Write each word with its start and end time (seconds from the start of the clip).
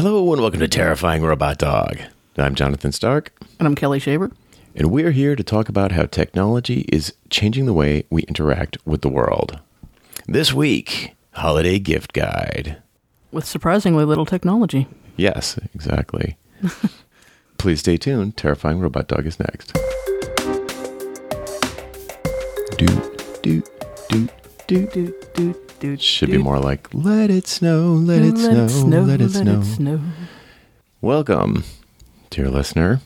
Hello 0.00 0.32
and 0.32 0.40
welcome 0.40 0.60
to 0.60 0.68
Terrifying 0.68 1.24
Robot 1.24 1.58
Dog. 1.58 1.98
I'm 2.36 2.54
Jonathan 2.54 2.92
Stark, 2.92 3.32
And 3.58 3.66
I'm 3.66 3.74
Kelly 3.74 3.98
Shaver. 3.98 4.30
and 4.76 4.92
we're 4.92 5.10
here 5.10 5.34
to 5.34 5.42
talk 5.42 5.68
about 5.68 5.90
how 5.90 6.06
technology 6.06 6.82
is 6.92 7.14
changing 7.30 7.66
the 7.66 7.72
way 7.72 8.04
we 8.08 8.22
interact 8.22 8.78
with 8.86 9.02
the 9.02 9.08
world. 9.08 9.58
This 10.28 10.52
week, 10.54 11.16
holiday 11.32 11.80
gift 11.80 12.12
guide. 12.12 12.80
with 13.32 13.44
surprisingly 13.44 14.04
little 14.04 14.24
technology. 14.24 14.86
Yes, 15.16 15.58
exactly. 15.74 16.36
Please 17.58 17.80
stay 17.80 17.96
tuned. 17.96 18.36
Terrifying 18.36 18.78
Robot 18.78 19.08
Dog 19.08 19.26
is 19.26 19.40
next. 19.40 19.72
Doot, 22.76 23.42
doot, 23.42 23.68
doot, 24.08 24.30
doot. 24.68 24.92
Doot, 24.92 25.34
doot, 25.34 25.67
doot, 25.80 26.00
Should 26.00 26.30
be 26.30 26.38
more 26.38 26.58
like, 26.58 26.88
let 26.92 27.30
it 27.30 27.46
snow, 27.46 27.92
let 27.92 28.22
it 28.22 28.36
snow, 28.38 29.02
let 29.02 29.20
it 29.20 29.30
snow. 29.30 30.00
Welcome, 31.00 31.64
dear 32.30 32.48
listener, 32.50 33.00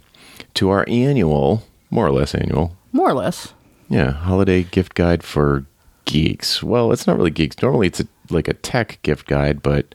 to 0.55 0.71
our 0.71 0.85
annual, 0.89 1.65
more 1.91 2.07
or 2.07 2.13
less 2.13 2.35
annual, 2.35 2.77
More 2.93 3.11
or 3.11 3.15
less. 3.15 3.53
yeah, 3.89 4.13
holiday 4.13 4.63
gift 4.63 4.95
guide 4.95 5.23
for 5.23 5.67
geeks. 6.07 6.63
Well, 6.63 6.93
it's 6.93 7.07
not 7.07 7.17
really 7.17 7.31
geeks. 7.31 7.61
Normally, 7.61 7.89
it's 7.89 8.01
a, 8.01 8.09
like 8.31 8.49
a 8.49 8.55
tech 8.55 8.99
gift 9.03 9.27
guide, 9.27 9.63
but 9.63 9.95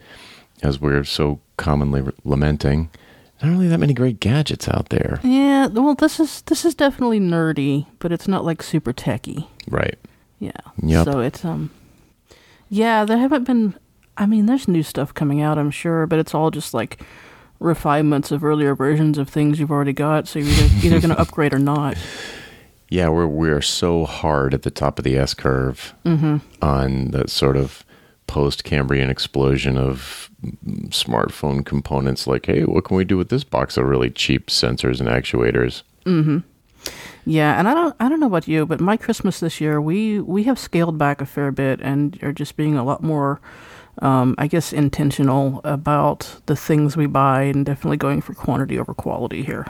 as 0.61 0.79
we're 0.79 1.03
so 1.03 1.39
commonly 1.57 2.01
re- 2.01 2.13
lamenting, 2.23 2.89
not 3.41 3.49
really 3.51 3.67
that 3.67 3.79
many 3.79 3.93
great 3.93 4.19
gadgets 4.19 4.67
out 4.67 4.89
there. 4.89 5.19
Yeah, 5.23 5.67
well, 5.67 5.95
this 5.95 6.19
is 6.19 6.41
this 6.43 6.65
is 6.65 6.73
definitely 6.75 7.19
nerdy, 7.19 7.85
but 7.99 8.11
it's 8.11 8.27
not 8.27 8.45
like 8.45 8.61
super 8.63 8.93
techy. 8.93 9.47
Right. 9.67 9.97
Yeah. 10.39 10.51
Yep. 10.83 11.05
So 11.05 11.19
it's 11.19 11.43
um, 11.45 11.71
yeah, 12.69 13.05
there 13.05 13.17
haven't 13.17 13.45
been. 13.45 13.75
I 14.17 14.25
mean, 14.25 14.47
there's 14.47 14.67
new 14.67 14.83
stuff 14.83 15.13
coming 15.13 15.41
out, 15.41 15.57
I'm 15.57 15.71
sure, 15.71 16.07
but 16.07 16.17
it's 16.17 16.33
all 16.33 16.49
just 16.49 16.73
like 16.73 17.01
refinements 17.59 18.31
of 18.31 18.43
earlier 18.43 18.75
versions 18.75 19.17
of 19.17 19.29
things 19.29 19.59
you've 19.59 19.71
already 19.71 19.93
got. 19.93 20.27
So 20.27 20.39
you're 20.39 20.49
either, 20.49 20.87
either 20.87 20.99
going 20.99 21.09
to 21.15 21.19
upgrade 21.19 21.53
or 21.53 21.59
not. 21.59 21.97
Yeah, 22.89 23.09
we're 23.09 23.27
we're 23.27 23.61
so 23.61 24.05
hard 24.05 24.53
at 24.53 24.63
the 24.63 24.71
top 24.71 24.97
of 24.97 25.03
the 25.03 25.17
S 25.17 25.33
curve 25.33 25.93
mm-hmm. 26.05 26.37
on 26.61 27.11
the 27.11 27.27
sort 27.27 27.57
of 27.57 27.83
post 28.27 28.63
Cambrian 28.63 29.09
explosion 29.09 29.77
of 29.77 30.29
smartphone 30.89 31.65
components. 31.65 32.27
Like, 32.27 32.45
hey, 32.45 32.63
what 32.63 32.85
can 32.85 32.97
we 32.97 33.05
do 33.05 33.17
with 33.17 33.29
this 33.29 33.43
box 33.43 33.77
of 33.77 33.85
really 33.85 34.09
cheap 34.09 34.47
sensors 34.47 34.99
and 34.99 35.09
actuators? 35.09 35.83
Mm-hmm. 36.05 36.39
Yeah, 37.29 37.59
and 37.59 37.67
I 37.67 37.73
don't 37.73 37.93
I 37.99 38.07
don't 38.07 38.21
know 38.21 38.27
about 38.27 38.47
you, 38.47 38.65
but 38.65 38.79
my 38.79 38.95
Christmas 38.95 39.41
this 39.41 39.59
year 39.59 39.81
we 39.81 40.19
we 40.21 40.43
have 40.43 40.57
scaled 40.57 40.97
back 40.97 41.19
a 41.19 41.25
fair 41.25 41.51
bit 41.51 41.81
and 41.81 42.17
are 42.23 42.31
just 42.31 42.55
being 42.55 42.77
a 42.77 42.83
lot 42.85 43.03
more 43.03 43.41
um, 44.01 44.33
I 44.37 44.47
guess 44.47 44.71
intentional 44.71 45.59
about 45.65 46.39
the 46.45 46.55
things 46.55 46.95
we 46.95 47.05
buy 47.05 47.41
and 47.43 47.65
definitely 47.65 47.97
going 47.97 48.21
for 48.21 48.33
quantity 48.33 48.79
over 48.79 48.93
quality 48.93 49.43
here. 49.43 49.65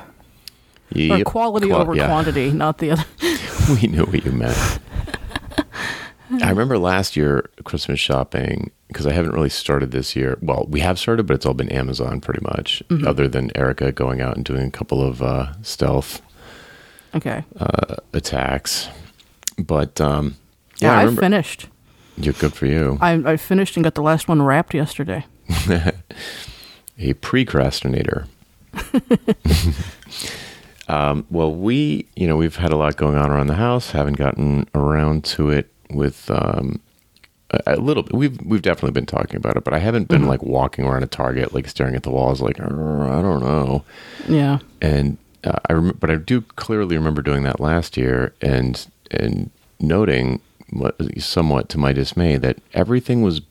Or 0.96 1.00
Yep. 1.00 1.26
quality 1.26 1.68
Qua- 1.70 1.80
over 1.82 1.96
yeah. 1.96 2.06
quantity, 2.08 2.52
not 2.52 2.78
the 2.78 2.92
other. 2.92 3.06
we 3.82 3.88
knew 3.88 4.06
what 4.06 4.24
you 4.24 4.32
meant. 4.32 4.80
I 6.44 6.50
remember 6.50 6.78
last 6.78 7.16
year 7.16 7.50
Christmas 7.64 8.00
shopping 8.00 8.72
because 8.90 9.08
I 9.08 9.14
haven't 9.14 9.32
really 9.32 9.50
started 9.50 9.92
this 9.92 10.16
year. 10.16 10.38
Well, 10.42 10.66
we 10.70 10.82
have 10.82 11.00
started, 11.00 11.26
but 11.26 11.34
it's 11.36 11.46
all 11.46 11.54
been 11.54 11.70
Amazon 11.70 12.20
pretty 12.22 12.42
much, 12.44 12.84
other 13.06 13.28
than 13.30 13.50
Erica 13.56 13.92
going 13.94 14.20
out 14.22 14.36
and 14.36 14.44
doing 14.46 14.68
a 14.68 14.72
couple 14.72 15.02
of 15.02 15.22
uh, 15.22 15.54
stealth 15.62 16.22
Okay. 17.16 17.44
uh, 17.60 17.96
attacks. 18.14 18.90
But 19.58 20.00
um, 20.02 20.36
Yeah, 20.80 21.02
yeah, 21.02 21.10
I 21.10 21.12
I, 21.12 21.16
finished. 21.16 21.68
You're 22.18 22.34
good 22.34 22.54
for 22.54 22.66
you. 22.66 22.98
I, 23.02 23.14
I 23.34 23.38
finished 23.38 23.78
and 23.78 23.84
got 23.84 23.96
the 23.96 24.02
last 24.02 24.28
one 24.28 24.42
wrapped 24.42 24.74
yesterday. 24.74 25.26
a 27.00 27.14
precrastinator. 27.16 28.28
um, 30.88 31.26
well, 31.30 31.54
we, 31.54 32.06
you 32.16 32.28
know, 32.28 32.38
we've 32.38 32.56
had 32.56 32.72
a 32.72 32.78
lot 32.78 32.96
going 32.98 33.18
on 33.18 33.30
around 33.30 33.48
the 33.48 33.56
house. 33.56 33.92
Haven't 33.92 34.18
gotten 34.18 34.68
around 34.76 35.24
to 35.26 35.50
it 35.50 35.72
with 35.90 36.30
um, 36.32 36.80
a, 37.52 37.62
a 37.68 37.76
little 37.78 38.04
bit. 38.04 38.14
We've 38.14 38.40
we've 38.46 38.62
definitely 38.62 38.92
been 38.92 39.06
talking 39.06 39.38
about 39.38 39.58
it, 39.58 39.64
but 39.64 39.74
I 39.74 39.80
haven't 39.80 40.08
been 40.08 40.28
like 40.28 40.44
walking 40.44 40.86
around 40.86 41.04
a 41.04 41.08
Target, 41.08 41.54
like 41.54 41.68
staring 41.68 41.96
at 41.96 42.04
the 42.04 42.12
walls, 42.12 42.42
like 42.42 42.60
"Uh, 42.60 42.66
I 42.66 43.22
don't 43.22 43.42
know. 43.42 43.84
Yeah. 44.28 44.60
And 44.82 45.18
uh, 45.48 45.60
I 45.70 45.74
rem- 45.74 45.98
but 46.00 46.12
I 46.12 46.16
do 46.16 46.42
clearly 46.42 46.98
remember 46.98 47.22
doing 47.22 47.44
that 47.44 47.60
last 47.60 47.98
year, 47.98 48.34
and 48.42 48.88
and 49.12 49.50
noting 49.80 50.42
what, 50.72 50.96
somewhat 51.22 51.70
to 51.70 51.78
my 51.78 51.94
dismay 51.94 52.38
that 52.38 52.58
everything 52.74 53.22
was 53.22 53.42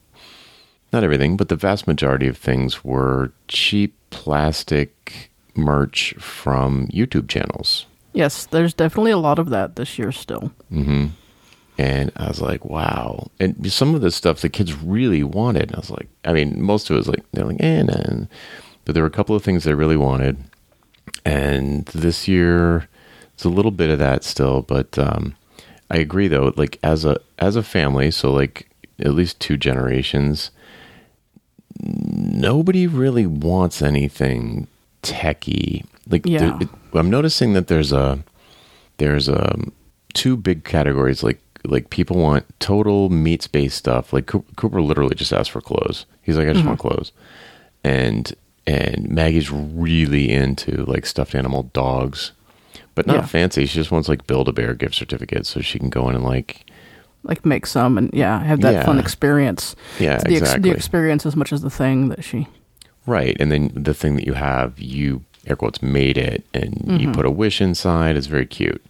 not 0.92 1.04
everything, 1.04 1.36
but 1.36 1.48
the 1.48 1.56
vast 1.56 1.86
majority 1.86 2.28
of 2.28 2.36
things 2.36 2.84
were 2.84 3.32
cheap 3.48 3.94
plastic 4.10 5.30
merch 5.54 6.14
from 6.18 6.86
YouTube 6.88 7.28
channels. 7.28 7.86
Yes, 8.12 8.46
there's 8.46 8.74
definitely 8.74 9.10
a 9.10 9.18
lot 9.18 9.38
of 9.38 9.50
that 9.50 9.76
this 9.76 9.98
year 9.98 10.12
still. 10.12 10.52
And 11.78 12.10
I 12.16 12.28
was 12.28 12.40
like, 12.40 12.64
wow. 12.64 13.30
And 13.38 13.70
some 13.70 13.94
of 13.94 14.00
the 14.00 14.10
stuff 14.10 14.40
the 14.40 14.48
kids 14.48 14.74
really 14.74 15.22
wanted. 15.22 15.64
And 15.64 15.74
I 15.74 15.78
was 15.80 15.90
like, 15.90 16.08
I 16.24 16.32
mean, 16.32 16.62
most 16.62 16.88
of 16.88 16.94
it 16.94 16.98
was 16.98 17.08
like, 17.08 17.22
they're 17.32 17.44
like, 17.44 17.62
eh, 17.62 17.82
nah. 17.82 18.24
But 18.84 18.94
there 18.94 19.02
were 19.02 19.08
a 19.08 19.12
couple 19.12 19.36
of 19.36 19.42
things 19.42 19.64
they 19.64 19.74
really 19.74 19.96
wanted. 19.96 20.38
And 21.24 21.84
this 21.86 22.28
year, 22.28 22.88
it's 23.34 23.44
a 23.44 23.48
little 23.48 23.70
bit 23.72 23.90
of 23.90 23.98
that 23.98 24.22
still. 24.24 24.62
But 24.62 24.98
um, 24.98 25.34
I 25.90 25.96
agree, 25.98 26.28
though, 26.28 26.52
like 26.56 26.78
as 26.82 27.04
a 27.04 27.18
as 27.38 27.56
a 27.56 27.62
family, 27.62 28.10
so 28.10 28.32
like 28.32 28.68
at 29.00 29.12
least 29.14 29.40
two 29.40 29.56
generations, 29.56 30.50
nobody 31.82 32.86
really 32.86 33.26
wants 33.26 33.82
anything 33.82 34.66
techy. 35.02 35.84
Like, 36.08 36.24
Yeah. 36.26 36.38
there- 36.38 36.56
it- 36.62 36.68
I'm 36.94 37.10
noticing 37.10 37.52
that 37.54 37.66
there's 37.68 37.92
a 37.92 38.22
there's 38.98 39.28
a 39.28 39.54
two 40.14 40.34
big 40.36 40.64
categories 40.64 41.22
like 41.22 41.38
like 41.66 41.90
people 41.90 42.16
want 42.16 42.46
total 42.60 43.10
meat 43.10 43.46
based 43.52 43.76
stuff 43.76 44.10
like 44.14 44.24
Cooper, 44.24 44.50
Cooper 44.56 44.80
literally 44.80 45.14
just 45.14 45.30
asked 45.34 45.50
for 45.50 45.60
clothes 45.60 46.06
he's 46.22 46.38
like 46.38 46.48
i 46.48 46.54
just 46.54 46.64
want 46.64 46.78
clothes 46.78 47.12
and 47.84 48.32
and 48.66 49.08
maggie's 49.08 49.50
really 49.50 50.30
into 50.32 50.84
like 50.86 51.06
stuffed 51.06 51.34
animal 51.34 51.64
dogs 51.72 52.32
but 52.94 53.06
not 53.06 53.16
Yeah. 53.16 53.26
fancy 53.26 53.66
she 53.66 53.74
just 53.78 53.90
wants 53.90 54.08
like 54.08 54.26
build 54.26 54.48
a 54.48 54.52
bear 54.52 54.74
gift 54.74 54.94
certificates 54.94 55.48
so 55.50 55.60
she 55.60 55.78
can 55.78 55.90
go 55.90 56.08
in 56.08 56.14
and 56.16 56.24
like 56.24 56.64
Like 57.22 57.44
make 57.44 57.66
some 57.66 57.98
and 57.98 58.10
yeah, 58.12 58.42
have 58.44 58.60
that 58.62 58.84
fun 58.86 58.98
experience. 58.98 59.76
yeah 59.98 60.14
It's 60.14 60.24
the, 60.24 60.30
ex- 60.36 60.40
exactly 60.42 60.70
the 60.70 60.76
experience 60.76 61.26
as 61.26 61.36
much 61.36 61.52
as 61.52 61.60
the 61.62 61.70
thing 61.70 62.08
that 62.10 62.22
she. 62.24 62.46
right 63.06 63.36
and 63.40 63.50
then 63.52 63.70
the 63.74 63.94
thing 63.94 64.16
that 64.16 64.26
you 64.26 64.34
have 64.34 64.78
you 64.78 65.22
air 65.46 65.56
quotes 65.56 65.80
made 65.82 66.18
it 66.18 66.44
and 66.54 67.00
you 67.00 67.12
put 67.12 67.24
a 67.26 67.30
wish 67.30 67.60
inside 67.60 68.16
it's 68.16 68.26
very 68.26 68.46
cute 68.46 68.84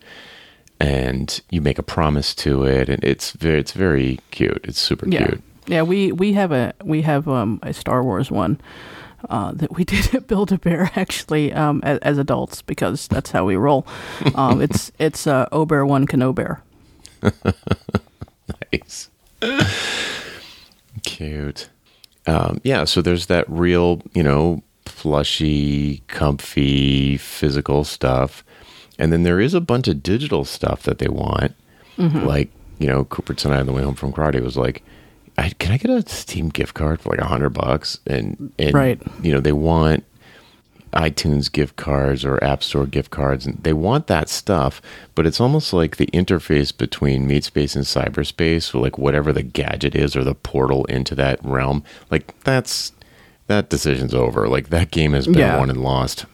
and 0.80 1.40
you 1.50 1.60
make 1.60 1.78
a 1.78 1.82
promise 1.82 2.34
to 2.34 2.64
it 2.64 2.88
and 2.88 3.02
it's 3.04 3.32
very 3.32 3.60
it's 3.60 3.72
very 3.72 4.20
cute 4.30 4.60
it's 4.64 4.78
super 4.80 5.06
Yeah. 5.08 5.26
cute 5.26 5.42
Yeah, 5.66 5.82
we 5.82 6.12
we 6.12 6.32
have 6.34 6.52
a 6.52 6.72
we 6.84 7.02
have 7.02 7.26
um 7.28 7.58
a 7.62 7.72
Star 7.72 8.02
Wars 8.02 8.30
one 8.30 8.58
uh, 9.30 9.52
that 9.52 9.74
we 9.74 9.84
did 9.92 10.14
at 10.14 10.26
Build 10.26 10.52
a 10.52 10.58
Bear 10.58 10.90
actually 10.96 11.52
um 11.52 11.80
as, 11.84 11.98
as 11.98 12.18
adults 12.18 12.62
because 12.62 13.08
that's 13.08 13.30
how 13.30 13.44
we 13.44 13.56
roll. 13.56 13.86
Um, 14.34 14.60
it's 14.60 14.92
it's 14.98 15.26
uh, 15.26 15.46
Obear 15.52 15.84
one 15.86 16.06
can 16.06 16.22
Obear. 16.22 16.62
Nice. 18.72 19.10
Cute. 21.02 21.68
Um, 22.26 22.60
yeah, 22.62 22.84
so 22.84 23.02
there's 23.02 23.26
that 23.26 23.44
real, 23.48 24.02
you 24.14 24.22
know, 24.22 24.62
plushy, 24.84 26.02
comfy, 26.08 27.16
physical 27.16 27.84
stuff. 27.84 28.44
And 28.98 29.12
then 29.12 29.22
there 29.24 29.40
is 29.40 29.52
a 29.54 29.60
bunch 29.60 29.88
of 29.88 30.02
digital 30.02 30.44
stuff 30.44 30.82
that 30.84 30.98
they 30.98 31.08
want. 31.08 31.54
Like, 31.98 32.50
you 32.78 32.86
know, 32.86 33.04
Cooper 33.04 33.34
tonight 33.34 33.60
on 33.60 33.66
the 33.66 33.72
way 33.72 33.82
home 33.82 33.94
from 33.94 34.12
karate 34.12 34.42
was 34.42 34.56
like, 34.56 34.82
I, 35.38 35.50
can 35.50 35.72
I 35.72 35.76
get 35.76 35.90
a 35.90 36.08
Steam 36.08 36.48
gift 36.48 36.74
card 36.74 37.00
for 37.00 37.10
like 37.10 37.20
a 37.20 37.26
hundred 37.26 37.50
bucks? 37.50 37.98
And, 38.06 38.52
and, 38.58 38.74
Right. 38.74 39.00
you 39.22 39.32
know, 39.32 39.40
they 39.40 39.52
want 39.52 40.04
iTunes 40.92 41.52
gift 41.52 41.76
cards 41.76 42.24
or 42.24 42.42
App 42.42 42.62
Store 42.62 42.86
gift 42.86 43.10
cards, 43.10 43.44
and 43.44 43.58
they 43.62 43.74
want 43.74 44.06
that 44.06 44.30
stuff, 44.30 44.80
but 45.14 45.26
it's 45.26 45.40
almost 45.40 45.74
like 45.74 45.96
the 45.96 46.06
interface 46.06 46.74
between 46.74 47.26
meat 47.26 47.44
space 47.44 47.76
and 47.76 47.84
cyberspace, 47.84 48.74
or 48.74 48.78
like 48.80 48.96
whatever 48.96 49.30
the 49.32 49.42
gadget 49.42 49.94
is 49.94 50.16
or 50.16 50.24
the 50.24 50.34
portal 50.34 50.86
into 50.86 51.14
that 51.16 51.38
realm. 51.44 51.84
Like 52.10 52.38
that's 52.44 52.92
that 53.46 53.68
decision's 53.68 54.14
over. 54.14 54.48
Like 54.48 54.70
that 54.70 54.90
game 54.90 55.12
has 55.12 55.26
been 55.26 55.38
Yeah. 55.38 55.58
won 55.58 55.68
and 55.68 55.82
lost. 55.82 56.24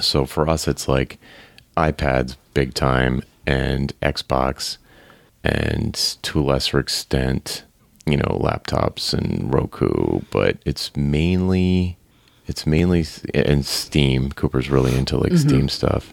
So 0.00 0.26
for 0.26 0.48
us, 0.48 0.68
it's 0.68 0.86
like 0.86 1.18
iPads 1.76 2.36
big 2.54 2.74
time 2.74 3.22
and 3.48 3.92
Xbox, 4.00 4.76
and 5.42 5.94
to 6.22 6.40
a 6.40 6.42
lesser 6.42 6.78
extent, 6.78 7.64
you 8.06 8.16
know, 8.16 8.40
laptops 8.42 9.14
and 9.14 9.52
Roku, 9.52 10.20
but 10.30 10.58
it's 10.64 10.94
mainly 10.96 11.98
it's 12.46 12.66
mainly 12.66 13.04
and 13.34 13.64
Steam. 13.64 14.32
Cooper's 14.32 14.70
really 14.70 14.96
into 14.96 15.16
like 15.16 15.32
mm-hmm. 15.32 15.48
Steam 15.48 15.68
stuff, 15.68 16.12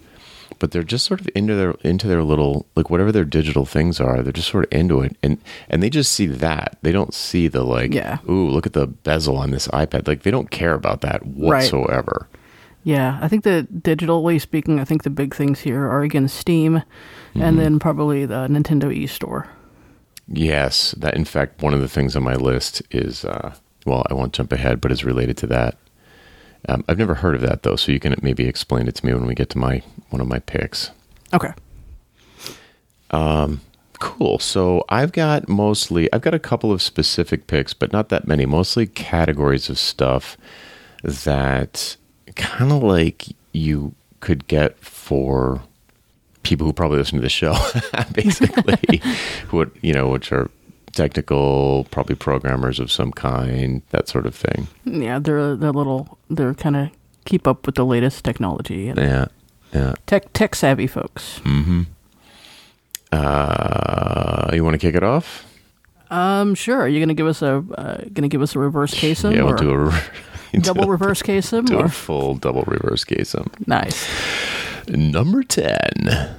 but 0.59 0.71
they're 0.71 0.83
just 0.83 1.05
sort 1.05 1.19
of 1.19 1.29
into 1.35 1.55
their 1.55 1.71
into 1.83 2.07
their 2.07 2.23
little 2.23 2.65
like 2.75 2.89
whatever 2.89 3.11
their 3.11 3.25
digital 3.25 3.65
things 3.65 3.99
are. 3.99 4.21
They're 4.21 4.31
just 4.31 4.49
sort 4.49 4.65
of 4.65 4.71
into 4.71 5.01
it, 5.01 5.17
and 5.23 5.39
and 5.69 5.81
they 5.81 5.89
just 5.89 6.11
see 6.11 6.27
that. 6.27 6.77
They 6.81 6.91
don't 6.91 7.13
see 7.13 7.47
the 7.47 7.63
like, 7.63 7.93
Yeah. 7.93 8.19
ooh, 8.29 8.49
look 8.49 8.65
at 8.65 8.73
the 8.73 8.87
bezel 8.87 9.37
on 9.37 9.51
this 9.51 9.67
iPad. 9.69 10.07
Like 10.07 10.23
they 10.23 10.31
don't 10.31 10.51
care 10.51 10.73
about 10.73 11.01
that 11.01 11.25
whatsoever. 11.25 12.27
Yeah, 12.83 13.19
I 13.21 13.27
think 13.27 13.43
that 13.43 13.83
digitally 13.83 14.39
speaking, 14.39 14.79
I 14.79 14.85
think 14.85 15.03
the 15.03 15.09
big 15.09 15.35
things 15.35 15.59
here 15.59 15.83
are 15.83 16.01
again 16.01 16.27
Steam, 16.27 16.75
and 16.75 17.43
mm-hmm. 17.43 17.57
then 17.57 17.79
probably 17.79 18.25
the 18.25 18.47
Nintendo 18.47 18.95
eStore. 18.95 19.47
Yes, 20.31 20.91
that 20.91 21.15
in 21.15 21.25
fact 21.25 21.61
one 21.61 21.73
of 21.73 21.81
the 21.81 21.89
things 21.89 22.15
on 22.15 22.23
my 22.23 22.35
list 22.35 22.81
is 22.91 23.25
uh, 23.25 23.55
well, 23.85 24.05
I 24.09 24.13
won't 24.13 24.33
jump 24.33 24.51
ahead, 24.53 24.81
but 24.81 24.91
it's 24.91 25.03
related 25.03 25.37
to 25.37 25.47
that. 25.47 25.77
Um, 26.67 26.83
I've 26.87 26.97
never 26.97 27.15
heard 27.15 27.35
of 27.35 27.41
that 27.41 27.63
though, 27.63 27.75
so 27.75 27.91
you 27.91 27.99
can 27.99 28.15
maybe 28.21 28.45
explain 28.45 28.87
it 28.87 28.95
to 28.95 29.05
me 29.05 29.13
when 29.13 29.25
we 29.25 29.35
get 29.35 29.49
to 29.51 29.57
my 29.57 29.81
one 30.09 30.21
of 30.21 30.27
my 30.27 30.39
picks. 30.39 30.91
Okay. 31.33 31.53
Cool. 33.99 34.39
So 34.39 34.85
I've 34.89 35.11
got 35.11 35.49
mostly 35.49 36.11
I've 36.13 36.21
got 36.21 36.33
a 36.33 36.39
couple 36.39 36.71
of 36.71 36.81
specific 36.81 37.47
picks, 37.47 37.73
but 37.73 37.91
not 37.91 38.09
that 38.09 38.27
many. 38.27 38.45
Mostly 38.45 38.87
categories 38.87 39.69
of 39.69 39.77
stuff 39.77 40.37
that 41.03 41.97
kind 42.35 42.71
of 42.71 42.81
like 42.81 43.27
you 43.51 43.93
could 44.21 44.47
get 44.47 44.79
for 44.79 45.61
people 46.43 46.65
who 46.65 46.73
probably 46.73 46.97
listen 46.97 47.17
to 47.17 47.21
the 47.21 47.29
show, 47.29 47.55
basically, 48.13 49.01
who 49.47 49.69
you 49.81 49.93
know, 49.93 50.07
which 50.09 50.31
are 50.31 50.49
technical, 50.93 51.85
probably 51.91 52.15
programmers 52.15 52.79
of 52.79 52.91
some 52.91 53.11
kind, 53.11 53.81
that 53.91 54.07
sort 54.07 54.25
of 54.25 54.35
thing. 54.35 54.67
Yeah, 54.85 55.19
they're 55.19 55.55
they're 55.55 55.71
little. 55.71 56.17
They're 56.29 56.53
kind 56.53 56.75
of 56.75 56.89
keep 57.25 57.47
up 57.47 57.65
with 57.65 57.75
the 57.75 57.85
latest 57.85 58.23
technology 58.25 58.91
Yeah, 58.95 59.25
yeah. 59.73 59.93
tech 60.07 60.33
tech 60.33 60.55
savvy 60.55 60.87
folks. 60.87 61.39
Uh, 63.11 64.49
you 64.53 64.63
want 64.63 64.73
to 64.75 64.77
kick 64.79 64.95
it 64.95 65.03
off? 65.03 65.45
Um, 66.11 66.55
sure. 66.55 66.81
Are 66.81 66.87
you 66.87 66.99
gonna 66.99 67.13
give 67.13 67.27
us 67.27 67.41
a 67.41 67.63
uh, 67.77 68.01
gonna 68.13 68.27
give 68.29 68.41
us 68.41 68.55
a 68.55 68.59
reverse 68.59 68.93
case 68.93 69.23
yeah, 69.23 69.43
we'll 69.43 69.55
do 69.55 69.89
a 69.89 70.57
double 70.61 70.87
reverse 70.87 71.21
case 71.21 71.51
do 71.51 71.63
or 71.77 71.85
a 71.85 71.89
full 71.89 72.35
double 72.35 72.63
reverse 72.63 73.03
case. 73.03 73.35
nice. 73.67 74.07
Number 74.89 75.43
ten. 75.43 76.37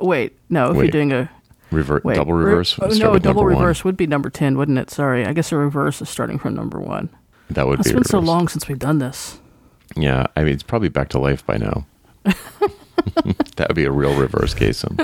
Wait, 0.00 0.36
no. 0.50 0.70
If 0.70 0.76
Wait. 0.76 0.84
you're 0.84 0.90
doing 0.92 1.12
a 1.12 1.30
Revert, 1.70 2.04
wait, 2.04 2.14
double 2.14 2.32
re- 2.34 2.44
reverse. 2.44 2.78
oh, 2.80 2.86
no, 2.88 3.14
a 3.14 3.18
double 3.20 3.42
number 3.42 3.54
one. 3.54 3.62
reverse 3.62 3.84
would 3.84 3.96
be 3.96 4.06
number 4.06 4.30
ten, 4.30 4.56
wouldn't 4.56 4.78
it? 4.78 4.90
Sorry, 4.90 5.24
I 5.26 5.32
guess 5.32 5.50
a 5.52 5.56
reverse 5.56 6.00
is 6.00 6.08
starting 6.08 6.38
from 6.38 6.54
number 6.54 6.78
one. 6.78 7.08
That 7.50 7.66
would 7.66 7.80
It's 7.80 7.88
be 7.88 7.94
been 7.94 8.04
so 8.04 8.18
long 8.20 8.46
since 8.48 8.68
we've 8.68 8.78
done 8.78 8.98
this. 8.98 9.38
Yeah, 9.96 10.26
I 10.36 10.44
mean 10.44 10.52
it's 10.54 10.62
probably 10.62 10.88
back 10.90 11.08
to 11.10 11.18
life 11.18 11.44
by 11.46 11.56
now. 11.56 11.86
that 12.24 13.66
would 13.68 13.74
be 13.76 13.84
a 13.84 13.90
real 13.90 14.14
reverse 14.18 14.54
case. 14.54 14.84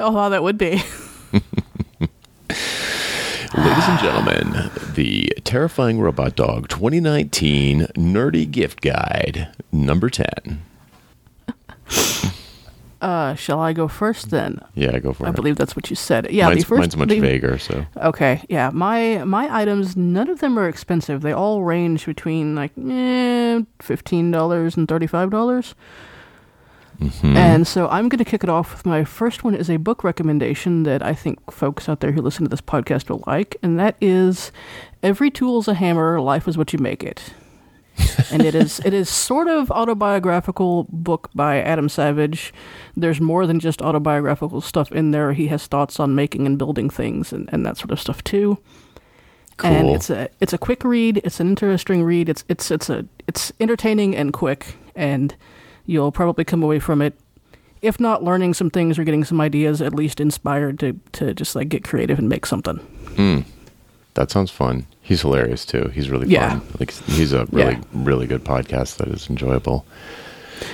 Oh, 0.00 0.10
wow, 0.10 0.30
that 0.30 0.42
would 0.42 0.56
be. 0.56 0.82
Ladies 3.56 3.84
and 3.88 3.98
gentlemen, 4.00 4.70
the 4.94 5.30
Terrifying 5.44 6.00
Robot 6.00 6.34
Dog 6.34 6.68
2019 6.68 7.80
Nerdy 7.94 8.50
Gift 8.50 8.80
Guide, 8.80 9.48
number 9.72 10.08
10. 10.08 10.62
Uh, 13.02 13.34
shall 13.34 13.60
I 13.60 13.74
go 13.74 13.88
first 13.88 14.30
then? 14.30 14.58
Yeah, 14.74 14.98
go 14.98 15.12
for 15.12 15.26
I 15.26 15.28
it. 15.28 15.36
believe 15.36 15.56
that's 15.56 15.76
what 15.76 15.90
you 15.90 15.96
said. 15.96 16.30
Yeah, 16.30 16.48
mine's, 16.48 16.62
the 16.62 16.66
first. 16.66 16.78
mine's 16.80 16.96
much 16.96 17.08
the- 17.10 17.20
vaguer, 17.20 17.58
so. 17.58 17.84
Okay, 17.98 18.42
yeah. 18.48 18.70
My 18.72 19.22
my 19.24 19.54
items, 19.54 19.96
none 19.96 20.30
of 20.30 20.40
them 20.40 20.58
are 20.58 20.66
expensive. 20.66 21.20
They 21.20 21.32
all 21.32 21.62
range 21.62 22.06
between 22.06 22.54
like 22.54 22.72
eh, 22.88 23.60
fifteen 23.82 24.30
dollars 24.30 24.76
and 24.78 24.88
thirty 24.88 25.06
five 25.06 25.30
dollars. 25.30 25.74
Mm-hmm. 26.98 27.36
And 27.36 27.66
so 27.66 27.86
I'm 27.88 28.08
going 28.08 28.18
to 28.18 28.24
kick 28.24 28.42
it 28.42 28.48
off 28.48 28.72
with 28.72 28.86
my 28.86 29.04
first 29.04 29.44
one 29.44 29.54
is 29.54 29.68
a 29.68 29.76
book 29.76 30.02
recommendation 30.02 30.84
that 30.84 31.02
I 31.02 31.12
think 31.12 31.52
folks 31.52 31.90
out 31.90 32.00
there 32.00 32.12
who 32.12 32.22
listen 32.22 32.44
to 32.44 32.48
this 32.48 32.62
podcast 32.62 33.10
will 33.10 33.22
like, 33.26 33.56
and 33.62 33.78
that 33.78 33.96
is 34.00 34.50
"Every 35.02 35.30
Tool's 35.30 35.68
a 35.68 35.74
Hammer, 35.74 36.18
Life 36.22 36.48
is 36.48 36.56
What 36.56 36.72
You 36.72 36.78
Make 36.78 37.04
It." 37.04 37.34
And 38.30 38.42
it 38.44 38.54
is 38.54 38.80
it 38.84 38.92
is 38.92 39.08
sort 39.08 39.48
of 39.48 39.70
autobiographical 39.70 40.86
book 40.90 41.30
by 41.34 41.60
Adam 41.60 41.88
Savage. 41.88 42.52
There's 42.96 43.20
more 43.20 43.46
than 43.46 43.60
just 43.60 43.82
autobiographical 43.82 44.60
stuff 44.60 44.92
in 44.92 45.10
there. 45.10 45.32
He 45.32 45.48
has 45.48 45.66
thoughts 45.66 45.98
on 46.00 46.14
making 46.14 46.46
and 46.46 46.58
building 46.58 46.90
things 46.90 47.32
and, 47.32 47.48
and 47.52 47.64
that 47.64 47.76
sort 47.76 47.90
of 47.90 48.00
stuff 48.00 48.22
too. 48.24 48.58
And 49.62 49.88
it's 49.88 50.10
a 50.10 50.28
it's 50.40 50.52
a 50.52 50.58
quick 50.58 50.84
read. 50.84 51.20
It's 51.24 51.40
an 51.40 51.48
interesting 51.48 52.02
read. 52.02 52.28
It's 52.28 52.44
it's 52.48 52.70
it's 52.70 52.90
a 52.90 53.06
it's 53.26 53.52
entertaining 53.58 54.14
and 54.14 54.32
quick, 54.32 54.76
and 54.94 55.34
you'll 55.86 56.12
probably 56.12 56.44
come 56.44 56.62
away 56.62 56.78
from 56.78 57.00
it, 57.00 57.18
if 57.80 57.98
not 57.98 58.22
learning 58.22 58.52
some 58.52 58.68
things 58.68 58.98
or 58.98 59.04
getting 59.04 59.24
some 59.24 59.40
ideas, 59.40 59.80
at 59.80 59.94
least 59.94 60.20
inspired 60.20 60.78
to 60.80 61.00
to 61.12 61.32
just 61.32 61.56
like 61.56 61.70
get 61.70 61.84
creative 61.84 62.18
and 62.18 62.28
make 62.28 62.44
something. 62.44 62.76
Hmm. 63.16 63.40
That 64.16 64.30
sounds 64.30 64.50
fun. 64.50 64.86
He's 65.00 65.20
hilarious 65.22 65.64
too. 65.64 65.90
He's 65.94 66.10
really 66.10 66.26
Yeah. 66.28 66.58
fun. 66.58 66.62
Like 66.80 66.90
he's 66.90 67.32
a 67.32 67.46
really 67.52 67.74
Yeah. 67.74 67.80
really 67.92 68.26
good 68.26 68.44
podcast 68.44 68.96
that 68.96 69.08
is 69.08 69.30
enjoyable. 69.30 69.86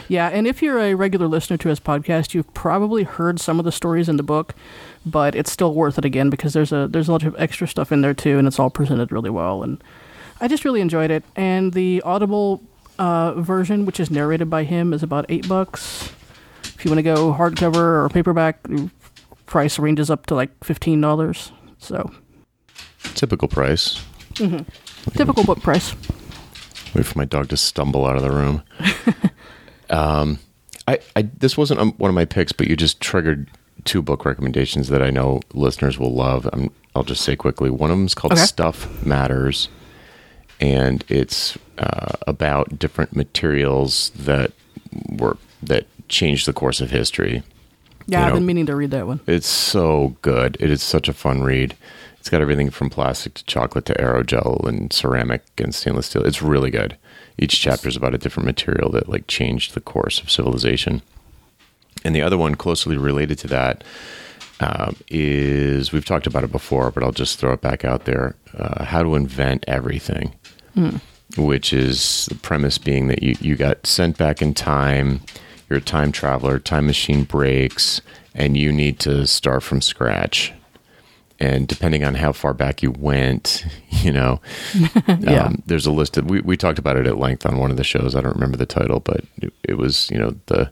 Yeah, 0.09 0.29
and 0.29 0.47
if 0.47 0.62
you're 0.62 0.79
a 0.79 0.94
regular 0.94 1.27
listener 1.27 1.56
to 1.56 1.69
his 1.69 1.81
podcast, 1.81 2.35
you've 2.35 2.53
probably 2.55 3.03
heard 3.03 3.41
some 3.41 3.59
of 3.59 3.65
the 3.65 3.73
stories 3.73 4.09
in 4.09 4.17
the 4.17 4.23
book, 4.23 4.55
but 5.05 5.35
it's 5.35 5.50
still 5.50 5.75
worth 5.75 5.99
it 5.99 6.05
again 6.05 6.31
because 6.31 6.53
there's 6.53 6.71
a 6.73 6.87
there's 6.89 7.09
a 7.09 7.12
lot 7.12 7.25
of 7.25 7.35
extra 7.37 7.67
stuff 7.67 7.91
in 7.91 8.00
there 8.00 8.15
too, 8.15 8.39
and 8.39 8.47
it's 8.47 8.61
all 8.61 8.71
presented 8.71 9.11
really 9.11 9.31
well. 9.31 9.62
And 9.65 9.83
I 10.41 10.47
just 10.49 10.65
really 10.65 10.81
enjoyed 10.81 11.11
it. 11.11 11.25
And 11.35 11.73
the 11.73 12.00
Audible 12.03 12.62
uh, 12.99 13.33
version, 13.35 13.85
which 13.87 13.99
is 13.99 14.09
narrated 14.11 14.49
by 14.49 14.62
him, 14.65 14.93
is 14.93 15.03
about 15.03 15.27
eight 15.29 15.49
bucks. 15.49 16.12
If 16.65 16.85
you 16.85 16.91
want 16.91 16.99
to 16.99 17.03
go 17.03 17.33
hardcover 17.35 18.05
or 18.05 18.09
paperback, 18.09 18.62
the 18.62 18.89
price 19.47 19.79
ranges 19.81 20.11
up 20.11 20.27
to 20.27 20.37
like 20.37 20.50
fifteen 20.62 21.00
dollars. 21.00 21.50
So 21.79 22.12
Typical 23.14 23.49
price. 23.49 24.02
typical 25.14 25.44
book 25.44 25.60
price. 25.60 25.94
Wait 26.94 27.06
for 27.06 27.19
my 27.19 27.25
dog 27.25 27.49
to 27.49 27.56
stumble 27.56 28.06
out 28.06 28.16
of 28.16 28.22
the 28.22 28.31
room. 28.31 28.62
um, 29.90 30.38
I, 30.88 30.99
I 31.16 31.22
this 31.22 31.56
wasn't 31.56 31.81
um, 31.81 31.93
one 31.93 32.08
of 32.08 32.14
my 32.14 32.25
picks, 32.25 32.52
but 32.52 32.69
you 32.69 32.76
just 32.76 33.00
triggered 33.00 33.49
two 33.84 34.02
book 34.02 34.25
recommendations 34.25 34.88
that 34.88 35.02
I 35.02 35.10
know 35.10 35.40
listeners 35.54 35.99
will 35.99 36.14
love. 36.14 36.49
i 36.52 36.69
I'll 36.94 37.04
just 37.04 37.22
say 37.25 37.37
quickly. 37.37 37.70
One 37.70 37.90
of 37.90 37.96
them 37.96 38.04
is 38.06 38.14
called 38.14 38.34
Okay. 38.34 38.43
Stuff 38.43 39.05
Matters, 39.06 39.69
and 40.60 41.02
it's 41.08 41.56
uh, 41.78 42.12
about 42.26 42.78
different 42.78 43.16
materials 43.16 44.10
that 44.10 44.52
were 45.08 45.38
that 45.62 45.87
changed 46.08 46.46
the 46.46 46.52
course 46.52 46.81
of 46.82 46.90
history. 46.90 47.43
Yeah, 48.06 48.19
You 48.20 48.25
I've 48.26 48.28
know- 48.32 48.37
been 48.40 48.46
meaning 48.46 48.66
to 48.66 48.76
read 48.76 48.90
that 48.90 49.06
one. 49.06 49.20
It's 49.26 49.46
so 49.46 50.16
good. 50.20 50.56
It 50.60 50.70
is 50.70 50.82
such 50.82 51.08
a 51.08 51.12
fun 51.14 51.43
read. 51.43 51.75
It's 52.22 52.30
got 52.30 52.40
everything 52.40 52.70
from 52.70 52.88
plastic 52.88 53.34
to 53.34 53.44
chocolate 53.46 53.84
to 53.86 53.94
aerogel 53.94 54.64
and 54.69 54.92
ceramic 54.92 55.42
and 55.58 55.74
stainless 55.74 56.06
steel. 56.06 56.24
It's 56.24 56.40
really 56.40 56.70
good. 56.70 56.96
Each 57.36 57.60
chapter 57.60 57.88
is 57.88 57.96
about 57.96 58.14
a 58.14 58.19
different 58.19 58.46
material 58.46 58.92
that 58.92 59.08
like 59.08 59.26
changed 59.26 59.74
the 59.74 59.80
course 59.80 60.20
of 60.20 60.31
civilization. 60.31 61.02
And 62.05 62.14
the 62.14 62.22
other 62.22 62.38
one 62.38 62.55
closely 62.55 62.96
related 62.96 63.38
to 63.38 63.48
that 63.48 63.82
um, 64.60 64.94
is 65.08 65.91
we've 65.91 66.05
talked 66.05 66.29
about 66.29 66.44
it 66.44 66.52
before, 66.52 66.93
but 66.93 67.02
I'll 67.02 67.10
just 67.10 67.41
throw 67.41 67.55
it 67.55 67.60
back 67.60 67.84
out 67.84 68.05
there. 68.05 68.36
Uh, 68.56 68.84
how 68.84 69.02
to 69.02 69.17
invent 69.17 69.64
everything, 69.67 70.32
which 71.36 71.72
is 71.72 72.26
the 72.26 72.36
premise 72.36 72.79
being 72.79 73.08
that 73.08 73.24
you, 73.24 73.34
you 73.41 73.56
got 73.56 73.84
sent 73.84 74.17
back 74.17 74.41
in 74.41 74.55
time. 74.55 75.22
You're 75.69 75.81
a 75.81 75.82
time 75.82 76.12
traveler. 76.12 76.60
Time 76.60 76.86
machine 76.86 77.24
breaks, 77.24 78.00
and 78.32 78.56
you 78.56 78.72
need 78.72 79.00
to 79.00 79.26
start 79.26 79.64
from 79.64 79.81
scratch. 79.81 80.52
And 81.43 81.67
depending 81.67 82.05
on 82.05 82.15
how 82.15 82.32
far 82.32 82.55
back 82.55 82.82
you 82.82 82.93
went, 82.93 83.65
you 83.91 84.13
know, 84.13 84.41
Yeah. 85.19 85.46
um, 85.46 85.63
there's 85.67 85.87
a 85.87 85.93
list 85.93 86.17
of 86.17 86.31
we, 86.31 86.41
we 86.41 86.56
talked 86.56 86.79
about 86.79 86.96
it 86.96 87.06
at 87.06 87.19
length 87.19 87.44
on 87.46 87.58
one 87.58 87.70
of 87.70 87.77
the 87.77 87.84
shows. 87.84 88.15
I 88.15 88.20
don't 88.20 88.34
remember 88.34 88.56
the 88.56 88.67
title, 88.67 89.01
but 89.01 89.25
it, 89.41 89.53
it 89.65 89.75
was 89.79 90.11
you 90.11 90.19
know 90.19 90.34
the 90.46 90.70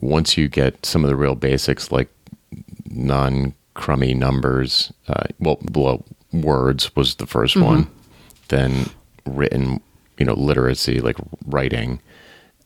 once 0.00 0.36
you 0.36 0.48
get 0.48 0.84
some 0.86 1.04
of 1.04 1.08
the 1.10 1.16
real 1.16 1.34
basics 1.34 1.90
like 1.90 2.08
non 2.90 3.54
crummy 3.74 4.14
numbers, 4.14 4.92
uh, 5.08 5.24
well, 5.38 5.56
below 5.70 6.02
words 6.32 6.94
was 6.96 7.16
the 7.16 7.26
1st 7.26 7.62
one, 7.62 7.86
then 8.48 8.88
written, 9.26 9.80
you 10.18 10.24
know, 10.26 10.34
literacy 10.34 11.00
like 11.00 11.16
writing. 11.46 12.00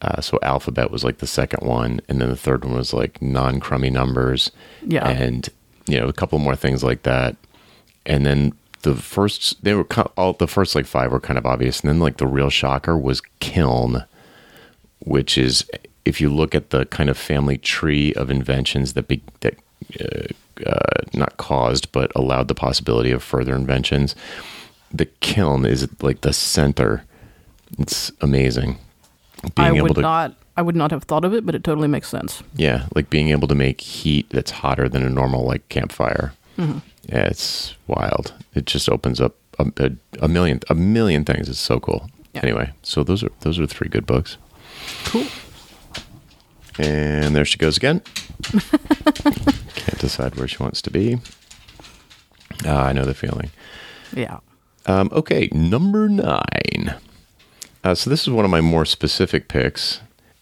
Uh, 0.02 0.20
so 0.20 0.38
alphabet 0.42 0.90
was 0.90 1.04
like 1.04 1.18
the 1.18 1.26
second 1.26 1.66
one, 1.68 2.00
and 2.08 2.20
then 2.20 2.28
the 2.30 2.36
third 2.36 2.64
one 2.64 2.74
was 2.74 2.92
like 2.94 3.20
non 3.20 3.60
crummy 3.60 3.90
numbers, 3.90 4.50
Yeah. 4.86 5.06
and 5.08 5.48
you 5.90 6.00
know 6.00 6.08
a 6.08 6.12
couple 6.12 6.38
more 6.38 6.56
things 6.56 6.82
like 6.82 7.02
that, 7.02 7.36
and 8.06 8.24
then 8.24 8.52
the 8.82 8.94
first 8.94 9.62
they 9.62 9.74
were 9.74 9.84
all 10.16 10.32
the 10.34 10.48
first 10.48 10.74
like 10.74 10.86
five 10.86 11.12
were 11.12 11.20
kind 11.20 11.38
of 11.38 11.46
obvious, 11.46 11.80
and 11.80 11.88
then 11.88 12.00
like 12.00 12.16
the 12.16 12.26
real 12.26 12.50
shocker 12.50 12.96
was 12.96 13.22
kiln, 13.40 14.04
which 15.00 15.36
is 15.36 15.64
if 16.04 16.20
you 16.20 16.28
look 16.28 16.54
at 16.54 16.70
the 16.70 16.86
kind 16.86 17.10
of 17.10 17.18
family 17.18 17.58
tree 17.58 18.14
of 18.14 18.30
inventions 18.30 18.94
that 18.94 19.06
be, 19.06 19.22
that 19.40 19.54
uh, 20.00 20.68
uh, 20.68 21.02
not 21.14 21.36
caused 21.36 21.90
but 21.92 22.10
allowed 22.14 22.48
the 22.48 22.54
possibility 22.54 23.10
of 23.10 23.22
further 23.22 23.54
inventions, 23.54 24.14
the 24.92 25.06
kiln 25.06 25.64
is 25.64 25.88
like 26.02 26.22
the 26.22 26.32
center. 26.32 27.04
It's 27.78 28.10
amazing. 28.20 28.78
being 29.54 29.68
I 29.68 29.76
able 29.76 29.88
would 29.88 29.94
to 29.96 30.00
not. 30.00 30.36
I 30.60 30.62
would 30.62 30.76
not 30.76 30.90
have 30.90 31.04
thought 31.04 31.24
of 31.24 31.32
it, 31.32 31.46
but 31.46 31.54
it 31.54 31.64
totally 31.64 31.88
makes 31.88 32.06
sense. 32.06 32.42
yeah, 32.54 32.84
like 32.94 33.08
being 33.08 33.28
able 33.30 33.48
to 33.48 33.54
make 33.54 33.80
heat 33.80 34.26
that's 34.28 34.50
hotter 34.50 34.90
than 34.90 35.02
a 35.02 35.08
normal 35.08 35.42
like 35.46 35.66
campfire. 35.70 36.34
Yeah, 36.58 37.24
it's 37.24 37.74
wild. 37.86 38.34
It 38.54 38.66
just 38.66 38.86
opens 38.90 39.22
up 39.22 39.34
a, 39.58 39.64
a, 39.78 39.90
a 40.20 40.28
million 40.28 40.60
a 40.68 40.74
million 40.74 41.24
things. 41.24 41.48
It's 41.48 41.58
so 41.58 41.80
cool. 41.80 42.10
Yeah. 42.34 42.42
Anyway, 42.42 42.72
so 42.82 43.02
those 43.02 43.24
are 43.24 43.32
those 43.40 43.58
are 43.58 43.66
three 43.66 43.88
good 43.88 44.04
books. 44.04 44.36
Cool. 45.06 45.24
And 46.78 47.34
there 47.34 47.46
she 47.46 47.56
goes 47.56 47.78
again. 47.78 48.02
Can't 48.44 49.98
decide 49.98 50.34
where 50.36 50.46
she 50.46 50.58
wants 50.62 50.82
to 50.82 50.90
be. 50.90 51.18
Ah, 52.66 52.84
I 52.88 52.92
know 52.92 53.06
the 53.06 53.14
feeling. 53.14 53.50
Yeah. 54.14 54.40
Um, 54.84 55.08
okay, 55.12 55.48
number 55.52 56.08
nine. 56.10 56.94
Uh, 57.82 57.94
so 57.94 58.10
this 58.10 58.22
is 58.22 58.28
one 58.30 58.44
of 58.44 58.50
my 58.50 58.60
more 58.60 58.84
specific 58.84 59.48
picks, 59.48 60.00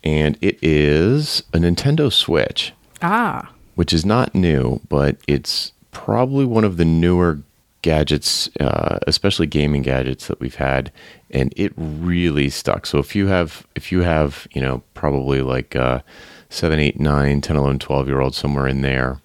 and 0.08 0.38
it 0.40 0.58
is 0.62 1.42
a 1.52 1.58
Nintendo 1.58 2.10
Switch, 2.10 2.72
Ah. 3.02 3.50
which 3.74 3.92
is 3.92 4.06
not 4.06 4.34
new, 4.34 4.80
but 4.88 5.18
it's 5.28 5.72
probably 5.90 6.46
one 6.46 6.64
of 6.64 6.78
the 6.78 6.84
newer 6.86 7.40
gadgets, 7.82 8.48
uh, 8.58 8.98
especially 9.06 9.46
gaming 9.46 9.82
gadgets 9.82 10.26
that 10.28 10.40
we've 10.40 10.54
had, 10.54 10.90
and 11.30 11.52
it 11.56 11.72
really 11.76 12.48
stuck. 12.48 12.86
So 12.86 12.98
if 12.98 13.14
you 13.14 13.26
have, 13.26 13.66
if 13.74 13.92
you 13.92 14.00
have, 14.00 14.46
you 14.54 14.62
know, 14.62 14.82
probably 14.94 15.42
like 15.42 15.76
uh, 15.76 16.00
7, 16.48 16.78
8, 16.80 16.98
9, 16.98 17.40
10, 17.42 17.56
11, 17.56 17.78
12 17.78 18.08
year 18.08 18.20
old 18.20 18.34
somewhere 18.34 18.66
in 18.66 18.80
there, 18.80 19.20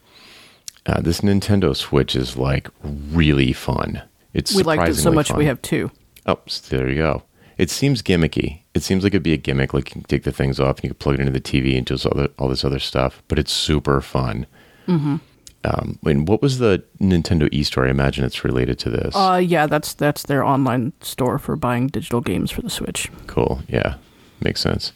uh, 0.86 1.00
this 1.00 1.22
Nintendo 1.22 1.74
Switch 1.74 2.14
is 2.14 2.36
like 2.36 2.68
really 2.84 3.54
fun. 3.54 4.02
It's 4.34 4.54
We 4.54 4.64
liked 4.64 4.90
it 4.90 4.96
so 4.96 5.12
much 5.14 5.30
fun. 5.30 5.38
we 5.38 5.46
have 5.46 5.62
two. 5.62 5.92
Oh, 6.26 6.40
so 6.48 6.76
there 6.76 6.90
you 6.90 6.96
go. 6.98 7.24
It 7.58 7.70
seems 7.70 8.02
gimmicky. 8.02 8.62
It 8.74 8.84
seems 8.84 9.04
like 9.04 9.14
it'd 9.14 9.24
be 9.24 9.34
a 9.34 9.38
gimmick, 9.38 9.74
like 9.74 9.90
you 9.90 10.02
can 10.02 10.04
take 10.04 10.24
the 10.24 10.32
things 10.32 10.60
off 10.60 10.78
and 10.78 10.86
you 10.86 10.90
can 10.90 10.98
plug 10.98 11.16
it 11.16 11.22
into 11.22 11.32
the 11.32 11.42
TV 11.42 11.78
and 11.78 11.86
just 11.86 12.06
all, 12.06 12.16
the, 12.16 12.32
all 12.40 12.48
this 12.50 12.66
other 12.66 12.80
stuff. 12.80 13.22
But 13.28 13.40
it's 13.40 13.52
super 13.52 14.02
fun. 14.02 14.46
Mm-hmm. 14.88 15.18
Um, 15.66 15.98
and 16.06 16.28
what 16.28 16.42
was 16.42 16.60
the 16.60 16.84
Nintendo 17.00 17.48
e 17.52 17.64
store? 17.64 17.88
I 17.88 17.90
imagine 17.90 18.26
it's 18.26 18.44
related 18.44 18.80
to 18.80 18.90
this. 18.90 19.16
Uh, 19.16 19.42
yeah, 19.44 19.66
that's 19.66 19.94
that's 19.94 20.24
their 20.24 20.44
online 20.44 20.92
store 21.02 21.40
for 21.40 21.56
buying 21.56 21.88
digital 21.88 22.20
games 22.20 22.52
for 22.52 22.62
the 22.62 22.70
Switch. 22.70 23.10
cool. 23.28 23.62
Yeah, 23.70 23.96
makes 24.42 24.60
sense. 24.60 24.92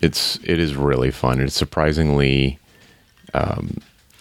It's 0.00 0.38
it 0.44 0.58
is 0.58 0.76
really 0.76 1.10
fun. 1.10 1.40
It's 1.40 1.54
surprisingly 1.54 2.58
um, 3.34 3.78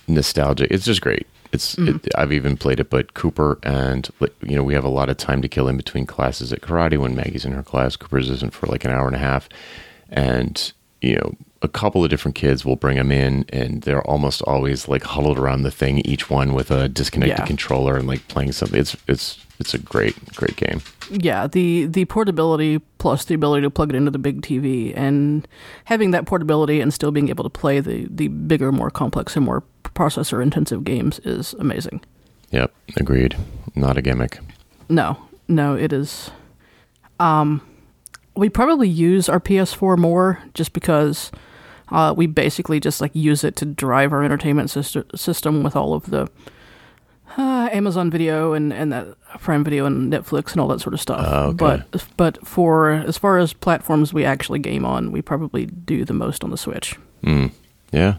nostalgic. 0.08 0.72
It's 0.72 0.86
just 0.86 1.02
great. 1.02 1.26
It's 1.56 1.76
mm-hmm. 1.76 1.98
it, 2.06 2.14
I've 2.16 2.34
even 2.34 2.58
played 2.58 2.80
it, 2.80 2.90
but 2.90 3.14
Cooper 3.14 3.58
and 3.64 4.10
you 4.42 4.56
know 4.56 4.64
we 4.64 4.74
have 4.74 4.84
a 4.84 4.90
lot 4.90 5.10
of 5.10 5.18
time 5.18 5.42
to 5.42 5.48
kill 5.48 5.68
in 5.68 5.78
between 5.78 6.06
classes 6.06 6.54
at 6.54 6.62
karate. 6.62 6.98
When 6.98 7.16
Maggie's 7.16 7.46
in 7.46 7.54
her 7.54 7.64
class, 7.64 7.96
Cooper's 7.96 8.30
isn't 8.30 8.54
for 8.54 8.68
like 8.68 8.86
an 8.86 8.92
hour 8.92 9.08
and 9.08 9.16
a 9.16 9.20
half, 9.20 9.50
and 10.10 10.72
you 11.02 11.16
know 11.16 11.34
a 11.62 11.68
couple 11.68 12.04
of 12.04 12.10
different 12.10 12.36
kids 12.36 12.64
will 12.66 12.76
bring 12.76 12.98
them 12.98 13.12
in, 13.12 13.46
and 13.50 13.82
they're 13.82 14.04
almost 14.04 14.42
always 14.44 14.88
like 14.88 15.04
huddled 15.04 15.40
around 15.40 15.64
the 15.64 15.72
thing, 15.72 16.00
each 16.00 16.30
one 16.30 16.54
with 16.54 16.70
a 16.72 16.88
disconnected 16.88 17.40
Yeah. 17.40 17.46
controller 17.46 17.96
and 17.96 18.08
like 18.08 18.28
playing 18.28 18.52
something. 18.52 18.80
It's 18.80 18.96
it's 19.08 19.45
it's 19.60 19.74
a 19.74 19.78
great 19.78 20.16
great 20.36 20.56
game. 20.56 20.82
Yeah, 21.10 21.48
the 21.48 21.86
the 21.86 22.06
portability 22.06 22.80
plus 22.98 23.26
the 23.26 23.36
ability 23.36 23.64
to 23.64 23.70
plug 23.70 23.92
it 23.92 23.96
into 23.96 24.12
the 24.12 24.20
big 24.20 24.42
TV 24.42 24.96
and 24.96 25.48
having 25.86 26.12
that 26.12 26.26
portability 26.26 26.82
and 26.82 26.94
still 26.94 27.12
being 27.12 27.30
able 27.30 27.44
to 27.44 27.50
play 27.50 27.80
the 27.80 28.08
the 28.10 28.28
bigger, 28.28 28.72
more 28.72 28.90
complex 28.90 29.36
and 29.36 29.46
more 29.46 29.64
processor 29.84 30.42
intensive 30.42 30.84
games 30.84 31.20
is 31.20 31.54
amazing. 31.54 32.02
Yep, 32.52 32.74
agreed. 32.98 33.36
Not 33.76 33.98
a 33.98 34.02
gimmick. 34.02 34.40
No, 34.90 35.18
no, 35.48 35.76
it 35.76 35.92
is. 35.92 36.32
Um, 37.20 37.62
we 38.36 38.50
probably 38.50 38.90
use 38.90 39.30
our 39.30 39.40
PS4 39.40 39.98
more 39.98 40.42
just 40.54 40.74
because 40.74 41.32
uh, 41.90 42.14
we 42.16 42.28
basically 42.28 42.80
just 42.80 43.00
like 43.02 43.16
use 43.16 43.44
it 43.44 43.56
to 43.58 43.66
drive 43.66 44.12
our 44.12 44.24
entertainment 44.24 44.70
system 44.70 45.64
with 45.64 45.76
all 45.76 45.94
of 45.94 46.10
the 46.10 46.30
uh, 47.38 47.70
Amazon 47.72 48.10
Video 48.10 48.54
and 48.54 48.72
and 48.74 48.92
that 48.92 49.08
Prime 49.40 49.64
Video 49.64 49.86
and 49.86 50.12
Netflix 50.12 50.52
and 50.52 50.62
all 50.62 50.68
that 50.70 50.80
sort 50.82 50.94
of 50.94 51.02
stuff. 51.02 51.26
Oh, 51.28 51.48
okay. 51.50 51.84
But 51.92 52.06
but 52.18 52.48
for 52.48 52.92
as 52.92 53.18
far 53.18 53.38
as 53.38 53.54
platforms 53.54 54.14
we 54.14 54.26
actually 54.26 54.60
game 54.60 54.86
on, 54.86 55.12
we 55.12 55.22
probably 55.22 55.66
do 55.66 56.06
the 56.06 56.14
most 56.14 56.44
on 56.44 56.50
the 56.52 56.58
Switch. 56.58 56.96
Mm, 57.24 57.52
yeah, 57.92 58.16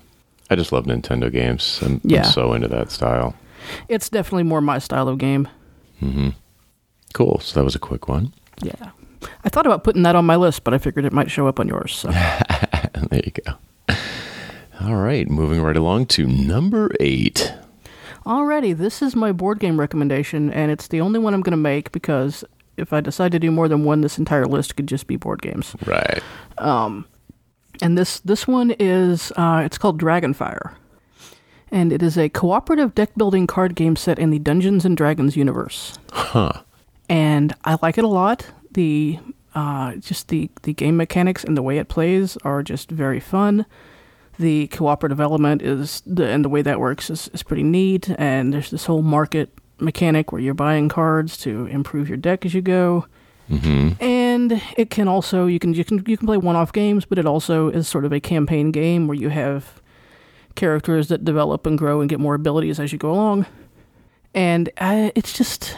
I 0.50 0.56
just 0.56 0.72
love 0.72 0.84
Nintendo 0.84 1.30
games. 1.30 1.80
I'm, 1.82 2.00
Yeah. 2.04 2.24
I'm 2.24 2.30
so 2.30 2.52
into 2.52 2.68
that 2.68 2.90
style. 2.90 3.34
It's 3.88 4.08
definitely 4.08 4.44
more 4.44 4.60
my 4.60 4.78
style 4.78 5.08
of 5.08 5.18
game. 5.18 5.48
Hmm. 6.00 6.30
Cool. 7.14 7.40
So 7.40 7.58
that 7.58 7.64
was 7.64 7.74
a 7.74 7.78
quick 7.80 8.08
one. 8.08 8.32
Yeah. 8.62 8.90
I 9.44 9.48
thought 9.48 9.66
about 9.66 9.82
putting 9.82 10.02
that 10.02 10.14
on 10.14 10.26
my 10.26 10.36
list, 10.36 10.62
but 10.64 10.74
I 10.74 10.78
figured 10.78 11.04
it 11.04 11.12
might 11.12 11.30
show 11.30 11.46
up 11.48 11.58
on 11.58 11.66
yours. 11.68 11.94
So. 11.96 12.10
there 13.10 13.22
you 13.24 13.32
go. 13.44 13.94
All 14.80 14.96
right, 14.96 15.28
moving 15.28 15.62
right 15.62 15.76
along 15.76 16.06
to 16.06 16.26
number 16.26 16.90
eight. 17.00 17.52
Alrighty, 18.26 18.76
this 18.76 19.02
is 19.02 19.14
my 19.14 19.30
board 19.30 19.60
game 19.60 19.78
recommendation, 19.78 20.52
and 20.52 20.72
it's 20.72 20.88
the 20.88 21.00
only 21.00 21.20
one 21.20 21.32
I'm 21.32 21.42
going 21.42 21.52
to 21.52 21.56
make 21.56 21.92
because 21.92 22.44
if 22.76 22.92
I 22.92 23.00
decide 23.00 23.32
to 23.32 23.38
do 23.38 23.52
more 23.52 23.68
than 23.68 23.84
one, 23.84 24.00
this 24.00 24.18
entire 24.18 24.46
list 24.46 24.76
could 24.76 24.88
just 24.88 25.06
be 25.06 25.16
board 25.16 25.42
games. 25.42 25.76
Right. 25.86 26.22
And 27.82 27.96
this 27.96 28.20
this 28.20 28.48
one 28.48 28.72
is 28.80 29.32
uh, 29.36 29.62
it's 29.64 29.78
called 29.78 30.00
Dragonfire, 30.00 30.74
and 31.70 31.92
it 31.92 32.02
is 32.02 32.18
a 32.18 32.28
cooperative 32.28 32.94
deck 32.94 33.14
building 33.16 33.46
card 33.46 33.76
game 33.76 33.96
set 33.96 34.18
in 34.18 34.30
the 34.30 34.38
Dungeons 34.40 34.84
and 34.84 34.96
Dragons 34.96 35.36
universe. 35.36 35.98
Huh. 36.12 36.52
And 37.08 37.54
I 37.64 37.78
like 37.82 37.98
it 37.98 38.04
a 38.04 38.08
lot. 38.08 38.46
The 38.72 39.20
uh, 39.54 39.96
just 39.96 40.28
the 40.28 40.50
the 40.62 40.72
game 40.72 40.96
mechanics 40.96 41.44
and 41.44 41.56
the 41.56 41.62
way 41.62 41.78
it 41.78 41.88
plays 41.88 42.36
are 42.38 42.62
just 42.62 42.90
very 42.90 43.20
fun. 43.20 43.66
The 44.38 44.66
cooperative 44.68 45.20
element 45.20 45.62
is 45.62 46.02
the 46.06 46.26
and 46.26 46.44
the 46.44 46.48
way 46.48 46.62
that 46.62 46.78
works 46.78 47.10
is, 47.10 47.28
is 47.32 47.42
pretty 47.42 47.62
neat. 47.62 48.10
And 48.18 48.52
there's 48.52 48.70
this 48.70 48.84
whole 48.86 49.02
market 49.02 49.50
mechanic 49.78 50.32
where 50.32 50.40
you're 50.40 50.54
buying 50.54 50.88
cards 50.88 51.36
to 51.38 51.66
improve 51.66 52.08
your 52.08 52.18
deck 52.18 52.44
as 52.44 52.54
you 52.54 52.62
go. 52.62 53.06
And 54.00 54.62
it 54.76 54.90
can 54.90 55.08
also 55.08 55.46
you 55.46 55.58
can 55.58 55.72
you 55.72 55.84
can 55.84 56.02
you 56.06 56.16
can 56.16 56.26
play 56.26 56.36
one-off 56.36 56.72
games, 56.72 57.04
but 57.04 57.18
it 57.18 57.26
also 57.26 57.68
is 57.68 57.86
sort 57.88 58.04
of 58.04 58.12
a 58.12 58.20
campaign 58.20 58.72
game 58.72 59.06
where 59.06 59.16
you 59.16 59.28
have 59.28 59.80
characters 60.54 61.08
that 61.08 61.24
develop 61.24 61.66
and 61.66 61.78
grow 61.78 62.00
and 62.00 62.10
get 62.10 62.18
more 62.18 62.34
abilities 62.34 62.80
as 62.80 62.92
you 62.92 62.98
go 62.98 63.12
along. 63.12 63.46
And 64.34 64.68
uh, 64.78 65.10
it's 65.14 65.32
just 65.32 65.76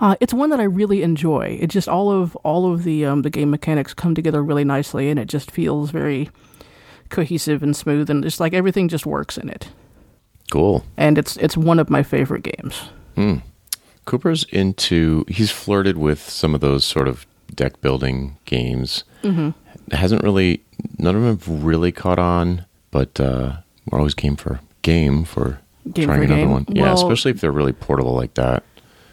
uh, 0.00 0.14
it's 0.20 0.32
one 0.32 0.50
that 0.50 0.60
I 0.60 0.64
really 0.64 1.02
enjoy. 1.02 1.58
It 1.60 1.66
just 1.66 1.88
all 1.88 2.10
of 2.10 2.36
all 2.36 2.72
of 2.72 2.84
the 2.84 3.04
um, 3.04 3.22
the 3.22 3.30
game 3.30 3.50
mechanics 3.50 3.92
come 3.92 4.14
together 4.14 4.42
really 4.42 4.64
nicely, 4.64 5.10
and 5.10 5.18
it 5.18 5.26
just 5.26 5.50
feels 5.50 5.90
very 5.90 6.30
cohesive 7.10 7.62
and 7.62 7.76
smooth, 7.76 8.10
and 8.10 8.22
just 8.22 8.40
like 8.40 8.54
everything 8.54 8.88
just 8.88 9.06
works 9.06 9.36
in 9.38 9.48
it. 9.48 9.68
Cool. 10.50 10.84
And 10.96 11.18
it's 11.18 11.36
it's 11.36 11.56
one 11.56 11.78
of 11.78 11.90
my 11.90 12.02
favorite 12.02 12.42
games. 12.42 12.90
Cooper's 14.04 14.44
into, 14.44 15.24
he's 15.28 15.50
flirted 15.50 15.98
with 15.98 16.18
some 16.30 16.54
of 16.54 16.62
those 16.62 16.82
sort 16.84 17.08
of 17.08 17.26
deck 17.54 17.80
building 17.82 18.38
games. 18.46 19.04
Mm-hmm. 19.22 19.50
Hasn't 19.94 20.22
really, 20.22 20.62
none 20.98 21.14
of 21.14 21.22
them 21.22 21.36
have 21.38 21.64
really 21.64 21.92
caught 21.92 22.18
on, 22.18 22.64
but 22.90 23.20
uh, 23.20 23.58
we're 23.90 23.98
always 23.98 24.14
game 24.14 24.36
for 24.36 24.60
game 24.80 25.24
for 25.24 25.60
Game 25.92 26.06
trying 26.06 26.20
for 26.20 26.24
another 26.24 26.40
game. 26.40 26.50
one. 26.50 26.64
yeah, 26.68 26.94
especially 26.94 27.32
if 27.32 27.42
they're 27.42 27.52
really 27.52 27.74
portable 27.74 28.14
like 28.14 28.32
that. 28.34 28.62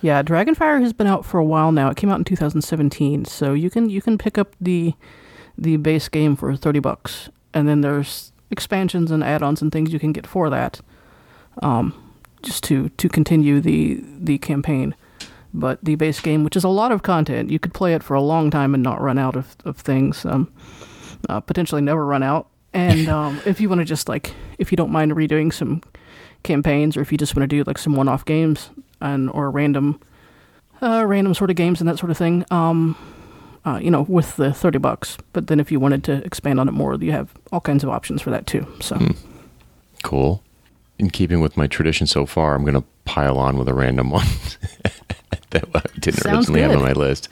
Yeah, 0.01 0.21
Dragonfire 0.23 0.81
has 0.81 0.93
been 0.93 1.07
out 1.07 1.25
for 1.25 1.39
a 1.39 1.45
while 1.45 1.71
now. 1.73 1.89
It 1.89 1.97
came 1.97 2.09
out 2.09 2.19
in 2.19 2.23
2017, 2.23 3.25
so 3.25 3.53
you 3.53 3.69
can 3.69 3.89
you 3.89 4.01
can 4.01 4.17
pick 4.17 4.37
up 4.37 4.55
the 4.61 4.93
the 5.57 5.75
base 5.77 6.07
game 6.07 6.35
for 6.37 6.55
30 6.55 6.79
bucks, 6.79 7.29
and 7.55 7.67
then 7.67 7.81
there's 7.81 8.31
expansions 8.51 9.09
and 9.09 9.24
add-ons 9.24 9.62
and 9.62 9.71
things 9.71 9.91
you 9.91 10.00
can 10.00 10.13
get 10.13 10.27
for 10.27 10.51
that, 10.51 10.81
um, 11.63 11.93
just 12.43 12.63
to 12.65 12.89
to 12.89 13.09
continue 13.09 13.59
the 13.59 14.03
the 14.19 14.38
campaign. 14.38 14.93
But 15.53 15.79
the 15.83 15.95
base 15.95 16.19
game, 16.19 16.43
which 16.43 16.57
is 16.57 16.65
a 16.65 16.69
lot 16.69 16.91
of 16.91 17.01
content, 17.01 17.50
you 17.50 17.59
could 17.59 17.74
play 17.74 17.93
it 17.93 18.03
for 18.03 18.13
a 18.13 18.21
long 18.21 18.51
time 18.51 18.74
and 18.74 18.83
not 18.83 19.01
run 19.01 19.17
out 19.17 19.35
of 19.35 19.55
of 19.65 19.77
things. 19.77 20.25
Um, 20.25 20.51
uh, 21.29 21.39
potentially 21.39 21.81
never 21.81 22.05
run 22.05 22.24
out. 22.24 22.47
And 22.74 23.07
um, 23.07 23.41
if 23.45 23.59
you 23.59 23.69
want 23.69 23.79
to 23.79 23.85
just 23.85 24.09
like, 24.09 24.33
if 24.57 24.71
you 24.71 24.75
don't 24.75 24.91
mind 24.91 25.13
redoing 25.13 25.53
some 25.53 25.81
campaigns, 26.43 26.95
or 26.97 27.01
if 27.01 27.12
you 27.12 27.17
just 27.17 27.35
want 27.35 27.50
to 27.50 27.55
do 27.55 27.63
like 27.65 27.77
some 27.77 27.95
one-off 27.95 28.25
games 28.25 28.69
and 29.01 29.29
or 29.31 29.50
random, 29.50 30.00
uh, 30.81 31.03
random 31.05 31.33
sort 31.33 31.50
of 31.50 31.55
games 31.55 31.79
and 31.79 31.89
that 31.89 31.97
sort 31.97 32.12
of 32.12 32.17
thing, 32.17 32.45
um, 32.51 32.97
uh, 33.65 33.79
you 33.81 33.89
know, 33.91 34.03
with 34.03 34.36
the 34.36 34.53
thirty 34.53 34.77
bucks. 34.77 35.17
But 35.34 35.48
then 35.48 35.60
if 35.60 35.72
you 35.72 35.79
wanted 35.79 36.03
to 36.05 36.24
expand 36.24 36.60
on 36.60 36.67
it 36.67 36.74
more, 36.74 36.95
you 36.95 37.12
have 37.12 37.34
all 37.51 37.62
kinds 37.62 37.84
of 37.84 37.89
options 37.89 38.22
for 38.22 38.29
that 38.29 38.48
too. 38.48 38.65
So 38.79 38.98
Cool. 40.03 40.43
In 41.00 41.10
keeping 41.10 41.41
with 41.41 41.57
my 41.57 41.67
tradition 41.67 42.07
so 42.07 42.25
far, 42.25 42.55
I'm 42.55 42.62
going 42.62 42.75
to 42.75 42.84
pile 43.05 43.38
on 43.38 43.57
with 43.57 43.67
a 43.67 43.74
random 43.74 44.10
one 44.12 44.27
that 45.50 45.65
I 45.74 45.81
didn't 46.00 46.22
Sounds 46.22 46.50
originally 46.50 46.62
have 46.62 46.72
on 46.72 46.81
my 46.81 46.93
list. 46.93 47.27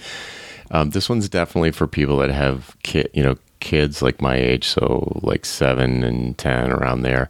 Um, 0.72 0.90
this 0.90 1.08
one's 1.08 1.30
definitely 1.30 1.72
for 1.72 1.88
people 1.88 2.18
that 2.18 2.32
have 2.32 2.76
kid, 2.84 3.10
you 3.14 3.22
know, 3.22 3.38
kids 3.60 4.02
like 4.02 4.22
my 4.22 4.36
age, 4.36 4.68
so 4.68 5.20
like 5.22 5.46
seven 5.46 6.04
and 6.04 6.38
ten 6.38 6.72
around 6.72 7.04
there. 7.04 7.30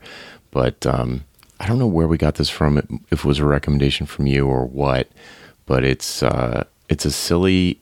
But 0.52 0.86
um, 0.86 1.26
I 1.60 1.68
don't 1.68 1.78
know 1.78 1.88
where 1.88 2.08
we 2.08 2.18
got 2.18 2.36
this 2.36 2.50
from. 2.50 2.78
If 3.12 3.20
it 3.20 3.26
was 3.26 3.40
a 3.40 3.46
recommendation 3.46 4.06
from 4.06 4.28
you 4.28 4.48
or 4.48 4.66
what, 4.66 5.10
but 5.66 5.84
it's 5.84 6.24
uh, 6.24 6.64
it's 6.90 7.06
a 7.06 7.12
silly 7.12 7.80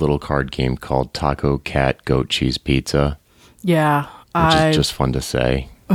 little 0.00 0.18
card 0.18 0.50
game 0.50 0.76
called 0.76 1.12
Taco 1.14 1.58
Cat 1.58 2.04
Goat 2.04 2.28
Cheese 2.28 2.58
Pizza, 2.58 3.18
Yeah, 3.62 4.02
which 4.04 4.10
I, 4.34 4.68
is 4.70 4.76
just 4.76 4.92
fun 4.92 5.12
to 5.12 5.20
say. 5.20 5.68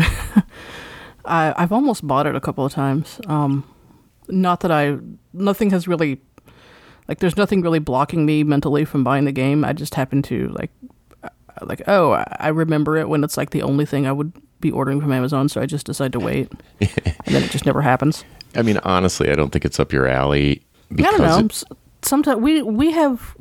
I 1.26 1.54
I've 1.58 1.72
almost 1.72 2.06
bought 2.06 2.28
it 2.28 2.36
a 2.36 2.42
couple 2.42 2.66
of 2.66 2.72
times. 2.74 3.20
Um, 3.28 3.64
not 4.28 4.60
that 4.62 4.72
I 4.72 4.98
nothing 5.34 5.70
has 5.72 5.88
really 5.88 6.20
like 7.08 7.20
there's 7.20 7.38
nothing 7.38 7.62
really 7.62 7.80
blocking 7.80 8.26
me 8.26 8.44
mentally 8.44 8.86
from 8.86 9.04
buying 9.04 9.26
the 9.26 9.32
game. 9.32 9.64
I 9.66 9.74
just 9.74 9.96
happen 9.96 10.22
to 10.24 10.50
like 10.50 10.72
uh, 11.24 11.30
like 11.64 11.82
oh 11.88 12.12
I 12.40 12.50
remember 12.50 12.98
it 12.98 13.10
when 13.10 13.24
it's 13.24 13.38
like 13.38 13.50
the 13.52 13.62
only 13.64 13.86
thing 13.86 14.06
I 14.06 14.12
would 14.12 14.34
be 14.62 14.72
ordering 14.72 15.02
from 15.02 15.12
Amazon, 15.12 15.50
so 15.50 15.62
I 15.62 15.66
just 15.66 15.86
decide 15.86 16.12
to 16.14 16.20
wait, 16.20 16.52
and 16.82 16.90
then 17.36 17.44
it 17.44 17.52
just 17.52 17.66
never 17.66 17.82
happens. 17.82 18.24
I 18.56 18.62
mean, 18.62 18.78
honestly, 18.84 19.30
I 19.30 19.36
don't 19.36 19.52
think 19.52 19.66
it's 19.66 19.80
up 19.80 19.92
your 19.92 20.08
alley 20.08 20.64
I 20.92 21.02
don't 21.02 21.20
know. 21.22 21.40
it- 21.40 21.64
Sometimes 22.04 22.40
we 22.40 22.62
we 22.62 22.92
have 22.92 23.36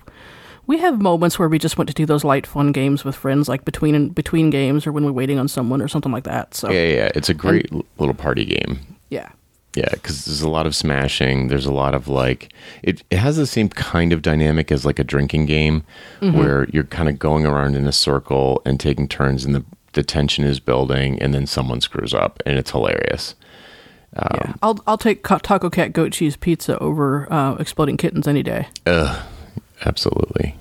we 0.67 0.79
have 0.79 1.01
moments 1.01 1.39
where 1.39 1.49
we 1.49 1.59
just 1.59 1.77
want 1.79 1.89
to 1.89 1.95
do 1.95 2.07
those 2.07 2.25
light 2.25 2.47
fun 2.47 2.73
games 2.73 3.05
with 3.05 3.17
friends, 3.17 3.49
like 3.49 3.65
between 3.65 4.09
between 4.11 4.51
games 4.51 4.87
or 4.87 4.93
when 4.93 5.05
we're 5.05 5.13
waiting 5.13 5.39
on 5.39 5.49
someone 5.49 5.81
or 5.83 5.89
something 5.89 6.13
like 6.13 6.25
that. 6.25 6.55
So 6.55 6.71
yeah, 6.71 6.87
yeah, 6.87 7.11
it's 7.15 7.29
a 7.29 7.35
great 7.35 7.69
l- 7.73 7.85
little 7.99 8.15
party 8.15 8.45
game. 8.45 8.79
yeah. 9.11 9.29
Yeah, 9.77 9.91
because 9.91 10.25
there's 10.25 10.41
a 10.43 10.49
lot 10.49 10.67
of 10.69 10.77
smashing. 10.77 11.49
There's 11.49 11.67
a 11.67 11.73
lot 11.73 11.97
of 11.97 12.07
like 12.07 12.53
it. 12.85 13.03
It 13.11 13.17
has 13.19 13.37
the 13.37 13.45
same 13.47 13.69
kind 13.69 14.13
of 14.13 14.23
dynamic 14.23 14.71
as 14.71 14.85
like 14.87 15.01
a 15.01 15.05
drinking 15.05 15.47
game, 15.47 15.83
Mm-hmm. 16.21 16.39
where 16.39 16.69
you're 16.73 16.85
kind 16.85 17.09
of 17.09 17.19
going 17.19 17.45
around 17.45 17.75
in 17.75 17.85
a 17.89 17.91
circle 17.93 18.63
and 18.65 18.79
taking 18.79 19.09
turns, 19.09 19.45
and 19.45 19.53
the 19.53 19.65
the 19.95 20.05
tension 20.05 20.45
is 20.45 20.61
building, 20.61 21.21
and 21.21 21.35
then 21.35 21.45
someone 21.49 21.81
screws 21.81 22.15
up, 22.15 22.41
and 22.47 22.57
it's 22.57 22.71
hilarious. 22.71 23.35
Um, 24.17 24.29
yeah. 24.37 24.53
I'll 24.63 24.79
I'll 24.87 24.97
take 24.97 25.25
Taco 25.25 25.69
Cat 25.71 25.93
goat 25.93 26.13
cheese 26.13 26.37
pizza 26.37 26.79
over 26.79 27.27
uh, 27.33 27.57
exploding 27.59 27.97
kittens 27.97 28.29
any 28.29 28.45
day. 28.45 28.69
Absolutely, 29.85 30.57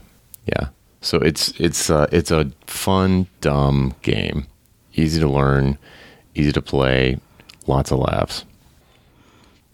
yeah. 0.46 0.70
So 1.01 1.18
it's 1.18 1.50
it's 1.60 1.89
uh, 1.89 2.08
it's 2.12 2.32
a 2.32 2.51
fun, 2.68 3.27
dumb 3.42 3.96
game, 4.01 4.48
easy 4.96 5.20
to 5.20 5.27
learn, 5.30 5.77
easy 6.36 6.51
to 6.51 6.62
play, 6.62 7.20
lots 7.68 7.92
of 7.92 8.00
laughs. 8.00 8.46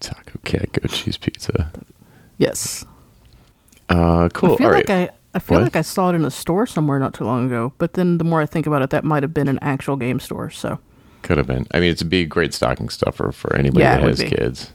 Taco 0.00 0.38
cat 0.44 0.72
goat 0.72 0.90
cheese 0.90 1.16
pizza. 1.16 1.72
Yes. 2.38 2.84
Uh, 3.88 4.28
cool. 4.32 4.54
I 4.54 4.56
feel 4.56 4.66
All 4.68 4.72
like 4.72 4.88
right. 4.88 5.10
I 5.10 5.14
I 5.34 5.38
feel 5.40 5.58
What? 5.58 5.64
like 5.64 5.76
I 5.76 5.82
saw 5.82 6.10
it 6.10 6.14
in 6.14 6.24
a 6.24 6.30
store 6.30 6.66
somewhere 6.66 6.98
not 6.98 7.14
too 7.14 7.24
long 7.24 7.46
ago. 7.46 7.72
But 7.78 7.94
then 7.94 8.18
the 8.18 8.24
more 8.24 8.40
I 8.40 8.46
think 8.46 8.66
about 8.66 8.82
it, 8.82 8.90
that 8.90 9.04
might 9.04 9.22
have 9.22 9.34
been 9.34 9.48
an 9.48 9.58
actual 9.62 9.96
game 9.96 10.18
store. 10.20 10.50
So 10.50 10.78
Could 11.22 11.38
have 11.38 11.46
been. 11.46 11.66
I 11.72 11.80
mean, 11.80 11.90
it's 11.90 12.02
a 12.02 12.06
big, 12.06 12.28
great 12.28 12.54
stocking 12.54 12.88
stuffer 12.88 13.30
for 13.32 13.54
anybody 13.56 13.82
Yeah, 13.82 13.98
that 13.98 14.08
has 14.08 14.20
be. 14.22 14.30
kids 14.30 14.72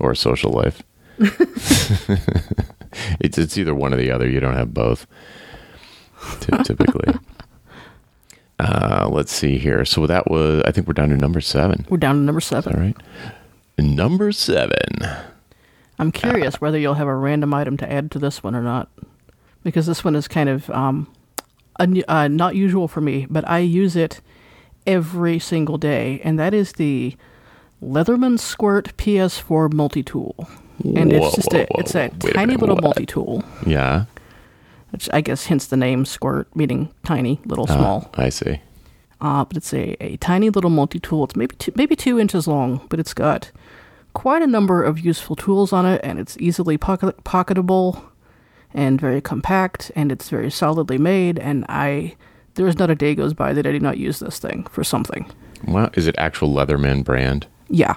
or 0.00 0.10
a 0.12 0.16
social 0.16 0.50
life. 0.50 0.82
it's 3.20 3.38
it's 3.38 3.56
either 3.58 3.74
one 3.74 3.92
or 3.92 3.96
the 3.96 4.10
other. 4.10 4.28
You 4.28 4.40
don't 4.40 4.54
have 4.56 4.72
both, 4.74 5.06
ty- 6.40 6.62
typically. 6.64 7.14
uh, 8.60 9.08
let's 9.10 9.32
see 9.32 9.58
here. 9.58 9.84
So 9.84 10.06
that 10.06 10.30
was. 10.30 10.62
I 10.66 10.70
think 10.72 10.86
we're 10.86 10.92
down 10.94 11.08
to 11.10 11.16
number 11.16 11.40
seven. 11.40 11.86
we're 11.88 11.96
down 11.98 12.16
to 12.16 12.20
number 12.22 12.40
seven. 12.40 12.74
All 12.74 12.80
right. 12.80 12.96
Number 13.78 14.30
seven. 14.32 14.88
I'm 15.98 16.12
curious 16.12 16.60
whether 16.60 16.78
you'll 16.78 16.94
have 16.94 17.06
a 17.08 17.14
random 17.14 17.54
item 17.54 17.76
to 17.78 17.90
add 17.92 18.10
to 18.12 18.18
this 18.18 18.42
one 18.42 18.54
or 18.54 18.62
not, 18.62 18.88
because 19.62 19.86
this 19.86 20.02
one 20.04 20.16
is 20.16 20.26
kind 20.28 20.48
of 20.48 20.68
um, 20.70 21.12
un- 21.78 22.02
uh, 22.08 22.28
not 22.28 22.56
usual 22.56 22.88
for 22.88 23.00
me, 23.00 23.26
but 23.30 23.48
I 23.48 23.58
use 23.60 23.94
it 23.96 24.20
every 24.86 25.38
single 25.38 25.78
day, 25.78 26.20
and 26.24 26.38
that 26.38 26.52
is 26.52 26.72
the 26.72 27.16
Leatherman 27.82 28.38
Squirt 28.40 28.96
PS4 28.96 29.72
multi 29.72 30.02
tool. 30.02 30.48
And 30.82 31.12
Whoa, 31.12 31.26
it's 31.26 31.36
just 31.36 31.52
whoa, 31.52 31.60
a 31.60 31.66
whoa, 31.66 31.80
it's 31.80 31.94
a. 31.94 32.10
Wait 32.22 32.24
a 32.24 32.32
tiny 32.32 32.46
minute, 32.46 32.60
little 32.60 32.74
what? 32.76 32.84
multi 32.84 33.06
tool, 33.06 33.44
Yeah. 33.66 34.04
which 34.90 35.08
I 35.12 35.20
guess 35.20 35.46
hence 35.46 35.66
the 35.66 35.76
name 35.76 36.04
Squirt, 36.04 36.54
meaning 36.56 36.88
tiny, 37.04 37.40
little, 37.44 37.66
Ah, 37.68 37.74
small. 37.76 38.10
I 38.14 38.28
see. 38.28 38.60
Uh, 39.20 39.44
but 39.44 39.56
it's 39.56 39.72
a, 39.72 39.96
a 40.04 40.16
tiny 40.16 40.50
little 40.50 40.70
multi 40.70 40.98
tool. 40.98 41.24
It's 41.24 41.36
maybe 41.36 41.54
two, 41.56 41.72
maybe 41.76 41.96
two 41.96 42.18
inches 42.18 42.46
long, 42.48 42.80
but 42.90 42.98
it's 43.00 43.14
got 43.14 43.50
quite 44.12 44.42
a 44.42 44.46
number 44.46 44.82
of 44.82 44.98
useful 45.00 45.36
tools 45.36 45.72
on 45.72 45.86
it, 45.86 46.00
and 46.04 46.18
it's 46.18 46.36
easily 46.38 46.76
pocket, 46.76 47.22
pocketable 47.24 48.02
and 48.74 49.00
very 49.00 49.20
compact, 49.20 49.92
and 49.94 50.10
it's 50.10 50.28
very 50.28 50.50
solidly 50.50 50.98
made. 50.98 51.38
And 51.38 51.64
I 51.68 52.16
there 52.56 52.66
is 52.66 52.78
not 52.78 52.90
a 52.90 52.94
day 52.96 53.14
goes 53.14 53.32
by 53.32 53.52
that 53.52 53.66
I 53.66 53.72
do 53.72 53.80
not 53.80 53.98
use 53.98 54.18
this 54.18 54.38
thing 54.40 54.64
for 54.70 54.82
something. 54.84 55.30
Wow. 55.66 55.90
Is 55.94 56.06
it 56.08 56.14
actual 56.18 56.52
Leatherman 56.52 57.04
brand? 57.04 57.46
Yeah, 57.70 57.94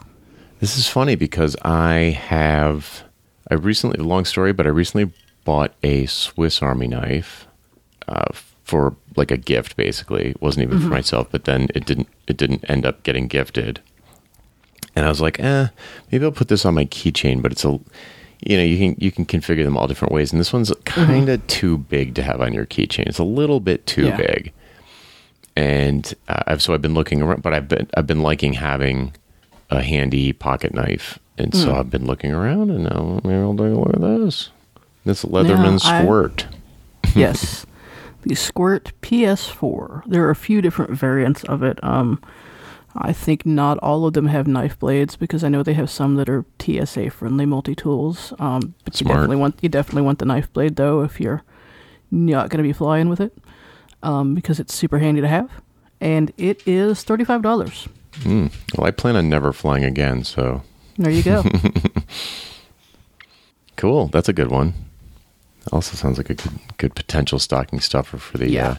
This 0.59 0.77
is 0.77 0.87
funny 0.87 1.15
because 1.15 1.55
I 1.63 2.17
have 2.27 3.03
I 3.49 3.55
recently 3.55 4.03
long 4.03 4.25
story, 4.25 4.53
but 4.53 4.65
I 4.65 4.69
recently 4.69 5.11
bought 5.45 5.73
a 5.83 6.05
Swiss 6.07 6.61
Army 6.61 6.87
knife 6.87 7.47
uh, 8.07 8.31
for 8.63 8.95
like 9.15 9.31
a 9.31 9.37
gift. 9.37 9.75
Basically, 9.77 10.29
it 10.31 10.41
wasn't 10.41 10.63
even 10.63 10.79
for 10.79 10.87
myself, 10.87 11.27
but 11.31 11.45
then 11.45 11.67
it 11.75 11.85
didn't 11.85 12.07
it 12.27 12.37
didn't 12.37 12.67
end 12.69 12.85
up 12.85 13.03
getting 13.03 13.27
gifted. 13.27 13.81
And 14.95 15.05
I 15.05 15.09
was 15.09 15.21
like, 15.21 15.39
eh, 15.39 15.67
maybe 16.11 16.25
I'll 16.25 16.31
put 16.31 16.47
this 16.47 16.65
on 16.65 16.73
my 16.73 16.85
keychain. 16.85 17.41
But 17.43 17.51
it's 17.51 17.63
a, 17.63 17.79
you 18.41 18.57
know, 18.57 18.63
you 18.63 18.77
can 18.77 18.95
you 18.99 19.11
can 19.11 19.25
configure 19.27 19.63
them 19.63 19.77
all 19.77 19.87
different 19.87 20.11
ways, 20.11 20.31
and 20.31 20.39
this 20.39 20.51
one's 20.51 20.73
kind 20.85 21.29
of 21.29 21.45
too 21.45 21.77
big 21.77 22.15
to 22.15 22.23
have 22.23 22.41
on 22.41 22.51
your 22.51 22.65
keychain. 22.65 23.05
It's 23.05 23.19
a 23.19 23.23
little 23.23 23.59
bit 23.59 23.85
too 23.85 24.07
Yeah. 24.07 24.17
big. 24.17 24.53
And 25.55 26.13
uh, 26.27 26.41
I've 26.47 26.61
so 26.63 26.73
I've 26.73 26.81
been 26.81 26.95
looking 26.95 27.21
around, 27.21 27.43
but 27.43 27.53
I've 27.53 27.67
been 27.67 27.87
I've 27.95 28.07
been 28.07 28.23
liking 28.23 28.53
having 28.53 29.13
a 29.69 29.81
handy 29.81 30.33
pocket 30.33 30.73
knife, 30.73 31.19
and 31.37 31.53
so 31.53 31.71
Hmm. 31.73 31.79
I've 31.79 31.89
been 31.89 32.05
looking 32.05 32.31
around, 32.33 32.69
and 32.71 32.83
now 32.85 33.19
maybe 33.23 33.39
I'll 33.41 33.51
take 33.55 33.65
a 33.73 33.79
look 33.79 33.93
at 33.93 34.01
this. 34.01 34.49
This 35.05 35.23
Leatherman 35.23 35.79
Squirt. 35.79 36.47
yes, 37.15 37.65
the 38.23 38.35
Squirt 38.35 38.91
PS4. 39.01 40.03
There 40.05 40.25
are 40.25 40.29
a 40.29 40.35
few 40.35 40.61
different 40.61 40.91
variants 40.91 41.43
of 41.45 41.63
it. 41.63 41.81
Um, 41.83 42.21
I 42.95 43.13
think 43.13 43.45
not 43.45 43.77
all 43.79 44.05
of 44.07 44.13
them 44.13 44.25
have 44.27 44.47
knife 44.47 44.77
blades 44.79 45.15
because 45.15 45.43
I 45.43 45.49
know 45.49 45.61
they 45.63 45.75
have 45.75 45.89
some 45.89 46.15
that 46.15 46.27
are 46.29 46.45
TSA 46.59 47.11
friendly 47.11 47.45
multi 47.45 47.75
tools. 47.75 48.33
Um, 48.39 48.73
but 48.85 48.99
you 48.99 49.05
Smart. 49.05 49.17
definitely 49.17 49.35
want 49.37 49.55
you 49.61 49.69
definitely 49.69 50.01
want 50.01 50.19
the 50.19 50.25
knife 50.25 50.51
blade 50.51 50.75
though 50.77 51.03
if 51.03 51.19
you're 51.21 51.43
not 52.09 52.49
going 52.49 52.57
to 52.57 52.63
be 52.67 52.73
flying 52.73 53.07
with 53.09 53.19
it, 53.21 53.37
um, 54.01 54.33
because 54.33 54.59
it's 54.59 54.73
super 54.73 54.97
handy 54.99 55.21
to 55.21 55.27
have, 55.27 55.49
and 56.01 56.31
it 56.37 56.61
is 56.67 57.03
thirty 57.03 57.23
five 57.23 57.41
dollars. 57.43 57.87
Mm. 58.21 58.51
Well, 58.77 58.87
I 58.87 58.91
plan 58.91 59.15
on 59.15 59.29
never 59.29 59.53
flying 59.53 59.83
again, 59.83 60.23
so 60.23 60.63
There 60.97 61.11
you 61.11 61.23
go. 61.23 61.43
cool. 63.75 64.07
That's 64.07 64.29
a 64.29 64.33
good 64.33 64.49
one. 64.49 64.73
Also 65.71 65.95
sounds 65.95 66.17
like 66.17 66.29
a 66.29 66.33
good, 66.35 66.51
good 66.77 66.95
potential 66.95 67.39
stocking 67.39 67.79
stuffer 67.79 68.17
for 68.17 68.37
the. 68.37 68.49
Yeah. 68.49 68.67
Uh, 68.69 68.75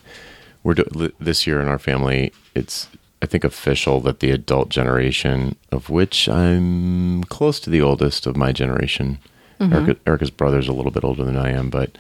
we're 0.64 0.74
do- 0.74 1.12
this 1.20 1.46
year 1.46 1.60
in 1.60 1.68
our 1.68 1.78
family. 1.78 2.32
It's 2.54 2.88
I 3.22 3.26
think 3.26 3.44
official 3.44 4.00
that 4.00 4.20
the 4.20 4.30
adult 4.30 4.68
generation, 4.68 5.56
of 5.72 5.90
which 5.90 6.28
I'm 6.28 7.24
close 7.24 7.60
to 7.60 7.70
the 7.70 7.80
oldest 7.82 8.26
of 8.26 8.36
my 8.36 8.52
generation. 8.52 9.18
Erica, 9.60 9.96
Erica's 10.06 10.30
brother's 10.30 10.68
a 10.68 10.72
little 10.72 10.92
bit 10.92 11.02
older 11.02 11.24
than 11.24 11.36
I 11.36 11.50
am, 11.50 11.68
but 11.68 11.98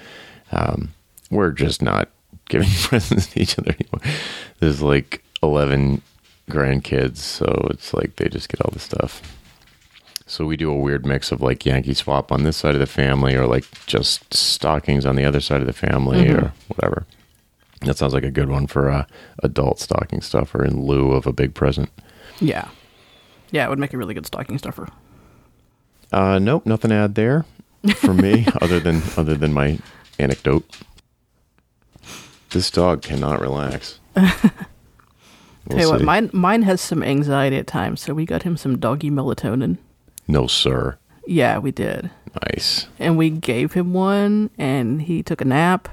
um, 0.52 0.90
we're 1.28 1.50
just 1.50 1.82
not 1.82 2.08
giving 2.48 2.68
presents 2.82 3.26
to 3.28 3.40
each 3.40 3.58
other 3.58 3.72
anymore. 3.72 4.14
There's 4.60 4.80
like 4.80 5.24
11 5.42 6.00
grandkids, 6.48 7.18
so 7.18 7.68
it's 7.70 7.92
like 7.94 8.16
they 8.16 8.28
just 8.28 8.48
get 8.48 8.60
all 8.62 8.70
the 8.72 8.78
stuff. 8.78 9.22
So 10.26 10.44
we 10.44 10.56
do 10.58 10.70
a 10.70 10.76
weird 10.76 11.06
mix 11.06 11.32
of 11.32 11.40
like 11.40 11.64
Yankee 11.64 11.94
swap 11.94 12.30
on 12.30 12.42
this 12.42 12.56
side 12.56 12.74
of 12.74 12.80
the 12.80 12.86
family, 12.86 13.34
or 13.34 13.46
like 13.46 13.64
just 13.86 14.32
stockings 14.34 15.06
on 15.06 15.16
the 15.16 15.24
other 15.24 15.40
side 15.40 15.60
of 15.60 15.66
the 15.66 15.72
family, 15.72 16.28
or 16.28 16.52
whatever. 16.68 17.06
That 17.82 17.96
sounds 17.96 18.12
like 18.12 18.24
a 18.24 18.30
good 18.30 18.48
one 18.48 18.66
for 18.66 18.88
a 18.88 19.06
adult 19.42 19.78
stocking 19.80 20.20
stuffer 20.20 20.64
in 20.64 20.84
lieu 20.84 21.12
of 21.12 21.26
a 21.26 21.32
big 21.32 21.54
present. 21.54 21.90
yeah, 22.40 22.68
yeah, 23.50 23.64
it 23.64 23.70
would 23.70 23.78
make 23.78 23.94
a 23.94 23.98
really 23.98 24.14
good 24.14 24.26
stocking 24.26 24.58
stuffer. 24.58 24.88
Uh, 26.12 26.38
nope, 26.38 26.66
nothing 26.66 26.90
to 26.90 26.96
add 26.96 27.14
there 27.14 27.44
for 27.96 28.12
me, 28.12 28.46
other 28.60 28.80
than 28.80 29.02
other 29.16 29.34
than 29.34 29.52
my 29.52 29.78
anecdote. 30.18 30.64
This 32.50 32.70
dog 32.70 33.02
cannot 33.02 33.40
relax. 33.40 34.00
We'll 35.68 35.78
Tell 35.78 35.86
you 35.86 35.92
what, 35.92 36.02
mine 36.02 36.30
mine 36.32 36.62
has 36.62 36.80
some 36.80 37.02
anxiety 37.02 37.56
at 37.56 37.66
times, 37.66 38.00
so 38.00 38.14
we 38.14 38.24
got 38.24 38.42
him 38.42 38.56
some 38.56 38.78
doggy 38.78 39.10
melatonin. 39.10 39.76
no, 40.26 40.46
sir. 40.46 40.98
Yeah, 41.26 41.58
we 41.58 41.70
did. 41.72 42.10
Nice. 42.54 42.86
and 42.98 43.16
we 43.18 43.30
gave 43.30 43.72
him 43.72 43.92
one 43.92 44.50
and 44.58 45.02
he 45.02 45.22
took 45.22 45.40
a 45.40 45.44
nap 45.44 45.88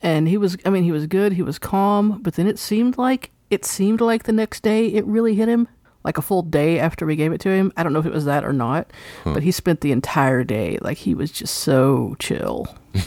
and 0.00 0.26
he 0.28 0.38
was 0.38 0.56
i 0.64 0.70
mean 0.70 0.84
he 0.84 0.92
was 0.92 1.06
good 1.06 1.32
he 1.34 1.42
was 1.42 1.58
calm 1.58 2.22
but 2.22 2.34
then 2.34 2.46
it 2.46 2.58
seemed 2.58 2.96
like 2.96 3.30
it 3.50 3.64
seemed 3.66 4.00
like 4.00 4.22
the 4.22 4.32
next 4.32 4.62
day 4.62 4.86
it 4.86 5.04
really 5.04 5.34
hit 5.34 5.48
him 5.48 5.68
like 6.04 6.16
a 6.16 6.22
full 6.22 6.40
day 6.42 6.78
after 6.78 7.04
we 7.04 7.14
gave 7.16 7.32
it 7.32 7.40
to 7.42 7.50
him 7.50 7.72
i 7.76 7.82
don't 7.82 7.92
know 7.92 7.98
if 7.98 8.06
it 8.06 8.12
was 8.12 8.24
that 8.24 8.44
or 8.44 8.52
not 8.54 8.90
but 9.24 9.42
he 9.42 9.50
spent 9.50 9.80
the 9.82 9.92
entire 9.92 10.44
day 10.44 10.78
like 10.80 10.96
he 10.98 11.14
was 11.14 11.30
just 11.30 11.54
so 11.56 12.14
chill 12.20 12.66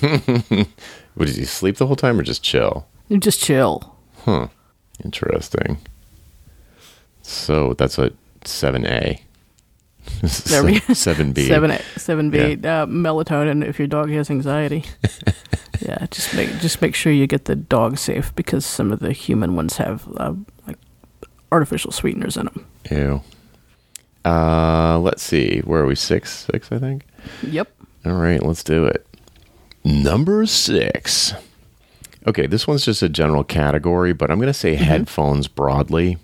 What 1.16 1.28
did 1.28 1.36
he 1.36 1.46
sleep 1.46 1.78
the 1.78 1.88
whole 1.88 1.96
time 1.96 2.20
or 2.20 2.24
just 2.24 2.44
chill? 2.44 2.86
just 3.20 3.40
chill 3.42 3.96
Huh. 4.26 4.48
Interesting. 5.04 5.78
So 7.22 7.74
that's 7.74 7.98
a 7.98 8.12
seven 8.46 8.86
A. 8.86 9.22
There 10.22 10.64
we 10.66 10.80
go. 10.80 10.94
Seven 10.94 11.32
B. 11.32 11.48
7A, 11.48 11.82
seven 11.98 12.30
B 12.30 12.38
uh, 12.40 12.86
melatonin 12.86 13.66
if 13.66 13.80
your 13.80 13.88
dog 13.88 14.10
has 14.12 14.30
anxiety. 14.30 14.84
yeah, 15.82 16.06
just 16.12 16.34
make 16.36 16.50
just 16.60 16.82
make 16.82 16.96
sure 16.96 17.12
you 17.12 17.28
get 17.28 17.46
the 17.46 17.56
dog 17.56 17.98
safe 17.98 18.34
because 18.36 18.66
some 18.66 18.92
of 18.92 19.00
the 19.00 19.14
human 19.14 19.56
ones 19.56 19.78
have 19.78 20.08
uh, 20.18 20.34
like 20.68 20.78
artificial 21.52 21.92
sweeteners 21.92 22.38
in 22.38 22.46
them. 22.46 22.66
Ew. 22.92 23.22
Uh, 24.26 25.00
let's 25.00 25.24
see. 25.24 25.60
Where 25.62 25.82
are 25.82 25.86
we? 25.86 25.96
Six, 25.96 26.46
six, 26.52 26.72
I 26.72 26.80
think. 26.80 27.06
Yep. 27.42 27.70
All 28.06 28.14
right, 28.14 28.42
let's 28.42 28.64
do 28.64 28.86
it. 28.86 29.06
Number 29.84 30.46
six. 30.46 31.34
Okay, 32.28 32.48
this 32.48 32.68
one's 32.68 32.86
just 32.86 33.02
a 33.02 33.10
general 33.10 33.44
category, 33.44 34.14
but 34.14 34.32
I'm 34.32 34.38
going 34.38 34.48
to 34.48 34.54
say 34.54 34.76
Mm-hmm. 34.76 34.84
headphones 34.86 35.48
broadly. 35.48 36.18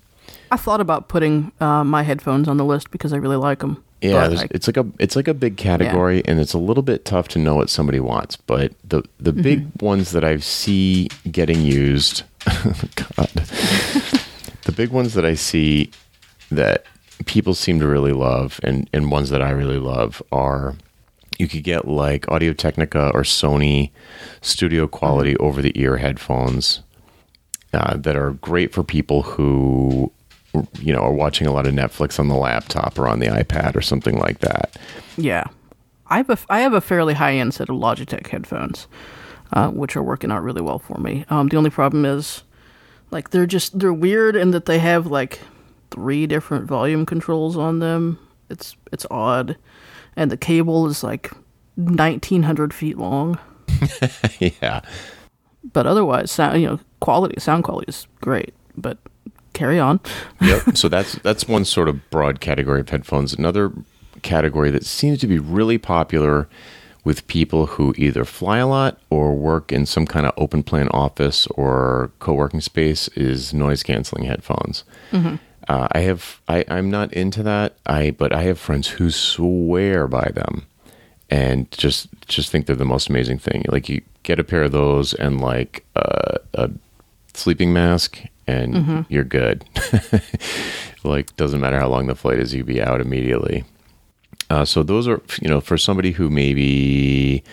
I 0.50 0.56
thought 0.56 0.80
about 0.80 1.08
putting 1.08 1.52
uh, 1.60 1.84
my 1.84 2.02
headphones 2.02 2.48
on 2.48 2.56
the 2.56 2.64
list 2.64 2.90
because 2.90 3.12
I 3.12 3.16
really 3.18 3.36
like 3.36 3.60
them. 3.60 3.82
Yeah, 4.00 4.28
there's- 4.28 4.48
it's 4.50 4.66
like 4.66 4.78
a 4.78 4.86
it's 4.98 5.14
like 5.14 5.28
a 5.28 5.34
big 5.34 5.58
category, 5.58 6.22
and 6.24 6.40
it's 6.40 6.54
a 6.54 6.58
little 6.58 6.82
bit 6.82 7.04
tough 7.04 7.28
to 7.28 7.38
know 7.38 7.54
what 7.54 7.68
somebody 7.68 8.00
wants. 8.00 8.36
But 8.36 8.72
the 8.82 9.02
the 9.18 9.30
Mm-hmm. 9.32 9.42
big 9.42 9.68
ones 9.82 10.12
that 10.12 10.24
I 10.24 10.38
see 10.38 11.08
getting 11.30 11.60
used, 11.60 12.22
God, 12.46 13.28
the 14.64 14.72
big 14.74 14.90
ones 14.90 15.12
that 15.14 15.24
I 15.26 15.34
see 15.34 15.90
that 16.50 16.84
people 17.26 17.52
seem 17.54 17.78
to 17.80 17.86
really 17.86 18.12
love, 18.14 18.58
and 18.62 18.88
and 18.94 19.10
ones 19.10 19.28
that 19.30 19.42
I 19.42 19.50
really 19.50 19.78
love 19.78 20.22
are 20.32 20.74
you 21.40 21.48
could 21.48 21.64
get 21.64 21.88
like 21.88 22.30
Audio 22.30 22.52
Technica 22.52 23.10
or 23.14 23.22
Sony 23.22 23.90
studio 24.42 24.86
quality 24.86 25.36
over 25.38 25.62
the 25.62 25.72
ear 25.74 25.96
headphones 25.96 26.82
uh, 27.72 27.96
that 27.96 28.14
are 28.14 28.32
great 28.32 28.72
for 28.74 28.84
people 28.84 29.22
who 29.22 30.12
you 30.80 30.92
know 30.92 31.00
are 31.00 31.12
watching 31.12 31.46
a 31.46 31.52
lot 31.52 31.66
of 31.66 31.72
Netflix 31.72 32.20
on 32.20 32.28
the 32.28 32.34
laptop 32.34 32.98
or 32.98 33.08
on 33.08 33.20
the 33.20 33.26
iPad 33.26 33.74
or 33.74 33.80
something 33.80 34.18
like 34.18 34.40
that. 34.40 34.76
Yeah, 35.16 35.44
I 36.08 36.18
have 36.18 36.28
a 36.28 36.38
I 36.50 36.60
have 36.60 36.74
a 36.74 36.80
fairly 36.80 37.14
high 37.14 37.34
end 37.34 37.54
set 37.54 37.70
of 37.70 37.76
Logitech 37.76 38.26
headphones, 38.26 38.86
uh, 39.54 39.70
which 39.70 39.96
are 39.96 40.02
working 40.02 40.30
out 40.30 40.42
really 40.42 40.60
well 40.60 40.78
for 40.78 40.98
me. 40.98 41.24
Um, 41.30 41.48
the 41.48 41.56
only 41.56 41.70
problem 41.70 42.04
is, 42.04 42.42
like, 43.10 43.30
they're 43.30 43.46
just 43.46 43.78
they're 43.78 43.94
weird 43.94 44.36
in 44.36 44.50
that 44.50 44.66
they 44.66 44.78
have 44.78 45.06
like 45.06 45.40
three 45.90 46.26
different 46.26 46.66
volume 46.66 47.06
controls 47.06 47.56
on 47.56 47.78
them. 47.78 48.18
It's 48.50 48.76
it's 48.92 49.06
odd, 49.10 49.56
and 50.16 50.30
the 50.30 50.36
cable 50.36 50.86
is 50.86 51.02
like 51.02 51.30
nineteen 51.76 52.42
hundred 52.42 52.74
feet 52.74 52.98
long. 52.98 53.38
yeah. 54.38 54.80
But 55.72 55.86
otherwise, 55.86 56.30
sound 56.30 56.60
you 56.60 56.66
know 56.66 56.80
quality 57.00 57.40
sound 57.40 57.64
quality 57.64 57.88
is 57.88 58.06
great. 58.20 58.54
But 58.76 58.98
carry 59.52 59.78
on. 59.78 60.00
Yep. 60.40 60.76
so 60.76 60.88
that's 60.88 61.14
that's 61.16 61.46
one 61.46 61.64
sort 61.64 61.88
of 61.88 62.08
broad 62.10 62.40
category 62.40 62.80
of 62.80 62.88
headphones. 62.88 63.34
Another 63.34 63.72
category 64.22 64.70
that 64.70 64.84
seems 64.84 65.18
to 65.20 65.26
be 65.26 65.38
really 65.38 65.78
popular 65.78 66.48
with 67.04 67.26
people 67.26 67.66
who 67.66 67.94
either 67.96 68.24
fly 68.24 68.58
a 68.58 68.66
lot 68.66 68.98
or 69.10 69.34
work 69.34 69.72
in 69.72 69.86
some 69.86 70.06
kind 70.06 70.26
of 70.26 70.32
open 70.36 70.62
plan 70.62 70.88
office 70.88 71.46
or 71.48 72.10
co-working 72.18 72.60
space 72.60 73.08
is 73.08 73.54
noise 73.54 73.82
canceling 73.82 74.24
headphones. 74.24 74.84
Mm-hmm. 75.12 75.36
Uh, 75.70 75.86
I 75.92 76.00
have 76.00 76.40
I, 76.48 76.64
I'm 76.66 76.90
not 76.90 77.12
into 77.12 77.44
that. 77.44 77.76
I 77.86 78.10
but 78.10 78.32
I 78.32 78.42
have 78.42 78.58
friends 78.58 78.88
who 78.88 79.12
swear 79.12 80.08
by 80.08 80.28
them 80.34 80.66
and 81.30 81.70
just 81.70 82.08
just 82.26 82.50
think 82.50 82.66
they're 82.66 82.74
the 82.74 82.84
most 82.84 83.08
amazing 83.08 83.38
thing. 83.38 83.64
Like 83.68 83.88
you 83.88 84.02
get 84.24 84.40
a 84.40 84.44
pair 84.44 84.64
of 84.64 84.72
those 84.72 85.14
and 85.14 85.40
like 85.40 85.84
uh, 85.94 86.38
a 86.54 86.72
sleeping 87.34 87.72
mask, 87.72 88.18
and 88.48 89.06
you're 89.08 89.22
good. 89.22 89.64
like 91.04 91.36
doesn't 91.36 91.60
matter 91.60 91.78
how 91.78 91.86
long 91.86 92.08
the 92.08 92.16
flight 92.16 92.40
is, 92.40 92.52
you'd 92.52 92.66
be 92.66 92.82
out 92.82 93.00
immediately. 93.00 93.62
Uh, 94.50 94.64
so 94.64 94.82
those 94.82 95.06
are 95.06 95.22
you 95.40 95.48
know 95.48 95.60
for 95.60 95.78
somebody 95.78 96.10
who 96.10 96.28
maybe 96.28 97.44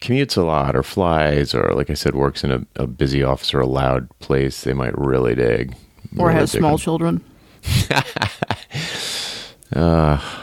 commutes 0.00 0.36
a 0.36 0.42
lot 0.42 0.74
or 0.74 0.82
flies 0.82 1.54
or 1.54 1.74
like 1.74 1.90
I 1.90 1.94
said 1.94 2.16
works 2.16 2.42
in 2.42 2.50
a, 2.50 2.66
a 2.74 2.88
busy 2.88 3.22
office 3.22 3.54
or 3.54 3.60
a 3.60 3.68
loud 3.68 4.08
place, 4.18 4.62
they 4.62 4.72
might 4.72 4.98
really 4.98 5.36
dig. 5.36 5.76
Or 6.18 6.26
really 6.26 6.40
has 6.40 6.50
small 6.50 6.72
them. 6.72 6.78
children. 6.78 7.24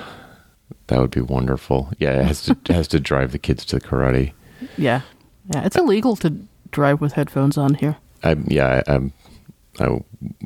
That 0.89 1.01
would 1.01 1.11
be 1.11 1.21
wonderful. 1.21 1.91
Yeah, 1.99 2.19
it 2.19 2.25
has 2.25 2.41
to 2.45 2.57
has 2.73 2.87
to 2.89 2.99
drive 2.99 3.31
the 3.31 3.37
kids 3.37 3.63
to 3.65 3.79
karate. 3.79 4.33
Yeah, 4.75 5.01
yeah. 5.53 5.63
It's 5.63 5.75
illegal 5.75 6.15
to 6.17 6.33
drive 6.71 6.99
with 6.99 7.13
headphones 7.13 7.59
on 7.59 7.75
here. 7.75 7.97
I 8.23 8.35
yeah, 8.47 8.81
I, 8.87 8.93
I'm 8.95 9.13
I 9.79 9.85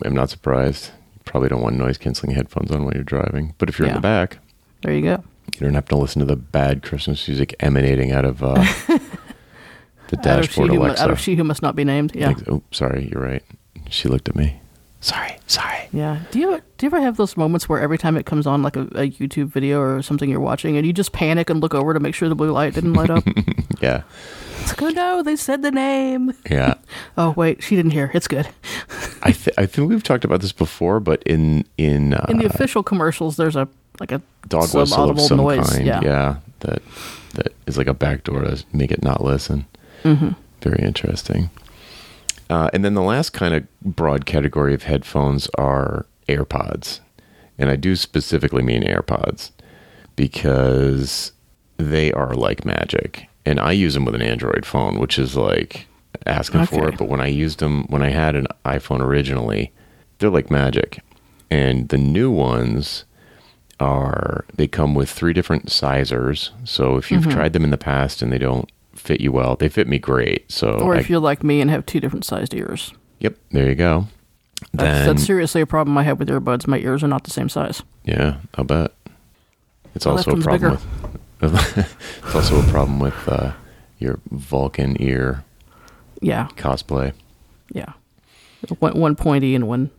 am 0.05 0.13
not 0.13 0.29
surprised. 0.29 0.91
You 1.15 1.21
probably 1.23 1.47
don't 1.47 1.61
want 1.61 1.77
noise 1.77 1.97
canceling 1.97 2.35
headphones 2.35 2.71
on 2.71 2.83
while 2.83 2.93
you're 2.93 3.03
driving. 3.03 3.55
But 3.57 3.69
if 3.69 3.79
you're 3.79 3.87
in 3.87 3.93
the 3.93 4.01
back, 4.01 4.39
There 4.81 4.93
you 4.93 5.01
go. 5.01 5.23
you 5.53 5.61
don't 5.61 5.75
have 5.75 5.87
to 5.87 5.95
listen 5.95 6.19
to 6.19 6.25
the 6.25 6.35
bad 6.35 6.83
Christmas 6.83 7.25
music 7.25 7.55
emanating 7.61 8.11
out 8.11 8.25
of 8.25 8.43
uh, 8.43 8.55
the 8.87 8.95
Out 8.95 10.13
of, 10.13 10.21
dashboard 10.21 10.71
who, 10.71 10.85
out 10.85 11.09
of 11.09 11.21
she 11.21 11.35
who 11.35 11.45
must 11.45 11.61
not 11.61 11.77
be 11.77 11.85
named. 11.85 12.15
Yeah. 12.15 12.33
Oh, 12.49 12.63
sorry, 12.71 13.07
you're 13.09 13.21
right. 13.21 13.43
She 13.89 14.09
looked 14.09 14.27
at 14.27 14.35
me. 14.35 14.59
Sorry, 15.03 15.37
sorry. 15.47 15.89
Yeah. 15.91 16.21
Do 16.31 16.39
you 16.39 16.53
ever, 16.53 16.63
do 16.77 16.85
you 16.85 16.87
ever 16.87 17.01
have 17.01 17.17
those 17.17 17.35
moments 17.35 17.67
where 17.67 17.81
every 17.81 17.97
time 17.97 18.15
it 18.15 18.25
comes 18.25 18.47
on 18.47 18.63
like 18.63 18.77
a, 18.77 18.83
a 18.83 19.11
YouTube 19.11 19.47
video 19.47 19.81
or 19.81 20.01
something 20.01 20.29
you're 20.29 20.39
watching 20.39 20.77
and 20.77 20.87
you 20.87 20.93
just 20.93 21.11
panic 21.11 21.49
and 21.49 21.59
look 21.59 21.73
over 21.73 21.93
to 21.93 21.99
make 21.99 22.15
sure 22.15 22.29
the 22.29 22.35
blue 22.35 22.51
light 22.53 22.73
didn't 22.73 22.93
light 22.93 23.09
up? 23.09 23.23
Yeah, 23.81 24.03
it's 24.61 24.69
like, 24.69 24.81
oh 24.81 24.89
no, 24.91 25.23
they 25.23 25.35
said 25.35 25.61
the 25.61 25.71
name. 25.71 26.31
yeah. 26.49 26.75
Oh 27.17 27.31
wait, 27.35 27.61
she 27.61 27.75
didn't 27.75 27.91
hear. 27.91 28.09
It's 28.13 28.29
good. 28.29 28.47
I 29.21 29.31
th- 29.33 29.53
I 29.57 29.65
think 29.65 29.89
we've 29.89 30.03
talked 30.03 30.23
about 30.23 30.39
this 30.39 30.53
before, 30.53 31.01
but 31.01 31.21
in 31.23 31.65
in, 31.77 32.13
uh, 32.13 32.25
In 32.29 32.37
the 32.37 32.45
official 32.45 32.81
commercials, 32.81 33.35
there's 33.35 33.57
a 33.57 33.67
like 33.99 34.13
a 34.13 34.21
dog 34.47 34.73
whistle 34.73 35.09
of 35.09 35.19
some 35.19 35.37
noise. 35.37 35.69
kind. 35.69 35.85
Yeah. 35.85 36.37
that 36.61 36.81
that 37.33 37.47
is 37.67 37.77
like 37.77 37.87
a 37.87 37.93
backdoor 37.93 38.41
to 38.43 38.63
make 38.71 38.91
it 38.91 39.03
not 39.03 39.21
listen. 39.21 39.65
Mm-hmm. 40.05 40.29
Very 40.61 40.79
interesting. 40.81 41.49
Uh, 42.49 42.69
and 42.73 42.83
then 42.83 42.93
the 42.93 43.01
last 43.01 43.31
kind 43.31 43.53
of 43.53 43.65
broad 43.81 44.25
category 44.25 44.73
of 44.73 44.83
headphones 44.83 45.47
are 45.57 46.05
AirPods, 46.27 46.99
and 47.57 47.69
I 47.69 47.75
do 47.75 47.95
specifically 47.95 48.63
mean 48.63 48.83
AirPods 48.83 49.51
because 50.15 51.31
they 51.77 52.11
are 52.13 52.33
like 52.33 52.65
magic. 52.65 53.27
And 53.45 53.59
I 53.59 53.71
use 53.73 53.93
them 53.93 54.05
with 54.05 54.15
an 54.15 54.21
Android 54.21 54.65
phone, 54.65 54.99
which 54.99 55.19
is 55.19 55.35
like 55.35 55.87
asking 56.25 56.65
for 56.65 56.87
it. 56.89 56.97
But 56.97 57.09
when 57.09 57.19
I 57.19 57.27
used 57.27 57.59
them, 57.59 57.83
when 57.87 58.01
I 58.01 58.09
had 58.09 58.35
an 58.35 58.47
iPhone 58.65 59.01
originally, 59.01 59.71
they're 60.19 60.29
like 60.29 60.49
magic. 60.51 61.01
And 61.51 61.89
the 61.89 61.97
new 61.97 62.31
ones 62.31 63.03
are 63.79 64.45
they 64.55 64.67
come 64.67 64.95
with 64.95 65.09
three 65.09 65.33
different 65.33 65.71
sizers. 65.71 66.51
So 66.63 66.95
if 66.97 67.11
you've 67.11 67.25
tried 67.29 67.53
them 67.53 67.63
in 67.65 67.71
the 67.71 67.77
past 67.77 68.21
and 68.21 68.31
they 68.31 68.37
don't 68.37 68.71
fit 68.95 69.21
you 69.21 69.31
well, 69.31 69.55
they 69.55 69.69
fit 69.69 69.87
me 69.87 69.99
great. 69.99 70.51
So 70.51 70.71
or 70.79 70.95
I- 70.95 70.99
if 70.99 71.09
you're 71.09 71.19
like 71.19 71.43
me 71.43 71.61
and 71.61 71.69
have 71.71 71.85
two 71.85 71.99
different 71.99 72.25
sized 72.25 72.53
ears. 72.53 72.93
yep, 73.19 73.35
there 73.51 73.67
you 73.69 73.75
go. 73.75 74.07
That's, 74.73 74.83
Then 75.05 75.07
that's 75.07 75.25
seriously 75.25 75.61
a 75.61 75.65
problem 75.65 75.97
I 75.97 76.03
have 76.03 76.19
with 76.19 76.29
earbuds. 76.29 76.67
My 76.67 76.77
ears 76.79 77.03
are 77.03 77.07
not 77.07 77.23
the 77.25 77.31
same 77.31 77.49
size. 77.49 77.83
yeah, 78.05 78.35
I'll 78.55 78.63
bet. 78.63 78.91
It's 79.95 80.05
The 80.05 80.11
also 80.11 80.31
a 80.31 80.37
problem 80.37 80.71
with. 80.71 80.85
it's 82.25 82.35
also 82.35 82.59
a 82.61 82.71
problem 82.71 82.99
with 82.99 83.27
uh, 83.27 83.51
your 83.99 84.19
Vulcan 84.31 84.95
ear 85.01 85.43
Yeah, 86.21 86.47
cosplay. 86.55 87.13
yeah. 87.73 87.93
One, 88.79 88.97
one 88.97 89.15
pointy 89.17 89.53
and 89.55 89.67
one. 89.67 89.89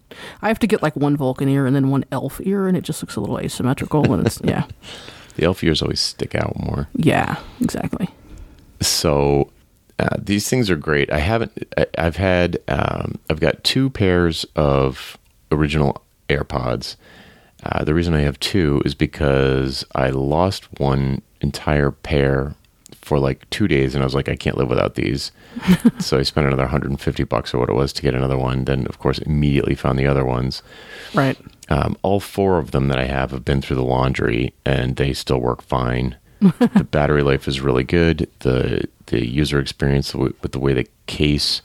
I 0.40 0.48
have 0.48 0.58
to 0.60 0.66
get 0.66 0.82
like 0.82 0.96
one 0.96 1.18
Vulcan 1.18 1.50
ear 1.50 1.66
and 1.66 1.76
then 1.76 1.90
one 1.90 2.04
elf 2.10 2.40
ear, 2.44 2.66
and 2.66 2.76
it 2.78 2.82
just 2.84 3.02
looks 3.02 3.14
a 3.16 3.20
little 3.20 3.38
asymmetrical. 3.38 4.14
And 4.14 4.26
it's 4.26 4.40
yeah, 4.42 4.64
The 5.36 5.44
elf 5.44 5.62
ears 5.62 5.82
always 5.82 6.00
stick 6.00 6.34
out 6.34 6.58
more. 6.58 6.88
yeah, 6.94 7.36
exactly. 7.60 8.08
So 8.86 9.50
uh, 9.98 10.16
these 10.18 10.48
things 10.48 10.70
are 10.70 10.76
great. 10.76 11.12
I 11.12 11.18
haven't. 11.18 11.52
I, 11.76 11.86
I've 11.98 12.16
had. 12.16 12.58
Um, 12.68 13.18
I've 13.30 13.40
got 13.40 13.64
two 13.64 13.90
pairs 13.90 14.44
of 14.56 15.18
original 15.52 16.02
AirPods. 16.28 16.96
Uh, 17.62 17.84
the 17.84 17.94
reason 17.94 18.14
I 18.14 18.20
have 18.20 18.38
two 18.40 18.82
is 18.84 18.94
because 18.94 19.84
I 19.94 20.10
lost 20.10 20.68
one 20.78 21.22
entire 21.40 21.90
pair 21.90 22.54
for 23.00 23.18
like 23.18 23.48
two 23.50 23.68
days, 23.68 23.94
and 23.94 24.02
I 24.02 24.06
was 24.06 24.14
like, 24.14 24.28
I 24.28 24.36
can't 24.36 24.58
live 24.58 24.68
without 24.68 24.94
these. 24.94 25.30
so 25.98 26.18
I 26.18 26.22
spent 26.22 26.46
another 26.46 26.64
150 26.64 27.24
bucks 27.24 27.54
or 27.54 27.58
what 27.58 27.68
it 27.68 27.74
was 27.74 27.92
to 27.94 28.02
get 28.02 28.14
another 28.14 28.38
one. 28.38 28.64
Then, 28.64 28.86
of 28.86 28.98
course, 28.98 29.18
immediately 29.18 29.74
found 29.74 29.98
the 29.98 30.06
other 30.06 30.24
ones. 30.24 30.62
Right. 31.14 31.38
Um, 31.68 31.96
all 32.02 32.20
four 32.20 32.58
of 32.58 32.72
them 32.72 32.88
that 32.88 32.98
I 32.98 33.04
have 33.04 33.30
have 33.30 33.44
been 33.44 33.62
through 33.62 33.76
the 33.76 33.84
laundry, 33.84 34.52
and 34.64 34.96
they 34.96 35.12
still 35.12 35.38
work 35.38 35.62
fine. 35.62 36.16
the 36.40 36.86
battery 36.90 37.22
life 37.22 37.48
is 37.48 37.60
really 37.60 37.84
good. 37.84 38.28
the 38.40 38.88
The 39.06 39.26
user 39.26 39.58
experience 39.58 40.14
with 40.14 40.52
the 40.52 40.58
way 40.58 40.72
the 40.72 40.88
case 41.06 41.62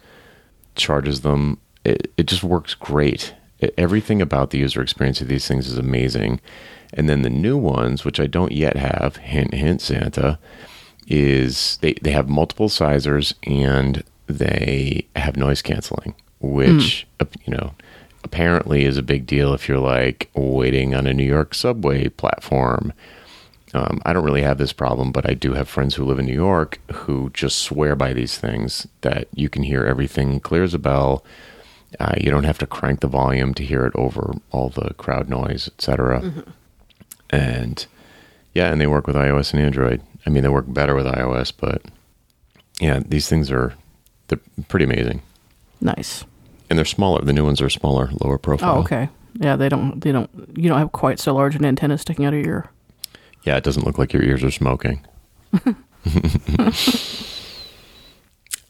charges 0.75 1.21
them, 1.21 1.57
it, 1.83 2.11
it 2.17 2.27
just 2.27 2.43
works 2.43 2.73
great. 2.73 3.33
E- 3.61 3.69
everything 3.77 4.21
about 4.21 4.51
the 4.51 4.59
user 4.59 4.81
experience 4.81 5.21
of 5.21 5.27
these 5.27 5.47
things 5.47 5.67
is 5.67 5.77
amazing. 5.77 6.39
And 6.93 7.07
then 7.07 7.21
the 7.21 7.29
new 7.29 7.57
ones, 7.57 8.03
which 8.03 8.19
I 8.19 8.25
don't 8.27 8.51
yet 8.51 8.75
have, 8.77 9.17
hint 9.17 9.53
hint 9.53 9.81
Santa, 9.81 10.39
is 11.07 11.77
they 11.81 11.93
they 12.01 12.11
have 12.11 12.29
multiple 12.29 12.69
sizers 12.69 13.33
and 13.43 14.03
they 14.27 15.07
have 15.15 15.35
noise 15.37 15.61
canceling, 15.61 16.15
which 16.39 17.07
uh, 17.19 17.25
you 17.45 17.53
know 17.53 17.73
apparently 18.23 18.85
is 18.85 18.97
a 18.97 19.03
big 19.03 19.25
deal 19.25 19.53
if 19.53 19.67
you're 19.67 19.79
like 19.79 20.29
waiting 20.35 20.93
on 20.93 21.07
a 21.07 21.13
New 21.13 21.23
York 21.23 21.53
subway 21.53 22.09
platform. 22.09 22.93
Um, 23.73 24.01
I 24.03 24.13
don't 24.13 24.23
really 24.25 24.41
have 24.41 24.57
this 24.57 24.73
problem, 24.73 25.11
but 25.11 25.29
I 25.29 25.33
do 25.35 25.53
have 25.53 25.69
friends 25.69 25.93
who 25.95 26.03
live 26.05 26.17
in 26.19 26.25
New 26.25 26.33
York 26.33 26.79
who 26.91 27.29
just 27.33 27.59
swear 27.59 27.95
by 27.95 28.13
these 28.13 28.37
things 28.37 28.87
that 29.01 29.27
you 29.35 29.47
can 29.47 29.61
hear 29.63 29.85
everything 29.85 30.39
clear 30.39 30.63
as 30.63 30.73
a 30.73 30.79
bell. 30.79 31.23
Uh, 31.99 32.13
you 32.19 32.31
don't 32.31 32.45
have 32.45 32.57
to 32.59 32.67
crank 32.67 32.99
the 33.01 33.07
volume 33.07 33.53
to 33.53 33.63
hear 33.63 33.85
it 33.85 33.93
over 33.95 34.33
all 34.51 34.69
the 34.69 34.93
crowd 34.95 35.29
noise, 35.29 35.67
etc. 35.67 36.43
And 37.29 37.85
yeah, 38.53 38.71
and 38.71 38.81
they 38.81 38.87
work 38.87 39.05
with 39.07 39.15
iOS 39.15 39.53
and 39.53 39.61
Android. 39.61 40.01
I 40.25 40.29
mean, 40.29 40.43
they 40.43 40.49
work 40.49 40.65
better 40.67 40.95
with 40.95 41.05
iOS, 41.05 41.53
but 41.55 41.83
yeah, 42.79 42.99
these 43.05 43.27
things 43.29 43.51
are 43.51 43.73
they're 44.27 44.39
pretty 44.67 44.85
amazing, 44.85 45.21
Nice. 45.81 46.23
and 46.69 46.77
they're 46.77 46.85
smaller. 46.85 47.21
The 47.23 47.33
new 47.33 47.45
ones 47.45 47.61
are 47.61 47.69
smaller, 47.69 48.09
lower 48.23 48.37
profile. 48.37 48.77
Oh, 48.77 48.81
okay. 48.81 49.09
Yeah, 49.35 49.55
they 49.55 49.69
don't. 49.69 49.99
They 50.01 50.11
don't. 50.11 50.29
You 50.55 50.69
don't 50.69 50.77
have 50.79 50.91
quite 50.91 51.19
so 51.19 51.33
large 51.35 51.55
an 51.55 51.65
antenna 51.65 51.97
sticking 51.97 52.25
out 52.25 52.33
of 52.33 52.43
your. 52.45 52.69
Yeah, 53.43 53.57
it 53.57 53.63
doesn't 53.63 53.85
look 53.85 53.97
like 53.97 54.13
your 54.13 54.23
ears 54.23 54.43
are 54.43 54.51
smoking. 54.51 55.05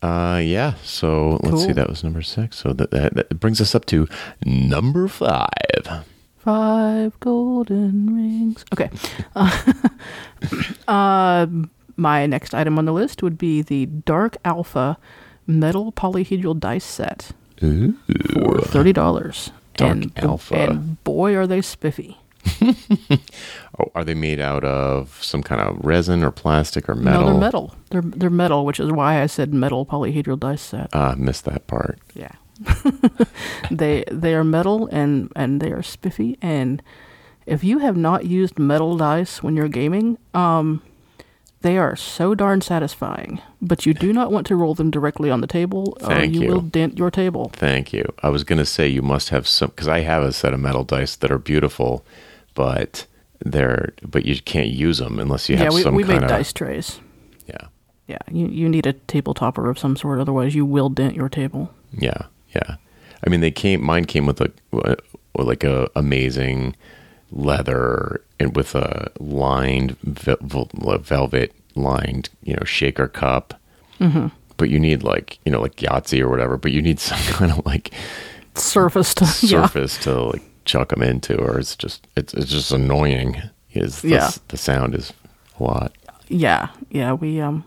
uh, 0.02 0.42
yeah. 0.44 0.74
So 0.84 1.40
let's 1.44 1.64
see. 1.64 1.72
That 1.72 1.90
was 1.90 2.04
number 2.04 2.22
six. 2.22 2.58
So 2.58 2.74
that, 2.74 2.92
that, 2.92 3.16
that 3.16 3.40
brings 3.40 3.60
us 3.62 3.74
up 3.76 3.86
to 3.88 4.08
number 4.46 5.08
five. 5.08 6.06
Five 6.38 7.20
golden 7.20 8.16
rings. 8.16 8.64
Okay. 8.74 8.90
Uh, 9.36 9.74
uh, 10.88 11.48
my 11.98 12.26
next 12.26 12.54
item 12.54 12.78
on 12.78 12.86
the 12.86 12.94
list 12.94 13.22
would 13.22 13.38
be 13.38 13.62
the 13.62 13.86
Dark 13.88 14.38
Alpha 14.46 14.98
Metal 15.46 15.92
Polyhedral 15.92 16.60
Dice 16.60 16.86
Set 16.86 17.32
Ooh. 17.62 17.98
for 18.34 18.62
thirty 18.62 18.94
dollars. 18.94 19.52
Dark 19.76 19.92
and, 19.92 20.12
Alpha. 20.18 20.56
And 20.56 21.04
boy, 21.04 21.36
are 21.36 21.48
they 21.48 21.62
spiffy. 21.62 22.18
Oh, 23.82 23.92
are 23.96 24.04
they 24.04 24.14
made 24.14 24.42
out 24.42 24.66
of 24.66 25.18
some 25.24 25.42
kind 25.42 25.62
of 25.62 25.78
resin 25.86 26.22
or 26.22 26.32
plastic 26.32 26.90
or 26.90 26.96
metal? 26.96 27.22
No, 27.22 27.28
they're 27.32 27.40
metal. 27.40 27.76
They're 27.92 28.02
they're 28.02 28.30
metal, 28.30 28.66
which 28.66 28.78
is 28.80 28.92
why 28.92 29.22
I 29.22 29.26
said 29.28 29.54
metal 29.54 29.86
polyhedral 29.86 30.38
dice 30.38 30.62
set. 30.62 30.90
Ah, 30.92 31.16
missed 31.18 31.46
that 31.46 31.66
part. 31.68 31.98
Yeah. 32.14 32.32
they 33.72 34.04
they 34.12 34.34
are 34.34 34.44
metal 34.44 34.90
and 34.92 35.32
and 35.36 35.62
they 35.62 35.72
are 35.72 35.82
spiffy 35.82 36.38
and 36.42 36.82
if 37.46 37.64
you 37.64 37.80
have 37.80 37.96
not 37.96 38.26
used 38.26 38.60
metal 38.60 38.98
dice 38.98 39.42
when 39.42 39.56
you're 39.56 39.70
gaming, 39.70 40.18
um 40.34 40.82
they 41.62 41.78
are 41.78 41.96
so 41.96 42.36
darn 42.36 42.62
satisfying, 42.62 43.42
but 43.62 43.86
you 43.86 43.94
do 43.94 44.14
not 44.14 44.32
want 44.32 44.48
to 44.48 44.56
roll 44.56 44.76
them 44.76 44.90
directly 44.92 45.30
on 45.30 45.42
the 45.42 45.48
table 45.48 45.98
or 46.02 46.08
Thank 46.08 46.34
you, 46.36 46.42
you. 46.44 46.48
will 46.48 46.62
dent 46.62 46.98
your 46.98 47.12
table. 47.12 47.50
Thank 47.54 47.92
you. 47.92 48.04
I 48.24 48.30
was 48.30 48.44
going 48.46 48.60
to 48.60 48.66
say 48.66 48.88
you 48.88 49.02
must 49.02 49.30
have 49.30 49.46
some 49.48 49.70
because 49.70 49.88
I 49.88 50.00
have 50.02 50.24
a 50.24 50.32
set 50.32 50.54
of 50.54 50.60
metal 50.62 50.86
dice 50.86 51.18
that 51.18 51.32
are 51.32 51.38
beautiful, 51.38 52.06
but 52.60 53.08
they're 53.40 53.94
but 54.02 54.26
you 54.26 54.38
can't 54.42 54.68
use 54.68 54.98
them 54.98 55.18
unless 55.18 55.48
you 55.48 55.56
yeah, 55.56 55.64
have 55.64 55.74
we, 55.74 55.82
some 55.82 55.96
we 55.96 56.04
kind 56.04 56.16
made 56.16 56.24
of 56.24 56.30
dice 56.30 56.52
trays. 56.52 57.00
yeah, 57.48 57.68
Yeah, 58.06 58.18
you 58.30 58.48
you 58.48 58.68
need 58.68 58.86
a 58.86 58.92
table 59.08 59.34
topper 59.34 59.70
of 59.70 59.80
some 59.80 59.96
sort 59.96 60.20
otherwise 60.20 60.56
you 60.56 60.66
will 60.66 60.90
dent 60.90 61.16
your 61.16 61.30
table. 61.30 61.72
yeah, 61.98 62.24
yeah. 62.54 62.76
I 63.26 63.30
mean, 63.30 63.40
they 63.40 63.52
came. 63.52 63.82
Mine 63.82 64.04
came 64.06 64.26
with 64.26 64.42
a 64.42 64.52
like 65.38 65.64
a 65.64 65.90
amazing 65.96 66.76
leather 67.32 68.22
and 68.40 68.56
with 68.58 68.76
a 68.76 69.10
lined 69.20 69.96
velvet 70.02 71.54
lined 71.76 72.30
you 72.44 72.56
know 72.56 72.66
shaker 72.66 73.08
cup. 73.08 73.54
Mm-hmm. 74.02 74.28
But 74.58 74.70
you 74.70 74.80
need 74.80 75.04
like 75.04 75.40
you 75.46 75.52
know 75.54 75.62
like 75.62 75.78
Yahtzee 75.78 76.20
or 76.20 76.28
whatever. 76.28 76.58
But 76.58 76.74
you 76.74 76.82
need 76.82 77.00
some 77.10 77.20
kind 77.34 77.52
of 77.54 77.66
like 77.66 77.92
Surfaced. 78.56 79.22
yeah. 79.44 79.64
surface 79.66 79.98
to 80.00 80.22
like 80.24 80.42
chuck 80.70 80.90
them 80.90 81.02
into, 81.02 81.36
or 81.38 81.60
it's 81.60 81.76
just 81.76 82.08
it's 82.16 82.34
it's 82.34 82.52
just 82.52 82.72
annoying. 82.72 83.42
Is 83.74 84.02
the, 84.02 84.10
Yeah. 84.10 84.32
the 84.48 84.58
sound 84.58 84.96
is 84.96 85.14
a 85.60 85.64
lot. 85.64 85.92
Yeah, 86.28 86.70
yeah, 86.90 87.14
we 87.14 87.40
um 87.42 87.64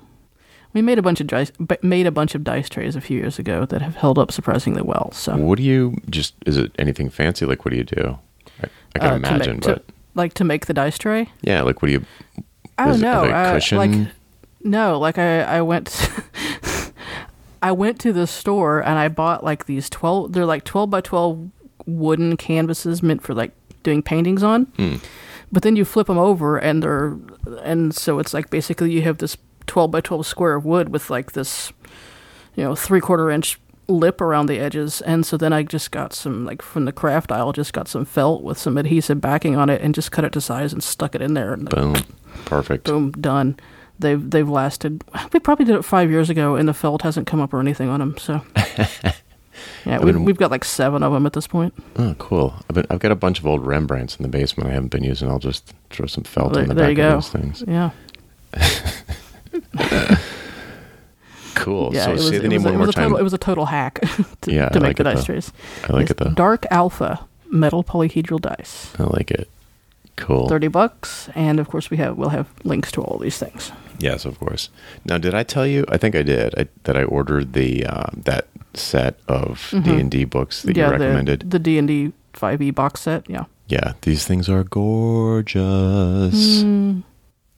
we 0.73 0.83
made 0.83 0.99
a 0.99 1.03
bunch 1.03 1.21
of 1.21 1.27
dice 1.27 1.53
made 1.83 2.07
a 2.07 2.11
bunch 2.11 2.35
of 2.35 2.43
dice 2.45 2.69
trays 2.69 2.97
a 2.97 3.01
few 3.01 3.19
years 3.19 3.39
ago 3.39 3.67
that 3.67 3.83
have 3.83 3.97
held 3.97 4.19
up 4.19 4.33
surprisingly 4.33 4.83
well. 4.83 5.11
So 5.13 5.37
What 5.37 5.59
do 5.59 5.63
you 5.65 5.97
just? 6.11 6.35
Is 6.47 6.57
it 6.57 6.73
anything 6.79 7.11
fancy? 7.11 7.45
Like 7.47 7.65
what 7.65 7.71
do 7.73 7.77
you 7.77 7.85
do? 7.85 8.19
I, 8.63 8.67
I 8.95 8.99
can 8.99 9.07
uh, 9.09 9.11
to 9.11 9.15
imagine, 9.17 9.55
make- 9.57 9.63
but 9.63 9.87
to, 9.89 9.95
like 10.15 10.35
to 10.35 10.45
make 10.45 10.67
the 10.67 10.75
dice 10.75 10.99
tray. 10.99 11.29
yeah, 11.43 11.63
like 11.63 11.83
what 11.83 11.89
do 11.89 11.93
you? 11.93 12.05
I 12.79 12.87
don't 12.87 12.97
it 12.97 13.03
know. 13.03 13.23
like 13.25 13.55
cushion? 13.55 13.79
like 13.79 14.09
no, 14.65 14.99
like 14.99 15.19
I 15.19 15.43
I 15.43 15.61
went 15.63 15.89
I 17.63 17.71
went 17.73 18.01
to 18.01 18.13
the 18.13 18.27
store 18.27 18.81
and 18.81 18.99
I 18.99 19.09
bought 19.09 19.45
like 19.45 19.67
these 19.67 19.89
twelve. 19.91 20.33
They're 20.33 20.47
like 20.47 20.65
twelve 20.65 20.91
by 20.91 21.01
twelve 21.01 21.49
wooden 21.87 22.37
canvases 22.37 23.03
meant 23.03 23.23
for 23.23 23.35
like 23.35 23.53
doing 23.83 24.03
paintings 24.03 24.43
on. 24.43 24.65
Hmm. 24.77 24.97
But 25.51 25.63
then 25.63 25.77
you 25.77 25.85
flip 25.85 26.07
them 26.07 26.19
over 26.19 26.57
and 26.59 26.83
they're 26.83 27.17
and 27.63 27.95
so 27.95 28.19
it's 28.19 28.33
like 28.33 28.49
basically 28.51 28.91
you 28.93 29.03
have 29.03 29.19
this 29.19 29.37
twelve 29.67 29.91
by 29.91 30.01
twelve 30.01 30.27
square 30.27 30.55
of 30.55 30.65
wood 30.65 30.89
with 30.89 31.11
like 31.11 31.33
this 31.33 31.73
you 32.57 32.65
know 32.65 32.75
three 32.75 33.01
quarter 33.01 33.31
inch 33.31 33.59
lip 33.89 34.21
around 34.21 34.47
the 34.47 34.59
edges 34.59 35.01
and 35.03 35.27
so 35.27 35.37
then 35.37 35.53
i 35.53 35.63
just 35.63 35.91
got 35.91 36.13
some 36.15 36.47
like 36.47 36.63
from 36.63 36.85
the 36.85 36.93
craft 36.93 37.31
aisle 37.33 37.53
just 37.53 37.73
got 37.73 37.89
some 37.89 38.05
felt 38.05 38.43
with 38.43 38.57
some 38.57 38.79
adhesive 38.79 39.21
backing 39.21 39.57
on 39.57 39.69
it 39.69 39.83
and 39.83 39.95
just 39.95 40.11
cut 40.13 40.25
it 40.25 40.33
to 40.33 40.41
size 40.41 40.73
and 40.73 40.83
stuck 40.83 41.15
it 41.15 41.21
in 41.21 41.35
there 41.35 41.53
and 41.53 41.69
Boom, 41.69 41.95
perfect. 42.45 42.85
boom 42.85 43.11
done 43.13 43.57
they've 43.99 44.31
they've 44.31 44.49
lasted 44.49 45.03
we 45.33 45.41
probably 45.41 45.65
did 45.65 45.75
it 45.75 45.83
five 45.85 46.11
years 46.11 46.31
ago 46.31 46.55
and 46.55 46.69
the 46.69 46.73
felt 46.75 47.03
hasn't 47.03 47.27
come 47.27 47.41
up 47.41 47.53
or 47.53 47.61
anything 47.61 47.89
on 47.89 48.01
them 48.01 48.17
so 48.17 48.41
yeah 49.85 49.99
we've, 49.99 50.15
been- 50.15 50.25
we've 50.25 50.37
got 50.39 50.51
like 50.51 50.65
seven 50.65 51.03
of 51.03 51.13
them 51.13 51.27
at 51.27 51.33
this 51.35 51.47
point 51.47 51.75
Oh, 51.97 52.15
cool. 52.19 52.55
I've, 52.69 52.75
been, 52.75 52.87
I've 52.91 52.99
got 53.01 53.13
a 53.13 53.17
bunch 53.17 53.39
of 53.39 53.47
old 53.47 53.65
Rembrandts 53.67 54.17
in 54.17 54.23
the 54.23 54.29
basement 54.29 54.71
I 54.71 54.73
haven't 54.75 54.91
been 54.91 55.05
using. 55.05 55.29
I'll 55.29 55.39
just 55.39 55.73
throw 55.91 56.07
some 56.07 56.25
felt 56.25 56.55
there, 56.55 56.63
on 56.63 56.69
the 56.69 56.75
there 56.75 56.89
back 56.89 56.97
you 56.97 57.05
of 57.05 57.13
those 57.13 57.29
things. 57.29 57.65
yeah 57.67 57.91
Cool. 61.55 61.91
yeah 61.95 62.05
so 62.07 62.11
it 62.11 62.15
was, 62.15 62.29
say 62.29 62.39
the 62.39 62.49
name 62.49 62.63
one 62.65 62.77
more 62.79 62.87
time. 62.87 63.05
total 63.11 63.19
it 63.19 63.23
was 63.23 63.35
a 63.35 63.39
total 63.39 63.67
hack 63.67 64.01
to, 64.41 64.53
Yeah, 64.53 64.71
to 64.71 64.81
make 64.81 64.89
like 64.89 64.97
the 64.97 65.05
dice 65.05 65.25
trays 65.25 65.53
I 65.89 65.93
like 65.93 66.03
It's 66.03 66.13
it 66.13 66.17
though. 66.17 66.31
dark 66.31 66.67
alpha 66.71 67.27
metal 67.51 67.85
polyhedral 67.85 68.41
dice 68.41 68.91
I 68.99 69.03
like 69.05 69.31
it. 69.31 69.49
Cool. 70.17 70.49
30 70.49 70.69
bucks 70.69 71.29
and 71.35 71.61
of 71.61 71.69
course 71.69 71.91
we 71.91 71.99
have 71.99 72.17
we'll 72.17 72.31
have 72.31 72.49
links 72.65 72.91
to 72.93 73.03
all 73.03 73.19
these 73.19 73.39
things 73.39 73.71
Yes, 73.99 74.25
of 74.25 74.41
course. 74.41 74.69
Now, 75.05 75.17
did 75.19 75.33
I 75.33 75.45
tell 75.45 75.65
you? 75.65 75.85
I 75.89 75.97
think 75.97 76.17
I 76.17 76.23
did. 76.23 76.59
I, 76.59 76.67
that 76.85 76.97
I 76.97 77.05
ordered 77.05 77.53
the 77.53 77.87
um, 77.87 78.23
that 78.25 78.49
set 78.75 79.19
of 79.29 79.69
D 79.85 79.91
and 80.01 80.11
D 80.11 80.25
books 80.25 80.63
that 80.63 80.77
you 80.77 80.83
recommended. 80.87 81.41
Mm-hmm. 81.41 81.49
the 81.51 81.59
the 81.59 81.81
D&D 81.83 82.13
5e 82.35 82.75
box 82.75 83.01
set 83.03 83.29
yeah 83.29 83.45
Yeah, 83.69 83.93
these 84.03 84.27
things 84.27 84.49
are 84.49 84.65
gorgeous. 84.65 86.63
Mm. 86.63 87.03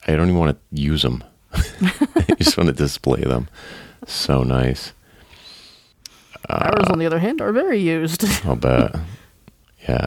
I 0.07 0.11
don't 0.15 0.27
even 0.27 0.37
want 0.39 0.57
to 0.57 0.81
use 0.81 1.01
them. 1.01 1.23
I 1.53 2.35
just 2.37 2.57
want 2.57 2.67
to 2.67 2.73
display 2.85 3.21
them. 3.21 3.47
So 4.05 4.43
nice. 4.43 4.93
ours 6.49 6.87
on 6.89 6.99
the 6.99 7.05
other 7.05 7.19
hand 7.19 7.41
are 7.41 7.51
very 7.51 7.79
used 7.79 8.23
I'll 8.45 8.55
bet. 8.55 8.95
yeah. 9.87 10.05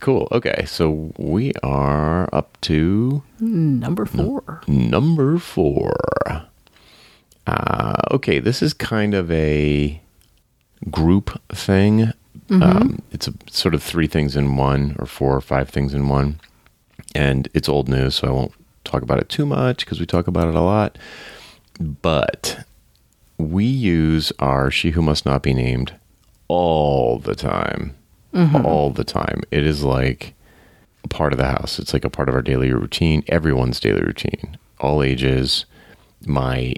Cool. 0.00 0.28
Okay, 0.30 0.64
so 0.66 1.12
we 1.18 1.52
are 1.64 2.28
up 2.32 2.56
to 2.60 3.22
number 3.40 4.06
4 4.06 4.62
number 4.68 5.38
four. 5.38 5.92
Uh, 7.46 7.94
okay, 8.12 8.38
this 8.38 8.62
is 8.62 8.72
kind 8.74 9.14
of 9.14 9.30
a 9.32 10.00
group 10.90 11.40
thing. 11.50 12.12
Um, 12.50 13.02
it's 13.12 13.28
a, 13.28 13.34
sort 13.50 13.74
of 13.74 13.82
three 13.82 14.06
things 14.06 14.34
in 14.34 14.56
one, 14.56 14.96
or 14.98 15.06
four 15.06 15.36
or 15.36 15.40
five 15.40 15.68
things 15.68 15.92
in 15.92 16.08
one. 16.08 16.40
And 17.14 17.48
it's 17.52 17.68
old 17.68 17.88
news, 17.88 18.14
so 18.16 18.28
I 18.28 18.30
won't 18.30 18.52
talk 18.84 19.02
about 19.02 19.18
it 19.18 19.28
too 19.28 19.44
much 19.44 19.84
because 19.84 20.00
we 20.00 20.06
talk 20.06 20.26
about 20.26 20.48
it 20.48 20.54
a 20.54 20.60
lot. 20.60 20.96
But 21.78 22.64
we 23.36 23.64
use 23.64 24.32
our 24.38 24.70
She 24.70 24.90
Who 24.90 25.02
Must 25.02 25.26
Not 25.26 25.42
Be 25.42 25.52
Named 25.52 25.94
all 26.48 27.18
the 27.18 27.34
time. 27.34 27.94
All 28.64 28.90
the 28.90 29.04
time. 29.04 29.42
It 29.50 29.64
is 29.64 29.84
like 29.84 30.34
a 31.04 31.08
part 31.08 31.32
of 31.32 31.38
the 31.38 31.46
house. 31.46 31.78
It's 31.78 31.92
like 31.92 32.04
a 32.04 32.10
part 32.10 32.28
of 32.28 32.34
our 32.34 32.42
daily 32.42 32.72
routine, 32.72 33.24
everyone's 33.28 33.80
daily 33.80 34.02
routine, 34.02 34.58
all 34.80 35.02
ages. 35.02 35.64
My 36.26 36.74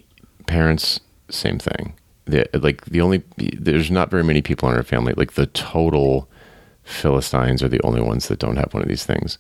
parents, 0.47 1.01
same 1.29 1.59
thing. 1.59 1.95
The, 2.31 2.49
like 2.59 2.85
the 2.87 3.01
only, 3.01 3.23
there's 3.37 3.91
not 3.91 4.11
very 4.11 4.25
many 4.25 4.41
people 4.43 4.69
in 4.71 4.77
our 4.77 4.83
family. 4.83 5.13
Like 5.17 5.33
the 5.33 5.47
total 5.47 6.29
Philistines 6.85 7.63
are 7.63 7.69
the 7.69 7.81
only 7.83 8.01
ones 8.01 8.29
that 8.29 8.39
don't 8.39 8.57
have 8.57 8.73
one 8.75 8.83
of 8.83 8.89
these 8.89 9.05
things. 9.05 9.39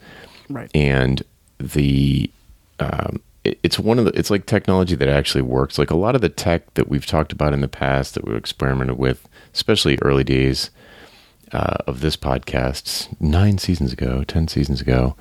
Right. 0.48 0.70
And 0.74 1.22
the 1.59 2.31
um, 2.79 3.20
it- 3.44 3.59
it's 3.62 3.79
one 3.79 3.98
of 3.98 4.05
the 4.05 4.12
it's 4.18 4.31
like 4.31 4.46
technology 4.46 4.94
that 4.94 5.09
actually 5.09 5.42
works. 5.42 5.79
Like 5.79 5.90
a 5.90 5.96
lot 5.96 6.14
of 6.14 6.20
the 6.20 6.29
tech 6.29 6.72
that 6.74 6.88
we've 6.88 7.07
talked 7.07 7.33
about 7.33 7.53
in 7.53 7.61
the 7.61 7.68
past 7.68 8.14
that 8.14 8.24
we've 8.24 8.37
experimented 8.37 8.98
with 8.98 9.29
especially 9.55 9.98
early 10.03 10.24
days 10.24 10.70
uh, 11.53 11.76
of 11.87 12.00
this 12.00 12.16
podcast 12.16 13.09
nine 13.20 13.59
seasons 13.59 13.92
ago 13.92 14.22
ten 14.24 14.46
seasons 14.48 14.81
ago 14.81 15.16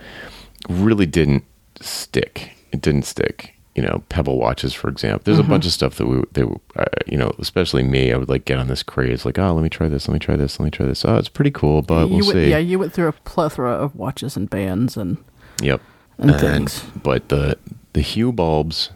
really 0.70 1.06
didn't 1.06 1.44
stick. 1.82 2.52
It 2.72 2.82
didn't 2.82 3.06
stick 3.06 3.56
you 3.80 3.88
know 3.88 4.04
Pebble 4.10 4.38
watches, 4.38 4.74
for 4.74 4.90
example. 4.90 5.22
There's 5.24 5.40
a 5.40 5.44
bunch 5.44 5.66
of 5.66 5.72
stuff 5.72 5.96
that 5.96 6.06
we 6.06 6.22
they 6.34 6.42
uh, 6.44 6.86
you 7.08 7.18
know 7.18 7.32
especially 7.40 7.84
me, 7.84 8.12
I 8.12 8.18
would 8.18 8.28
like 8.28 8.44
get 8.44 8.58
on 8.58 8.68
this 8.68 8.84
craze, 8.84 9.26
like 9.26 9.40
oh 9.40 9.54
let 9.54 9.64
me 9.64 9.70
try 9.70 9.88
this, 9.88 10.08
let 10.10 10.14
me 10.14 10.20
try 10.20 10.36
this, 10.36 10.60
let 10.60 10.66
me 10.66 10.72
try 10.72 10.86
this. 10.86 11.06
Oh, 11.06 11.16
it's 11.16 11.30
pretty 11.30 11.52
cool, 11.52 11.82
but 11.82 12.10
you 12.10 12.18
we'll 12.18 12.28
went, 12.28 12.32
see. 12.32 12.50
Yeah, 12.50 12.58
you 12.58 12.78
went 12.78 12.92
through 12.92 13.08
a 13.08 13.14
plethora 13.14 13.72
of 13.72 13.96
watches 13.96 14.36
and 14.36 14.50
bands 14.50 14.98
and 14.98 15.18
Yep. 15.62 15.80
and 16.18 16.36
things. 16.40 16.84
But 17.02 17.30
the 17.30 17.58
the 17.94 18.02
Hue 18.02 18.32
bulbs, 18.34 18.90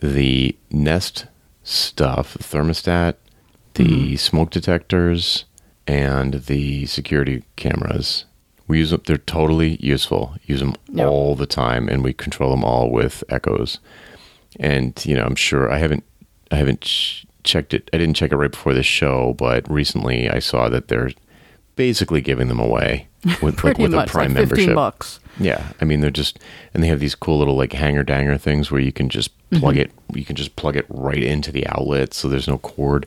the 0.00 0.54
Nest 0.70 1.26
stuff, 1.64 2.34
the 2.34 2.44
thermostat, 2.44 3.14
the 3.74 3.84
Mm-hmm. 3.84 4.16
smoke 4.16 4.50
detectors, 4.50 5.44
and 5.86 6.34
the 6.46 6.86
security 6.86 7.42
cameras. 7.56 8.24
We 8.68 8.78
use 8.80 8.90
them. 8.90 9.00
They're 9.06 9.16
totally 9.16 9.76
useful. 9.80 10.36
Use 10.44 10.60
them 10.60 10.74
Yep. 10.92 11.08
all 11.08 11.34
the 11.34 11.46
time, 11.46 11.88
and 11.88 12.04
we 12.04 12.12
control 12.12 12.50
them 12.50 12.64
all 12.64 12.90
with 12.90 13.24
Echoes. 13.30 13.78
And 14.58 15.00
you 15.06 15.14
know, 15.14 15.22
I'm 15.24 15.36
sure 15.36 15.70
I 15.70 15.78
haven't 15.78 16.04
I 16.50 16.56
haven't 16.56 16.80
ch- 16.80 17.26
checked 17.44 17.74
it. 17.74 17.88
I 17.92 17.98
didn't 17.98 18.14
check 18.14 18.32
it 18.32 18.36
right 18.36 18.50
before 18.50 18.74
this 18.74 18.86
show, 18.86 19.34
but 19.38 19.68
recently 19.70 20.28
I 20.28 20.38
saw 20.40 20.68
that 20.68 20.88
they're 20.88 21.10
basically 21.76 22.20
giving 22.20 22.48
them 22.48 22.58
away 22.58 23.06
with 23.42 23.62
like 23.62 23.78
with 23.78 23.92
much 23.94 24.08
a 24.08 24.12
Prime 24.12 24.28
like 24.34 24.48
membership. 24.48 24.74
bucks. 24.74 25.20
Yeah, 25.40 25.68
I 25.80 25.84
mean 25.84 26.00
they're 26.00 26.10
just 26.10 26.38
and 26.74 26.82
they 26.82 26.88
have 26.88 26.98
these 27.00 27.14
cool 27.14 27.38
little 27.38 27.56
like 27.56 27.72
hanger 27.72 28.02
danger 28.02 28.36
things 28.36 28.70
where 28.70 28.80
you 28.80 28.92
can 28.92 29.08
just 29.08 29.30
plug 29.52 29.76
Mm-hmm. 29.76 29.80
it. 29.80 29.90
You 30.18 30.24
can 30.24 30.34
just 30.36 30.56
plug 30.56 30.76
it 30.76 30.86
right 30.88 31.22
into 31.22 31.52
the 31.52 31.66
outlet, 31.68 32.12
so 32.14 32.28
there's 32.28 32.48
no 32.48 32.58
cord. 32.58 33.06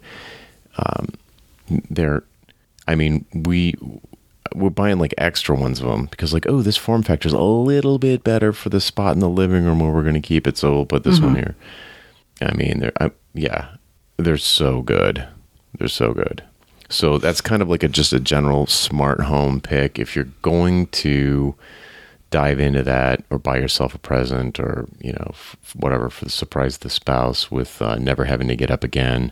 Um, 0.78 1.10
they're, 1.90 2.24
I 2.88 2.96
mean, 2.96 3.26
we 3.34 3.76
we're 4.56 4.70
buying 4.70 5.00
like 5.00 5.14
extra 5.18 5.56
ones 5.56 5.80
of 5.80 5.88
them 5.88 6.06
because 6.06 6.34
like 6.34 6.46
oh 6.48 6.62
this 6.62 6.78
form 6.78 7.04
factor 7.04 7.28
is 7.28 7.34
a 7.34 7.42
little 7.42 8.00
bit 8.00 8.24
better 8.24 8.54
for 8.54 8.70
the 8.70 8.82
spot 8.82 9.14
in 9.14 9.20
the 9.20 9.30
living 9.30 9.64
room 9.66 9.80
where 9.80 9.92
we're 9.92 10.04
going 10.04 10.14
to 10.14 10.22
keep 10.22 10.48
it, 10.48 10.58
so 10.58 10.74
we'll 10.74 10.86
put 10.86 11.04
this 11.04 11.20
one 11.20 11.36
here. 11.36 11.56
I 12.42 12.54
mean, 12.54 12.80
they're 12.80 12.94
I, 13.00 13.12
yeah, 13.34 13.76
they're 14.18 14.38
so 14.38 14.82
good. 14.82 15.28
They're 15.78 15.88
so 15.88 16.14
good. 16.14 16.44
So 16.90 17.18
that's 17.18 17.40
kind 17.40 17.62
of 17.62 17.70
like 17.70 17.84
a 17.84 17.88
just 17.88 18.12
a 18.14 18.20
general 18.20 18.68
smart 18.68 19.22
home 19.22 19.62
pick. 19.62 19.98
If 19.98 20.16
you're 20.16 20.28
going 20.42 20.88
to 20.88 21.56
dive 22.32 22.60
into 22.60 22.84
that 22.84 23.24
or 23.30 23.38
buy 23.38 23.58
yourself 23.58 23.94
a 23.94 24.00
present 24.00 24.60
or 24.60 24.88
you 25.00 25.12
know 25.14 25.28
f- 25.30 25.58
whatever 25.76 26.10
for 26.10 26.26
the 26.26 26.32
surprise 26.32 26.80
the 26.80 26.90
spouse 26.90 27.52
with 27.52 27.82
uh, 27.82 27.96
never 27.96 28.26
having 28.26 28.48
to 28.48 28.56
get 28.56 28.72
up 28.72 28.84
again, 28.84 29.32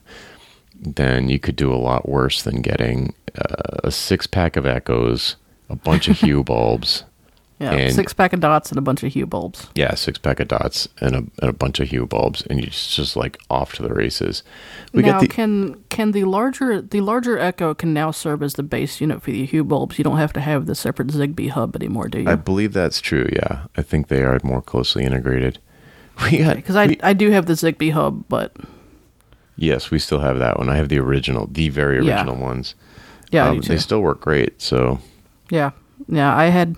then 0.80 1.30
you 1.30 1.40
could 1.40 1.56
do 1.56 1.74
a 1.74 1.76
lot 1.78 2.08
worse 2.08 2.42
than 2.44 2.62
getting 2.62 3.14
uh, 3.36 3.82
a 3.84 3.92
six 3.92 4.28
pack 4.28 4.56
of 4.56 4.66
Echoes, 4.66 5.36
a 5.70 5.76
bunch 5.76 6.08
of 6.08 6.20
Hue 6.20 6.44
bulbs. 6.44 7.04
Yeah, 7.62 7.72
And- 7.74 7.94
six 7.94 8.14
pack 8.14 8.32
of 8.32 8.40
dots 8.40 8.70
and 8.70 8.78
a 8.78 8.82
bunch 8.82 9.04
of 9.04 9.12
Hue 9.12 9.26
bulbs. 9.26 9.68
Yeah, 9.76 9.94
six 9.96 10.18
pack 10.18 10.40
of 10.40 10.48
dots 10.48 10.88
and 11.02 11.14
a, 11.14 11.18
and 11.18 11.50
a 11.50 11.52
bunch 11.52 11.82
of 11.82 11.90
Hue 11.90 12.06
bulbs, 12.06 12.42
and 12.50 12.58
you're 12.58 12.70
just, 12.70 12.96
just 12.96 13.18
like 13.18 13.38
off 13.50 13.74
to 13.74 13.84
the 13.84 13.94
races. 13.94 14.44
We 14.94 15.02
now, 15.04 15.20
the 15.20 15.28
can 15.28 15.76
can 15.90 16.14
the 16.14 16.24
larger 16.24 16.82
the 16.82 17.02
larger 17.02 17.38
Echo 17.38 17.74
can 17.74 17.94
now 17.94 18.12
serve 18.12 18.44
as 18.44 18.54
the 18.54 18.64
base 18.64 19.02
unit 19.02 19.22
for 19.22 19.32
the 19.32 19.46
Hue 19.46 19.66
bulbs? 19.66 19.98
You 19.98 20.06
don't 20.06 20.16
have 20.16 20.32
to 20.34 20.40
have 20.40 20.68
the 20.68 20.74
separate 20.74 21.10
Zigbee 21.10 21.50
hub 21.50 21.76
anymore, 21.76 22.08
do 22.08 22.22
you? 22.22 22.30
I 22.30 22.36
believe 22.36 22.72
that's 22.72 23.02
true. 23.02 23.28
Yeah, 23.34 23.66
I 23.76 23.82
think 23.82 24.08
they 24.08 24.24
are 24.24 24.40
more 24.42 24.62
closely 24.62 25.04
integrated. 25.04 25.60
We 26.32 26.38
got 26.38 26.56
Because 26.56 26.78
I 26.78 26.88
we- 26.88 27.02
I 27.04 27.12
do 27.12 27.30
have 27.32 27.46
the 27.48 27.56
Zigbee 27.56 27.92
hub, 27.92 28.24
but 28.30 28.56
yes, 29.60 29.92
we 29.92 30.00
still 30.00 30.20
have 30.20 30.40
that 30.40 30.58
one. 30.58 30.70
I 30.70 30.76
have 30.78 30.90
the 30.90 31.00
original, 31.00 31.48
the 31.52 31.70
very 31.70 32.04
Yeah. 32.06 32.16
original 32.16 32.36
ones. 32.38 32.76
yeah, 33.32 33.50
Um, 33.50 33.60
they 33.62 33.78
still 33.78 34.02
work 34.02 34.22
great. 34.22 34.60
So 34.62 35.00
Yeah, 35.52 35.72
yeah. 36.08 36.36
I 36.36 36.46
had, 36.46 36.78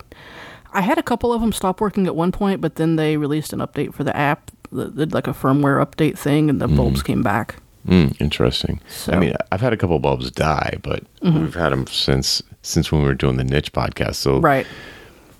I 0.73 0.81
had 0.81 0.97
a 0.97 1.03
couple 1.03 1.31
of 1.33 1.39
them 1.41 1.51
stop 1.53 1.79
working 1.81 2.07
at 2.07 2.15
one 2.15 2.31
point, 2.31 2.59
but 2.61 2.75
then 2.75 2.95
they 2.97 3.15
released 3.17 3.53
an 3.53 3.59
update 3.59 3.93
for 3.93 4.03
the 4.03 4.15
app, 4.15 4.51
that 4.73 4.95
did 4.95 5.13
like 5.13 5.27
a 5.27 5.33
firmware 5.33 5.83
update 5.85 6.17
thing, 6.17 6.49
and 6.49 6.59
the 6.61 6.67
bulbs 6.67 7.03
came 7.03 7.21
back. 7.23 7.55
mm, 7.87 8.13
interesting. 8.21 8.79
So- 8.87 9.11
I 9.13 9.19
mean, 9.19 9.33
I've 9.51 9.59
had 9.61 9.73
a 9.73 9.77
couple 9.77 9.97
bulbs 9.99 10.29
die, 10.31 10.77
but 10.83 11.03
we've 11.21 11.53
had 11.55 11.71
them 11.71 11.87
since 11.87 12.41
since 12.61 12.91
when 12.91 13.01
we 13.01 13.07
were 13.07 13.15
doing 13.15 13.37
the 13.37 13.43
niche 13.43 13.73
podcast. 13.73 14.15
So 14.15 14.39
Right. 14.39 14.67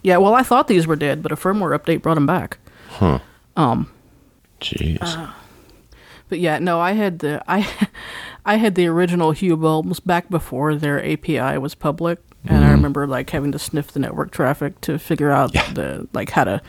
Yeah. 0.01 0.17
Well, 0.17 0.33
I 0.33 0.41
thought 0.43 0.67
these 0.67 0.87
were 0.87 0.95
dead, 0.95 1.21
but 1.21 1.31
a 1.31 1.35
firmware 1.35 1.77
update 1.77 2.01
brought 2.01 2.15
them 2.15 2.25
back. 2.25 2.57
huh? 2.89 3.19
Um. 3.55 3.87
Jeez. 4.59 4.97
Uh, 5.01 5.27
But 6.31 6.39
yeah, 6.39 6.59
no, 6.59 6.79
I 6.79 6.93
had 6.93 7.19
the 7.19 7.43
I, 7.49 7.67
I 8.45 8.55
had 8.55 8.75
the 8.75 8.87
original 8.87 9.33
Hue 9.33 9.57
bulbs 9.57 9.99
back 9.99 10.29
before 10.29 10.75
their 10.75 11.05
API 11.05 11.57
was 11.57 11.75
public, 11.75 12.19
and 12.45 12.63
I 12.63 12.71
remember 12.71 13.05
like 13.05 13.29
having 13.31 13.51
to 13.51 13.59
sniff 13.59 13.91
the 13.91 13.99
network 13.99 14.31
traffic 14.31 14.79
to 14.81 14.97
figure 14.97 15.29
out 15.29 15.51
the 15.51 16.07
like 16.13 16.29
how 16.29 16.45
to 16.45 16.61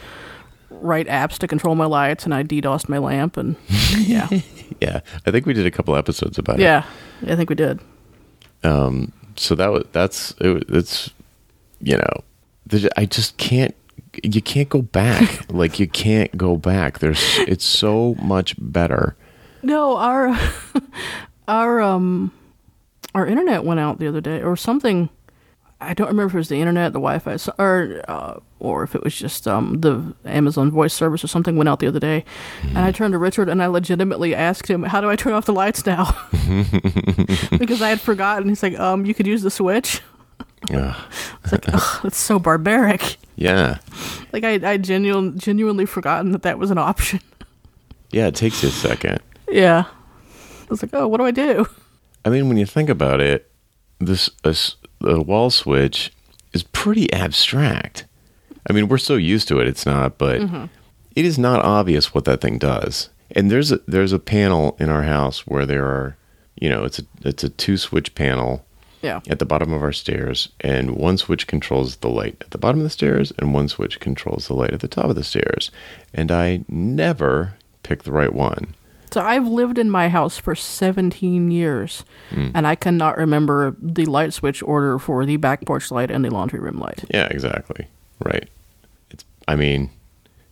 write 0.68 1.06
apps 1.06 1.38
to 1.38 1.46
control 1.46 1.76
my 1.76 1.84
lights, 1.84 2.24
and 2.24 2.34
I 2.34 2.42
DDoSed 2.42 2.88
my 2.88 2.98
lamp, 2.98 3.36
and 3.36 3.54
yeah, 3.96 4.28
yeah, 4.80 5.00
I 5.26 5.30
think 5.30 5.46
we 5.46 5.52
did 5.52 5.64
a 5.64 5.70
couple 5.70 5.94
episodes 5.94 6.38
about 6.38 6.58
it. 6.58 6.64
yeah, 6.64 6.84
I 7.28 7.36
think 7.36 7.48
we 7.48 7.54
did. 7.54 7.78
Um, 8.64 9.12
so 9.36 9.54
that 9.54 9.70
was 9.70 9.84
that's 9.92 10.34
it, 10.40 10.64
it's 10.70 11.10
you 11.80 11.96
know 11.96 12.24
i 12.96 13.04
just 13.06 13.36
can't 13.38 13.74
you 14.22 14.42
can't 14.42 14.68
go 14.68 14.82
back. 14.82 15.46
Like 15.52 15.78
you 15.78 15.86
can't 15.86 16.36
go 16.36 16.56
back. 16.56 16.98
There's 16.98 17.38
it's 17.40 17.64
so 17.64 18.16
much 18.20 18.56
better 18.58 19.16
No, 19.62 19.96
our 19.96 20.38
our 21.48 21.80
um 21.80 22.32
our 23.14 23.26
internet 23.26 23.64
went 23.64 23.80
out 23.80 23.98
the 23.98 24.08
other 24.08 24.20
day, 24.20 24.42
or 24.42 24.56
something. 24.56 25.08
I 25.80 25.94
don't 25.94 26.06
remember 26.06 26.28
if 26.30 26.34
it 26.34 26.38
was 26.38 26.48
the 26.48 26.60
internet, 26.60 26.92
the 26.92 27.00
Wi-Fi, 27.00 27.36
or 27.58 28.02
uh, 28.06 28.38
or 28.60 28.84
if 28.84 28.94
it 28.94 29.02
was 29.02 29.16
just 29.16 29.48
um 29.48 29.80
the 29.80 30.14
Amazon 30.24 30.70
Voice 30.70 30.94
service 30.94 31.24
or 31.24 31.26
something 31.28 31.56
went 31.56 31.68
out 31.68 31.80
the 31.80 31.88
other 31.88 31.98
day. 32.00 32.24
And 32.68 32.78
I 32.78 32.92
turned 32.92 33.12
to 33.12 33.18
Richard 33.18 33.48
and 33.48 33.60
I 33.62 33.66
legitimately 33.66 34.34
asked 34.34 34.68
him, 34.68 34.84
"How 34.84 35.00
do 35.00 35.10
I 35.10 35.16
turn 35.16 35.32
off 35.32 35.44
the 35.46 35.52
lights 35.52 35.84
now?" 35.84 36.16
because 37.58 37.82
I 37.82 37.88
had 37.88 38.00
forgotten. 38.00 38.48
He's 38.48 38.62
like, 38.62 38.78
"Um, 38.78 39.04
you 39.06 39.12
could 39.14 39.26
use 39.26 39.42
the 39.42 39.50
switch." 39.50 40.00
Ugh. 40.72 40.94
It's 41.42 41.50
like, 41.52 41.64
ugh, 41.74 42.00
that's 42.04 42.16
so 42.16 42.38
barbaric. 42.38 43.16
yeah 43.34 43.78
Like 44.32 44.44
I 44.44 44.60
I 44.62 44.76
genuine, 44.76 45.36
genuinely 45.36 45.86
forgotten 45.86 46.30
that 46.30 46.42
that 46.42 46.56
was 46.58 46.70
an 46.70 46.78
option. 46.78 47.18
yeah 48.12 48.28
it 48.28 48.36
takes 48.36 48.62
you 48.62 48.68
a 48.68 48.72
second 48.72 49.18
yeah. 49.52 49.84
I 49.86 50.66
was 50.68 50.82
like, 50.82 50.94
"Oh, 50.94 51.06
what 51.08 51.18
do 51.18 51.24
I 51.26 51.30
do?" 51.30 51.66
i 52.24 52.28
mean 52.30 52.48
when 52.48 52.56
you 52.56 52.66
think 52.66 52.88
about 52.88 53.20
it 53.20 53.50
this 53.98 54.30
uh, 54.44 54.54
a, 55.02 55.06
a 55.16 55.20
wall 55.20 55.50
switch 55.50 56.12
is 56.52 56.62
pretty 56.62 57.12
abstract 57.12 58.06
i 58.68 58.72
mean 58.72 58.86
we're 58.86 58.98
so 58.98 59.16
used 59.16 59.48
to 59.48 59.58
it 59.58 59.66
it's 59.66 59.84
not 59.84 60.18
but 60.18 60.40
mm-hmm. 60.40 60.66
it 61.16 61.24
is 61.24 61.36
not 61.38 61.64
obvious 61.64 62.14
what 62.14 62.24
that 62.24 62.40
thing 62.40 62.58
does 62.58 63.08
and 63.32 63.50
there's 63.50 63.72
a 63.72 63.80
there's 63.88 64.12
a 64.12 64.18
panel 64.20 64.76
in 64.78 64.88
our 64.88 65.02
house 65.02 65.46
where 65.48 65.66
there 65.66 65.84
are 65.84 66.16
you 66.60 66.68
know 66.68 66.84
it's 66.84 67.00
a 67.00 67.02
it's 67.22 67.42
a 67.42 67.48
two 67.48 67.76
switch 67.76 68.14
panel 68.14 68.64
Yeah. 69.02 69.18
at 69.28 69.40
the 69.40 69.46
bottom 69.46 69.72
of 69.72 69.82
our 69.82 69.92
stairs, 69.92 70.48
and 70.60 70.94
one 70.94 71.18
switch 71.18 71.48
controls 71.48 71.96
the 71.96 72.08
light 72.08 72.36
at 72.40 72.50
the 72.52 72.58
bottom 72.58 72.78
of 72.78 72.84
the 72.84 72.90
stairs, 72.90 73.32
and 73.36 73.52
one 73.52 73.66
switch 73.66 73.98
controls 73.98 74.46
the 74.46 74.54
light 74.54 74.70
at 74.72 74.78
the 74.78 74.86
top 74.86 75.06
of 75.06 75.16
the 75.16 75.24
stairs. 75.24 75.72
And 76.14 76.30
I 76.30 76.62
never 76.68 77.54
pick 77.82 78.04
the 78.04 78.12
right 78.12 78.32
one. 78.32 78.76
So 79.12 79.20
I've 79.20 79.46
lived 79.46 79.76
in 79.76 79.90
my 79.90 80.08
house 80.08 80.38
for 80.38 80.54
17 80.54 81.50
years, 81.50 82.04
and 82.54 82.66
I 82.66 82.74
cannot 82.74 83.18
remember 83.18 83.76
the 83.78 84.06
light 84.06 84.32
switch 84.32 84.62
order 84.62 84.98
for 84.98 85.26
the 85.26 85.36
back 85.36 85.66
porch 85.66 85.90
light 85.90 86.10
and 86.10 86.24
the 86.24 86.30
laundry 86.30 86.60
room 86.60 86.78
light. 86.78 87.04
Yeah, 87.10 87.26
exactly. 87.26 87.88
Right. 88.24 88.48
It's. 89.10 89.24
I 89.46 89.56
mean, 89.56 89.90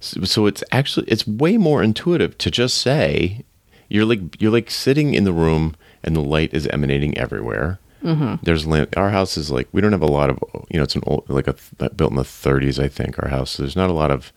so, 0.01 0.25
so 0.25 0.47
it's 0.47 0.63
actually 0.73 1.07
it's 1.09 1.27
way 1.27 1.57
more 1.57 1.83
intuitive 1.83 2.37
to 2.39 2.51
just 2.51 2.77
say 2.79 3.45
you're 3.89 4.05
like 4.05 4.41
you're 4.41 4.53
like 4.53 4.71
sitting 4.71 5.15
in 5.15 5.25
the 5.25 5.33
room 5.33 5.75
and 6.03 6.15
the 6.15 6.21
light 6.21 6.53
is 6.53 6.67
emanating 6.69 7.17
everywhere. 7.17 7.79
Mm-hmm. 8.03 8.37
There's 8.43 8.67
lamp. 8.67 8.97
Our 8.97 9.11
house 9.11 9.37
is 9.37 9.51
like 9.51 9.69
we 9.73 9.81
don't 9.81 9.93
have 9.93 10.03
a 10.03 10.07
lot 10.07 10.31
of 10.31 10.39
you 10.71 10.79
know 10.79 10.83
it's 10.83 10.97
an 10.97 11.03
old 11.07 11.29
like 11.29 11.47
a 11.47 11.55
built 11.91 12.11
in 12.11 12.17
the 12.17 12.23
30s 12.23 12.83
I 12.83 12.89
think 12.89 13.19
our 13.23 13.29
house. 13.29 13.57
There's 13.57 13.77
not 13.77 13.91
a 13.91 13.95
lot 13.95 14.11
of 14.11 14.33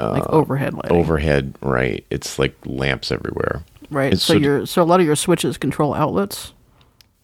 like 0.00 0.26
overhead 0.28 0.74
lighting. 0.74 0.92
overhead. 0.96 1.54
Right. 1.60 2.04
It's 2.10 2.38
like 2.38 2.54
lamps 2.64 3.10
everywhere. 3.12 3.62
right. 3.90 4.12
It's 4.12 4.22
So, 4.22 4.34
so- 4.34 4.38
your 4.38 4.66
so 4.66 4.82
a 4.82 4.84
lot 4.84 5.00
of 5.00 5.06
your 5.06 5.16
switches 5.16 5.56
control 5.58 5.94
outlets, 5.94 6.52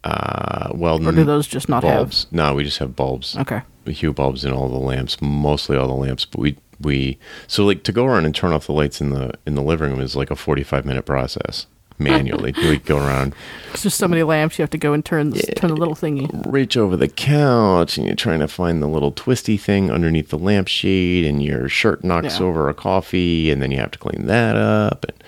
Uh, 0.03 0.71
well, 0.75 0.97
or 1.07 1.13
do 1.13 1.25
those 1.25 1.47
just 1.47 1.69
not 1.69 1.83
bulbs? 1.83 2.27
No, 2.31 2.55
we 2.55 2.65
just 2.65 2.79
have 2.79 2.95
bulbs. 2.97 3.37
Okay. 3.39 3.63
hue 3.87 4.13
bulbs 4.13 4.45
in 4.45 4.53
all 4.53 4.69
the 4.69 4.79
lamps, 4.79 5.21
mostly 5.23 5.77
all 5.77 5.89
the 5.89 5.95
lamps. 5.95 6.25
But 6.25 6.41
we 6.41 6.57
we 6.81 7.19
so 7.47 7.65
like 7.65 7.85
to 7.85 7.93
go 7.93 8.05
around 8.05 8.25
and 8.27 8.35
turn 8.35 8.53
off 8.53 8.67
the 8.67 8.73
lights 8.73 9.01
in 9.01 9.11
the 9.11 9.33
in 9.47 9.55
the 9.55 9.63
living 9.63 9.91
room 9.91 10.01
is 10.01 10.17
like 10.17 10.31
a 10.31 10.37
forty 10.37 10.63
five 10.63 10.85
minute 10.85 11.07
process 11.07 11.67
manually. 11.99 12.53
we 12.57 12.79
go 12.79 12.99
around, 12.99 13.35
It's 13.73 13.83
just 13.83 13.99
so 13.99 14.09
many 14.09 14.23
lamps. 14.23 14.59
You 14.59 14.63
have 14.63 14.71
to 14.71 14.79
go 14.79 14.93
and 14.93 15.05
turn 15.05 15.31
the, 15.31 15.41
turn 15.57 15.71
the 15.71 15.77
little 15.77 15.95
thingy. 15.95 16.29
reach 16.53 16.77
over 16.77 16.97
the 16.97 17.09
couch, 17.09 17.97
and 17.97 18.07
you're 18.07 18.17
trying 18.17 18.41
to 18.41 18.49
find 18.49 18.83
the 18.83 18.87
little 18.89 19.13
twisty 19.13 19.57
thing 19.57 19.91
underneath 19.91 20.29
the 20.31 20.39
lampshade, 20.39 21.25
and 21.25 21.43
your 21.43 21.69
shirt 21.69 22.03
knocks 22.05 22.41
Yeah. 22.41 22.47
over 22.47 22.69
a 22.69 22.75
coffee, 22.75 23.51
and 23.51 23.63
then 23.63 23.71
you 23.71 23.79
have 23.79 23.91
to 23.93 23.99
clean 23.99 24.27
that 24.27 24.57
up. 24.57 25.05
And 25.09 25.23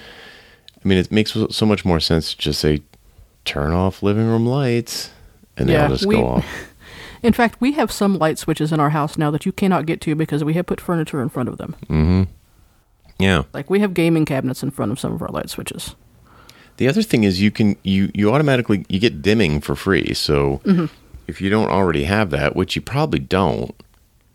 I 0.85 0.89
mean, 0.89 0.99
it 0.99 1.11
makes 1.13 1.37
so 1.51 1.67
much 1.67 1.85
more 1.85 2.01
sense 2.01 2.33
to 2.33 2.39
just 2.39 2.61
say 2.61 2.83
turn 3.45 3.73
off 3.73 4.03
living 4.03 4.27
room 4.27 4.47
lights, 4.47 5.11
and 5.57 5.69
they 5.69 5.75
Yeah, 5.75 5.85
all 5.85 5.89
just 5.91 6.07
we- 6.07 6.17
go 6.17 6.27
off. 6.27 6.47
In 7.23 7.33
fact, 7.33 7.61
we 7.61 7.73
have 7.73 7.91
some 7.91 8.19
light 8.19 8.39
switches 8.39 8.73
in 8.73 8.79
our 8.79 8.91
house 8.91 9.17
now 9.19 9.31
that 9.33 9.47
you 9.47 9.51
cannot 9.51 9.87
get 9.87 10.01
to 10.03 10.15
because 10.15 10.45
we 10.45 10.55
have 10.55 10.67
put 10.67 10.81
furniture 10.81 11.21
in 11.23 11.29
front 11.29 11.49
of 11.49 11.57
them. 11.59 11.75
Mm-hmm. 11.89 12.23
Yeah. 13.19 13.45
Like 13.53 13.69
we 13.71 13.81
have 13.81 13.95
gaming 13.95 14.27
cabinets 14.27 14.63
in 14.63 14.71
front 14.71 14.93
of 14.93 15.01
some 15.01 15.13
of 15.15 15.23
our 15.23 15.29
light 15.31 15.49
switches. 15.51 15.97
The 16.79 16.89
other 16.89 17.03
thing 17.03 17.25
is 17.25 17.41
you 17.41 17.51
can 17.51 17.77
you 17.83 18.11
you 18.15 18.33
automatically 18.33 18.85
you 18.89 18.99
get 19.01 19.23
dimming 19.23 19.61
for 19.61 19.75
free. 19.75 20.13
So 20.15 20.61
Mm-hmm. 20.65 20.87
if 21.27 21.41
you 21.41 21.51
don't 21.51 21.69
already 21.71 22.05
have 22.05 22.31
that, 22.31 22.55
which 22.57 22.77
you 22.77 22.83
probably 22.83 23.19
don't, 23.19 23.75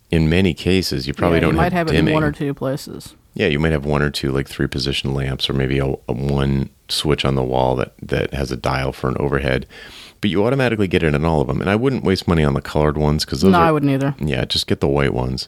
in 0.10 0.30
many 0.30 0.54
cases 0.54 1.08
you 1.08 1.14
probably 1.14 1.38
Yeah, 1.38 1.42
don't 1.42 1.54
you 1.54 1.58
might 1.58 1.74
have, 1.74 1.88
it 1.88 1.92
dimming. 1.92 2.10
in 2.10 2.14
one 2.14 2.24
or 2.24 2.32
two 2.32 2.54
places. 2.54 3.16
Yeah, 3.34 3.48
you 3.48 3.60
might 3.60 3.72
have 3.72 3.86
one 3.86 4.02
or 4.02 4.10
two 4.10 4.32
like 4.32 4.48
three 4.50 4.68
position 4.68 5.14
lamps, 5.14 5.50
or 5.50 5.54
maybe 5.54 5.80
a, 5.80 5.86
a 5.86 6.14
one 6.14 6.70
switch 6.90 7.24
on 7.24 7.36
the 7.36 7.44
wall 7.44 7.76
that 7.78 7.94
that 8.02 8.34
has 8.34 8.52
a 8.52 8.58
dial 8.58 8.92
for 8.92 9.08
an 9.10 9.16
overhead. 9.20 9.66
But 10.20 10.30
you 10.30 10.46
automatically 10.46 10.88
get 10.88 11.02
it 11.02 11.16
in 11.16 11.26
all 11.26 11.42
of 11.42 11.48
them, 11.48 11.62
and 11.62 11.70
I 11.70 11.76
wouldn't 11.76 12.04
waste 12.04 12.28
money 12.28 12.44
on 12.44 12.54
the 12.54 12.62
colored 12.62 12.98
ones 12.98 13.24
because 13.26 13.42
those 13.42 13.54
no, 13.54 13.60
are 13.60 13.66
I 13.66 13.72
wouldn't 13.72 13.92
either. 13.92 14.14
yeah, 14.20 14.46
just 14.46 14.68
get 14.68 14.80
the 14.82 14.88
white 14.88 15.14
ones. 15.14 15.48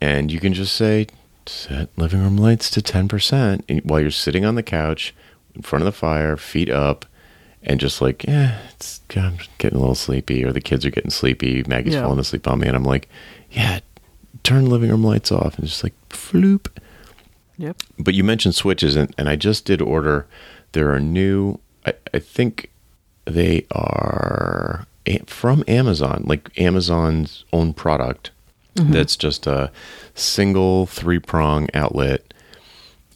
And 0.00 0.32
you 0.32 0.40
can 0.40 0.52
just 0.54 0.74
say, 0.74 1.06
set 1.46 1.90
living 1.96 2.20
room 2.20 2.36
lights 2.36 2.70
to 2.70 2.80
10% 2.80 3.84
while 3.84 4.00
you're 4.00 4.10
sitting 4.10 4.44
on 4.44 4.54
the 4.56 4.62
couch 4.64 5.14
in 5.54 5.62
front 5.62 5.82
of 5.82 5.86
the 5.86 5.92
fire, 5.92 6.36
feet 6.36 6.68
up, 6.70 7.06
and 7.62 7.80
just 7.80 8.02
like, 8.02 8.24
yeah, 8.24 8.58
it's 8.74 9.00
I'm 9.16 9.38
getting 9.58 9.78
a 9.78 9.80
little 9.80 9.94
sleepy, 9.94 10.44
or 10.44 10.52
the 10.52 10.60
kids 10.60 10.84
are 10.84 10.90
getting 10.90 11.10
sleepy. 11.10 11.62
Maggie's 11.66 11.94
Yeah. 11.94 12.02
falling 12.02 12.18
asleep 12.18 12.46
on 12.48 12.60
me. 12.60 12.66
And 12.66 12.76
I'm 12.76 12.84
like, 12.84 13.08
yeah, 13.50 13.80
turn 14.42 14.66
living 14.66 14.90
room 14.90 15.04
lights 15.04 15.32
off. 15.32 15.58
And 15.58 15.66
just 15.66 15.82
like, 15.84 15.94
floop. 16.10 16.68
Yep. 17.56 17.76
But 17.98 18.14
you 18.14 18.24
mentioned 18.24 18.54
switches, 18.54 18.96
and, 18.96 19.14
and 19.16 19.28
I 19.28 19.36
just 19.36 19.64
did 19.64 19.80
order. 19.80 20.26
There 20.72 20.92
are 20.92 21.00
new, 21.00 21.58
I, 21.86 21.94
I 22.12 22.18
think 22.18 22.70
they 23.24 23.66
are 23.70 24.86
from 25.26 25.62
Amazon, 25.68 26.24
like 26.26 26.50
Amazon's 26.58 27.44
own 27.52 27.72
product. 27.74 28.30
Mm-hmm. 28.74 28.92
That's 28.92 29.16
just 29.16 29.46
a 29.46 29.70
single 30.14 30.86
three 30.86 31.20
prong 31.20 31.68
outlet. 31.74 32.34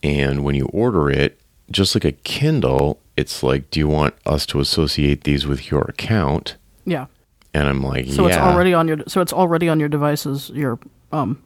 And 0.03 0.45
when 0.45 0.55
you 0.55 0.67
order 0.67 1.11
it, 1.11 1.41
just 1.71 1.95
like 1.95 2.05
a 2.05 2.13
Kindle, 2.13 3.01
it's 3.17 3.43
like, 3.43 3.71
do 3.71 3.81
you 3.81 3.89
want 3.89 4.15
us 4.27 4.47
to 4.47 4.61
associate 4.61 5.25
these 5.25 5.47
with 5.47 5.71
your 5.71 5.83
account? 5.83 6.57
Yeah. 6.85 7.07
And 7.55 7.69
I'm 7.69 7.83
like, 7.83 8.07
So 8.07 8.23
yeah. 8.23 8.35
it's 8.35 8.39
already 8.39 8.75
on 8.75 8.89
your 8.89 8.99
so 9.07 9.21
it's 9.21 9.33
already 9.33 9.69
on 9.69 9.81
your 9.81 9.89
devices. 9.89 10.51
Your 10.51 10.79
um, 11.13 11.43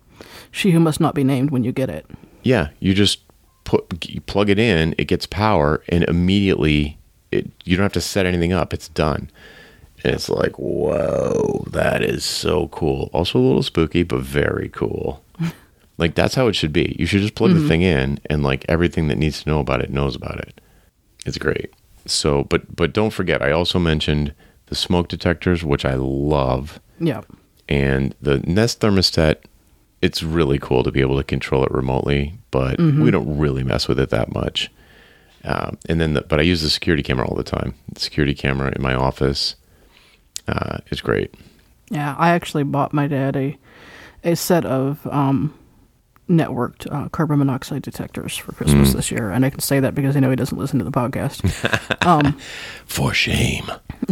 she 0.51 0.73
who 0.73 0.81
must 0.81 1.01
not 1.01 1.15
be 1.15 1.25
named 1.25 1.51
when 1.51 1.65
you 1.65 1.73
get 1.73 1.89
it. 1.89 2.07
Yeah, 2.43 2.69
you 2.81 2.93
just 2.95 3.21
put 3.65 4.09
you 4.09 4.21
plug 4.21 4.51
it 4.51 4.59
in, 4.59 4.95
it 4.99 5.05
gets 5.07 5.27
power, 5.27 5.83
and 5.89 6.05
immediately 6.05 6.99
it 7.31 7.51
you 7.65 7.77
don't 7.77 7.85
have 7.85 7.93
to 7.95 8.01
set 8.01 8.27
anything 8.27 8.53
up. 8.53 8.75
It's 8.75 8.89
done. 8.89 9.31
And 10.05 10.13
it's 10.15 10.29
like, 10.29 10.59
whoa, 10.59 11.65
that 11.71 12.03
is 12.03 12.25
so 12.25 12.67
cool. 12.69 13.09
Also 13.13 13.39
a 13.39 13.41
little 13.41 13.63
spooky, 13.63 14.03
but 14.03 14.21
very 14.21 14.69
cool. 14.69 15.25
like 15.99 16.15
that's 16.15 16.35
how 16.35 16.49
it 16.49 16.55
should 16.55 16.73
be. 16.73 16.97
You 16.99 17.07
should 17.07 17.21
just 17.23 17.35
plug 17.35 17.55
the 17.55 17.67
thing 17.69 17.83
in, 17.83 18.19
and 18.27 18.43
like 18.43 18.65
everything 18.69 19.09
that 19.09 19.19
needs 19.19 19.43
to 19.43 19.49
know 19.51 19.61
about 19.61 19.81
it 19.83 19.91
knows 19.91 20.17
about 20.17 20.39
it. 20.39 20.61
It's 21.27 21.39
great. 21.39 21.73
So, 22.07 22.45
but 22.45 22.75
but 22.75 22.93
don't 22.93 23.11
forget, 23.13 23.43
I 23.43 23.53
also 23.53 23.79
mentioned 23.79 24.35
the 24.67 24.75
smoke 24.75 25.09
detectors, 25.09 25.63
which 25.63 25.85
I 25.85 25.95
love 25.95 26.81
Yeah. 26.99 27.21
and 27.69 28.15
the 28.21 28.39
Nest 28.39 28.81
thermostat. 28.81 29.37
It's 30.01 30.23
really 30.23 30.59
cool 30.59 30.83
to 30.83 30.91
be 30.91 31.01
able 31.01 31.17
to 31.19 31.23
control 31.23 31.63
it 31.65 31.71
remotely, 31.71 32.35
but 32.51 32.77
we 32.81 33.11
don't 33.13 33.39
really 33.39 33.63
mess 33.63 33.87
with 33.87 34.01
it 34.01 34.11
that 34.11 34.35
much. 34.35 34.69
Um, 35.45 35.79
and 35.89 36.01
then, 36.01 36.15
the, 36.15 36.23
but 36.23 36.41
I 36.41 36.43
use 36.43 36.63
the 36.63 36.71
security 36.71 37.03
camera 37.05 37.27
all 37.29 37.37
the 37.37 37.45
time. 37.45 37.75
The 37.93 38.01
security 38.01 38.35
camera 38.35 38.73
in 38.75 38.83
my 38.83 38.95
office 38.95 39.55
uh, 40.49 40.79
is 40.91 41.01
great. 41.01 41.33
Yeah. 41.91 42.17
I 42.19 42.31
actually 42.31 42.65
bought 42.65 42.93
my 42.93 43.07
dad 43.07 43.37
a 43.37 43.57
a 44.25 44.35
set 44.35 44.65
of 44.65 45.07
um, 45.09 45.53
networked 46.33 46.91
uh, 46.93 47.09
carbon 47.11 47.39
monoxide 47.39 47.83
detectors 47.83 48.37
for 48.37 48.53
Christmas 48.53 48.91
Mm. 48.91 48.95
this 48.97 49.11
year, 49.11 49.31
and 49.31 49.45
I 49.45 49.51
can 49.51 49.61
say 49.61 49.79
that 49.81 49.95
because 49.95 50.17
I 50.17 50.21
know 50.21 50.31
he 50.31 50.37
doesn't 50.37 50.57
listen 50.59 50.79
to 50.79 50.85
the 50.85 50.91
podcast. 50.91 51.43
um, 52.07 52.39
For 52.87 53.13
shame. 53.15 53.71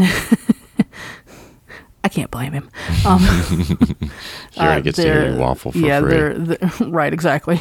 I 2.02 2.08
can't 2.08 2.30
blame 2.30 2.52
him. 2.52 2.70
Um, 3.04 3.18
Here 4.52 4.68
I 4.68 4.76
uh, 4.78 4.80
get 4.80 4.94
to 4.94 5.02
hear 5.02 5.36
waffle 5.36 5.72
for 5.72 5.78
yeah, 5.78 6.00
free. 6.00 6.10
they're, 6.10 6.38
they're 6.38 6.70
right, 6.88 7.12
exactly. 7.12 7.60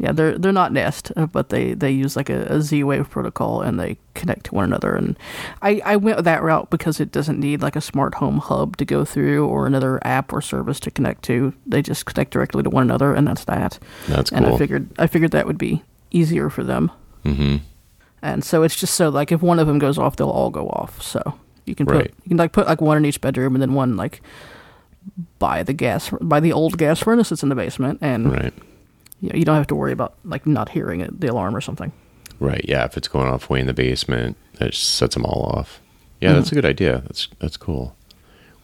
Yeah, 0.00 0.12
they're 0.12 0.38
they're 0.38 0.52
not 0.52 0.72
Nest, 0.72 1.10
uh, 1.16 1.26
but 1.26 1.48
they, 1.48 1.74
they 1.74 1.90
use 1.90 2.14
like 2.14 2.30
a, 2.30 2.42
a 2.44 2.60
Z 2.62 2.84
Wave 2.84 3.10
protocol 3.10 3.60
and 3.62 3.80
they 3.80 3.98
connect 4.14 4.46
to 4.46 4.54
one 4.54 4.64
another. 4.64 4.94
And 4.94 5.18
I, 5.60 5.82
I 5.84 5.96
went 5.96 6.22
that 6.22 6.42
route 6.42 6.70
because 6.70 7.00
it 7.00 7.10
doesn't 7.10 7.40
need 7.40 7.62
like 7.62 7.74
a 7.74 7.80
smart 7.80 8.14
home 8.14 8.38
hub 8.38 8.76
to 8.76 8.84
go 8.84 9.04
through 9.04 9.46
or 9.48 9.66
another 9.66 9.98
app 10.06 10.32
or 10.32 10.40
service 10.40 10.78
to 10.80 10.92
connect 10.92 11.22
to. 11.24 11.52
They 11.66 11.82
just 11.82 12.06
connect 12.06 12.30
directly 12.30 12.62
to 12.62 12.70
one 12.70 12.84
another, 12.84 13.12
and 13.12 13.26
that's 13.26 13.44
that. 13.46 13.80
That's 14.06 14.30
And 14.30 14.44
cool. 14.44 14.54
I 14.54 14.58
figured 14.58 14.88
I 15.00 15.06
figured 15.08 15.32
that 15.32 15.46
would 15.48 15.58
be 15.58 15.82
easier 16.12 16.48
for 16.48 16.62
them. 16.62 16.92
hmm 17.24 17.56
And 18.22 18.44
so 18.44 18.62
it's 18.62 18.76
just 18.76 18.94
so 18.94 19.08
like 19.08 19.32
if 19.32 19.42
one 19.42 19.58
of 19.58 19.66
them 19.66 19.80
goes 19.80 19.98
off, 19.98 20.14
they'll 20.14 20.30
all 20.30 20.50
go 20.50 20.68
off. 20.68 21.02
So 21.02 21.34
you 21.64 21.74
can 21.74 21.86
put 21.86 22.14
you 22.22 22.28
can 22.28 22.36
like 22.36 22.52
put 22.52 22.68
like 22.68 22.80
one 22.80 22.96
in 22.98 23.04
each 23.04 23.20
bedroom 23.20 23.56
and 23.56 23.60
then 23.62 23.74
one 23.74 23.96
like 23.96 24.22
by 25.40 25.64
the 25.64 25.72
gas 25.72 26.10
by 26.20 26.38
the 26.38 26.52
old 26.52 26.78
gas 26.78 27.00
furnace 27.02 27.30
that's 27.30 27.42
in 27.42 27.48
the 27.48 27.56
basement, 27.56 27.98
and 28.00 28.30
Right. 28.30 28.54
You, 29.20 29.30
know, 29.30 29.36
you 29.38 29.44
don't 29.44 29.56
have 29.56 29.66
to 29.68 29.74
worry 29.74 29.92
about 29.92 30.14
like 30.24 30.46
not 30.46 30.70
hearing 30.70 31.00
it, 31.00 31.20
the 31.20 31.28
alarm 31.28 31.56
or 31.56 31.60
something. 31.60 31.92
Right. 32.40 32.64
Yeah. 32.68 32.84
If 32.84 32.96
it's 32.96 33.08
going 33.08 33.28
off 33.28 33.50
way 33.50 33.60
in 33.60 33.66
the 33.66 33.74
basement, 33.74 34.36
it 34.60 34.74
sets 34.74 35.14
them 35.14 35.24
all 35.24 35.52
off. 35.54 35.80
Yeah, 36.20 36.32
that's 36.32 36.50
a 36.50 36.54
good 36.54 36.64
idea. 36.64 37.02
That's 37.06 37.28
that's 37.38 37.56
cool. 37.56 37.96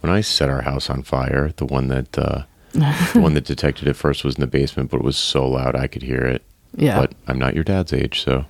When 0.00 0.12
I 0.12 0.20
set 0.22 0.50
our 0.50 0.62
house 0.62 0.90
on 0.90 1.02
fire, 1.02 1.52
the 1.56 1.64
one 1.64 1.86
that 1.88 2.18
uh, 2.18 2.42
the 2.72 3.20
one 3.20 3.34
that 3.34 3.44
detected 3.52 3.86
it 3.86 3.94
first 3.94 4.24
was 4.24 4.34
in 4.34 4.40
the 4.40 4.48
basement, 4.48 4.90
but 4.90 4.98
it 4.98 5.04
was 5.04 5.16
so 5.16 5.48
loud 5.48 5.76
I 5.76 5.86
could 5.86 6.02
hear 6.02 6.18
it. 6.22 6.42
Yeah, 6.76 6.98
But 7.00 7.12
I'm 7.28 7.38
not 7.38 7.54
your 7.54 7.62
dad's 7.62 7.92
age, 7.92 8.20
so 8.22 8.46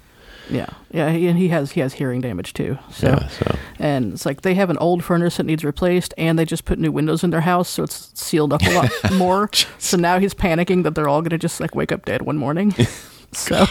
yeah, 0.51 0.66
yeah. 0.90 1.11
He, 1.11 1.26
and 1.28 1.38
he 1.38 1.49
has 1.49 1.72
he 1.72 1.80
has 1.80 1.95
hearing 1.95 2.20
damage 2.20 2.53
too. 2.53 2.78
So 2.90 3.09
yeah. 3.09 3.28
So 3.28 3.57
and 3.78 4.12
it's 4.14 4.26
like 4.26 4.42
they 4.42 4.55
have 4.55 4.70
an 4.70 4.78
old 4.78 5.05
furnace 5.05 5.36
that 5.36 5.45
needs 5.45 5.64
replaced, 5.64 6.14
and 6.18 6.38
they 6.38 6.45
just 6.45 6.64
put 6.64 6.78
new 6.78 6.92
windows 6.92 7.24
in 7.24 7.30
their 7.30 7.42
house, 7.42 7.68
so 7.68 7.82
it's 7.82 8.11
sealed 8.14 8.53
up 8.53 8.62
a 8.62 8.70
lot 8.70 8.90
more. 9.14 9.51
so 9.78 9.97
now 9.97 10.18
he's 10.18 10.34
panicking 10.34 10.82
that 10.84 10.95
they're 10.95 11.09
all 11.09 11.22
gonna 11.22 11.38
just 11.38 11.61
like 11.61 11.74
wake 11.74 11.92
up 11.92 12.05
dead 12.05 12.22
one 12.22 12.36
morning. 12.36 12.72
so. 13.32 13.66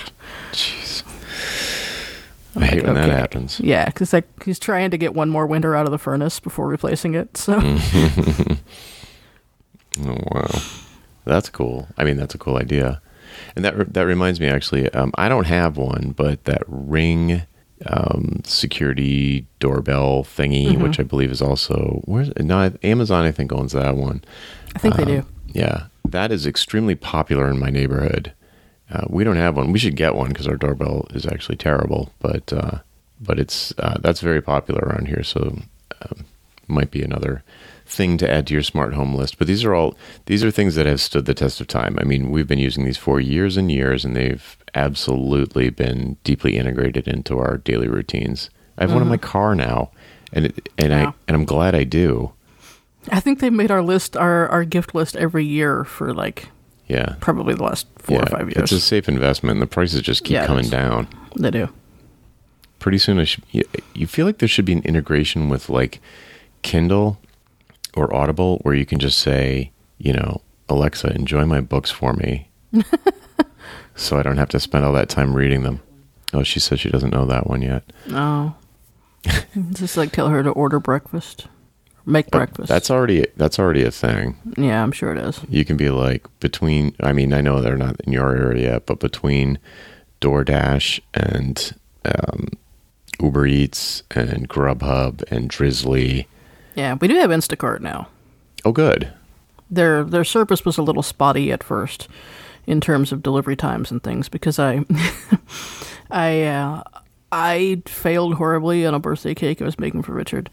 jeez. 0.52 1.04
I 2.56 2.66
hate 2.66 2.84
when 2.84 2.94
that 2.94 3.10
happens. 3.10 3.60
Yeah, 3.60 3.86
because 3.86 4.14
like 4.14 4.44
he's 4.44 4.60
trying 4.60 4.92
to 4.92 4.98
get 4.98 5.16
one 5.16 5.30
more 5.30 5.48
winter 5.48 5.76
out 5.76 5.86
of 5.86 5.92
the 5.92 5.98
furnace 5.98 6.40
before 6.40 6.68
replacing 6.68 7.16
it. 7.16 7.36
So 7.36 7.60
mm-hmm. 7.60 8.54
Oh 10.08 10.18
wow, 10.32 10.62
that's 11.26 11.50
cool. 11.50 11.88
I 11.98 12.04
mean, 12.04 12.18
that's 12.18 12.36
a 12.36 12.38
cool 12.38 12.58
idea. 12.58 13.02
And 13.56 13.64
that 13.66 13.94
that 13.94 14.06
reminds 14.06 14.40
me, 14.40 14.48
actually, 14.48 14.90
um, 14.94 15.12
I 15.16 15.30
don't 15.30 15.48
have 15.48 15.78
one, 15.78 16.14
but 16.16 16.44
that 16.46 16.64
Ring 16.68 17.44
um, 17.88 18.42
security 18.46 19.46
doorbell 19.60 20.24
thingy, 20.24 20.68
Mm-hmm. 20.74 20.84
which 20.84 21.00
I 21.00 21.04
believe 21.04 21.32
is 21.32 21.42
also 21.42 22.02
where's 22.06 22.32
no 22.38 22.72
Amazon, 22.84 23.26
I 23.26 23.32
think 23.32 23.52
owns 23.52 23.74
that 23.74 23.96
one. 23.98 24.24
I 24.76 24.80
think 24.80 24.96
they 24.96 25.04
Um, 25.04 25.10
do. 25.10 25.26
Yeah, 25.54 25.84
that 26.08 26.32
is 26.32 26.46
extremely 26.48 26.96
popular 26.96 27.50
in 27.50 27.60
my 27.60 27.70
neighborhood. 27.70 28.34
Uh, 28.92 29.06
we 29.10 29.24
don't 29.24 29.38
have 29.38 29.56
one. 29.58 29.72
We 29.72 29.80
should 29.80 29.96
get 29.96 30.16
one 30.16 30.30
because 30.30 30.48
our 30.48 30.58
doorbell 30.58 31.08
is 31.14 31.26
actually 31.26 31.58
terrible. 31.58 32.12
But 32.20 32.52
uh, 32.54 32.80
but 33.20 33.40
it's 33.40 33.74
uh, 33.78 33.98
that's 34.02 34.22
very 34.22 34.42
popular 34.42 34.82
around 34.82 35.08
here. 35.08 35.24
So 35.24 35.60
um, 36.02 36.26
might 36.68 36.92
be 36.92 37.02
another 37.02 37.44
thing 37.94 38.18
to 38.18 38.30
add 38.30 38.48
to 38.48 38.54
your 38.54 38.64
smart 38.64 38.94
home 38.94 39.16
list. 39.16 39.38
But 39.38 39.48
these 39.48 39.64
are 39.64 39.74
all 39.74 39.96
these 40.26 40.44
are 40.44 40.52
things 40.52 40.76
that 40.76 40.86
have 40.86 41.02
stood 41.02 41.26
the 41.26 41.34
test 41.34 41.62
of 41.62 41.68
time. 41.68 41.98
I 42.00 42.04
mean, 42.04 42.32
we've 42.32 42.48
been 42.48 42.60
using 42.60 42.86
these 42.86 42.98
for 42.98 43.20
years 43.20 43.58
and 43.58 43.72
years, 43.72 44.04
and 44.04 44.16
they've 44.16 44.58
absolutely 44.76 45.70
been 45.70 46.18
deeply 46.24 46.58
integrated 46.58 47.08
into 47.08 47.38
our 47.38 47.58
daily 47.58 47.88
routines. 47.88 48.50
I 48.78 48.84
have 48.84 48.94
one 48.94 49.02
in 49.04 49.08
my 49.08 49.18
mm-hmm. 49.18 49.26
car 49.26 49.56
now, 49.56 49.92
and 50.32 50.46
it, 50.48 50.70
and 50.78 50.94
I 50.94 51.14
and 51.28 51.36
I'm 51.36 51.46
glad 51.46 51.76
I 51.76 51.84
do. 51.84 52.34
I 53.12 53.20
think 53.20 53.40
they 53.40 53.50
made 53.50 53.72
our 53.72 53.82
list 53.82 54.18
our 54.18 54.48
our 54.48 54.64
gift 54.64 54.96
list 54.96 55.16
every 55.16 55.46
year 55.46 55.84
for 55.84 56.14
like 56.14 56.50
Yeah. 56.88 57.16
probably 57.20 57.54
the 57.54 57.64
last 57.64 57.88
four 57.98 58.22
or 58.24 58.26
five 58.26 58.48
years. 58.48 58.64
It's 58.64 58.72
a 58.72 58.80
safe 58.80 59.08
investment, 59.08 59.54
and 59.54 59.62
the 59.62 59.68
prices 59.68 60.02
just 60.02 60.24
keep 60.24 60.34
Yeah, 60.34 60.46
coming 60.46 60.70
down. 60.70 61.08
they 61.36 61.52
do. 61.52 61.70
Pretty 62.80 62.98
soon, 62.98 63.18
I 63.18 63.24
should, 63.24 63.44
you 63.94 64.08
feel 64.08 64.26
like 64.26 64.40
there 64.40 64.48
should 64.48 64.66
be 64.66 64.74
an 64.74 64.82
integration 64.82 65.48
with 65.48 65.70
like 65.70 66.02
Kindle 66.64 67.18
or 67.96 68.14
Audible, 68.14 68.60
where 68.64 68.74
you 68.74 68.86
can 68.86 69.00
just 69.00 69.20
say, 69.20 69.72
you 69.98 70.14
know, 70.14 70.42
Alexa, 70.70 71.14
enjoy 71.14 71.46
my 71.46 71.62
books 71.62 71.92
for 71.92 72.14
me, 72.14 72.50
so 73.96 74.18
I 74.18 74.24
don't 74.24 74.38
have 74.38 74.50
to 74.50 74.60
spend 74.60 74.86
all 74.86 74.94
that 74.94 75.10
time 75.10 75.34
reading 75.36 75.64
them. 75.64 75.82
Oh, 76.34 76.44
she 76.44 76.60
says 76.60 76.80
she 76.80 76.90
doesn't 76.90 77.14
know 77.14 77.26
that 77.26 77.48
one 77.48 77.62
yet. 77.62 77.84
Oh, 78.10 78.56
just 79.72 79.98
like 79.98 80.12
tell 80.12 80.30
her 80.30 80.42
to 80.42 80.50
order 80.50 80.80
breakfast, 80.80 81.48
make 82.06 82.32
breakfast. 82.32 82.70
That's 82.70 82.90
already 82.90 83.28
that's 83.38 83.60
already 83.60 83.84
a 83.84 83.92
thing. 83.92 84.38
yeah, 84.58 84.82
I'm 84.82 84.92
sure 84.92 85.12
it 85.12 85.20
is. 85.20 85.40
You 85.48 85.64
can 85.64 85.78
be 85.78 85.90
like 85.90 86.26
between. 86.40 86.96
I 87.02 87.14
mean, 87.14 87.34
I 87.34 87.42
know 87.42 87.62
they're 87.62 87.78
not 87.78 88.00
in 88.02 88.14
your 88.14 88.36
area 88.36 88.72
yet, 88.72 88.86
but 88.88 89.00
between 89.00 89.60
DoorDash 90.22 91.02
and 91.14 91.76
um, 92.06 92.48
Uber 93.22 93.46
Eats 93.46 94.04
and 94.12 94.50
Grubhub 94.50 95.24
and 95.32 95.50
Drizly. 95.50 96.26
Yeah, 96.76 96.96
we 97.00 97.08
do 97.08 97.16
have 97.16 97.30
Instacart 97.30 97.82
now. 97.82 98.08
Oh, 98.66 98.72
good. 98.72 99.12
Their 99.70 100.04
their 100.04 100.24
service 100.24 100.66
was 100.66 100.78
a 100.78 100.84
little 100.84 101.04
spotty 101.04 101.52
at 101.52 101.64
first, 101.64 102.08
in 102.66 102.80
terms 102.82 103.12
of 103.12 103.24
delivery 103.24 103.56
times 103.56 103.92
and 103.92 104.02
things 104.04 104.30
because 104.30 104.60
I 104.60 104.86
I 106.12 106.44
uh, 106.44 106.84
I 107.32 107.82
failed 107.86 108.36
horribly 108.36 108.86
on 108.86 108.94
a 108.94 109.00
birthday 109.00 109.34
cake 109.34 109.62
I 109.62 109.66
was 109.66 109.80
making 109.80 110.04
for 110.04 110.14
Richard. 110.14 110.50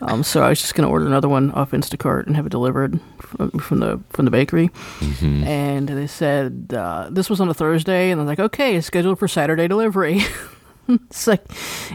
Um, 0.00 0.22
so 0.22 0.42
I 0.42 0.48
was 0.48 0.60
just 0.60 0.74
going 0.74 0.86
to 0.86 0.90
order 0.90 1.06
another 1.06 1.28
one 1.28 1.50
off 1.52 1.72
Instacart 1.72 2.26
and 2.26 2.34
have 2.36 2.46
it 2.46 2.50
delivered 2.50 2.98
from, 3.18 3.50
from 3.50 3.80
the 3.80 4.00
from 4.10 4.24
the 4.24 4.30
bakery. 4.30 4.70
And 5.46 5.88
they 5.88 6.06
said 6.06 6.72
uh, 6.74 7.08
this 7.10 7.28
was 7.28 7.40
on 7.40 7.48
a 7.48 7.54
Thursday, 7.54 8.10
and 8.10 8.20
I 8.20 8.24
was 8.24 8.28
like, 8.28 8.40
okay, 8.40 8.76
it's 8.76 8.86
scheduled 8.86 9.18
for 9.18 9.28
Saturday 9.28 9.68
delivery. 9.68 10.22
it's 10.88 11.26
like, 11.26 11.44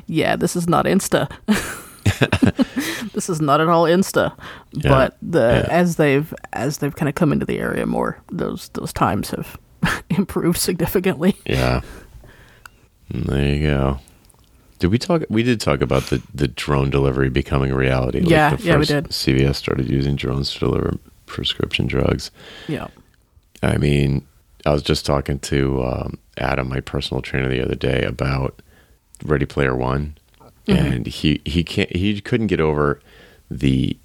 yeah, 0.05 0.35
this 0.35 0.55
is 0.55 0.67
not 0.67 0.85
Insta. 0.85 1.31
this 3.13 3.29
is 3.29 3.39
not 3.41 3.61
at 3.61 3.67
all 3.67 3.83
Insta. 3.85 4.35
Yeah. 4.73 4.89
But 4.89 5.17
the 5.21 5.63
Yeah. 5.67 5.73
as 5.73 5.95
they've 5.97 6.33
as 6.53 6.77
they've 6.79 6.95
kind 6.95 7.09
of 7.09 7.15
come 7.15 7.31
into 7.31 7.45
the 7.45 7.59
area 7.59 7.85
more, 7.85 8.19
those 8.31 8.69
those 8.69 8.91
times 8.93 9.29
have 9.31 9.57
improved 10.09 10.59
significantly. 10.59 11.35
Yeah. 11.45 11.81
There 13.09 13.55
you 13.55 13.67
go. 13.67 13.99
Did 14.79 14.87
we 14.91 14.97
talk? 14.97 15.23
We 15.29 15.41
did 15.41 15.61
talk 15.61 15.81
about 15.81 16.03
the, 16.07 16.21
the 16.35 16.49
drone 16.49 16.89
delivery 16.89 17.29
becoming 17.29 17.71
a 17.71 17.75
reality. 17.75 18.19
Yeah, 18.21 18.55
the 18.57 18.63
yeah, 18.63 18.77
we 18.77 18.85
did. 18.85 19.05
CVS 19.05 19.55
started 19.55 19.89
using 19.89 20.15
drones 20.17 20.51
to 20.53 20.59
deliver 20.59 20.97
prescription 21.25 21.87
drugs. 21.87 22.31
Yeah. 22.67 22.87
I 23.63 23.77
mean, 23.77 24.27
I 24.65 24.71
was 24.73 24.83
just 24.83 25.05
talking 25.05 25.39
to 25.39 25.83
um, 25.83 26.17
Adam, 26.37 26.67
my 26.69 26.81
personal 26.81 27.21
trainer, 27.21 27.47
the 27.47 27.63
other 27.63 27.75
day 27.75 28.03
about 28.03 28.61
Ready 29.23 29.45
Player 29.45 29.73
One, 29.75 30.17
Mm-hmm. 30.67 30.85
and 30.93 31.07
he 31.07 31.41
he 31.45 31.63
can't 31.63 31.95
he 31.95 32.19
couldn't 32.21 32.47
get 32.47 32.59
over 32.59 32.99
the 33.49 33.97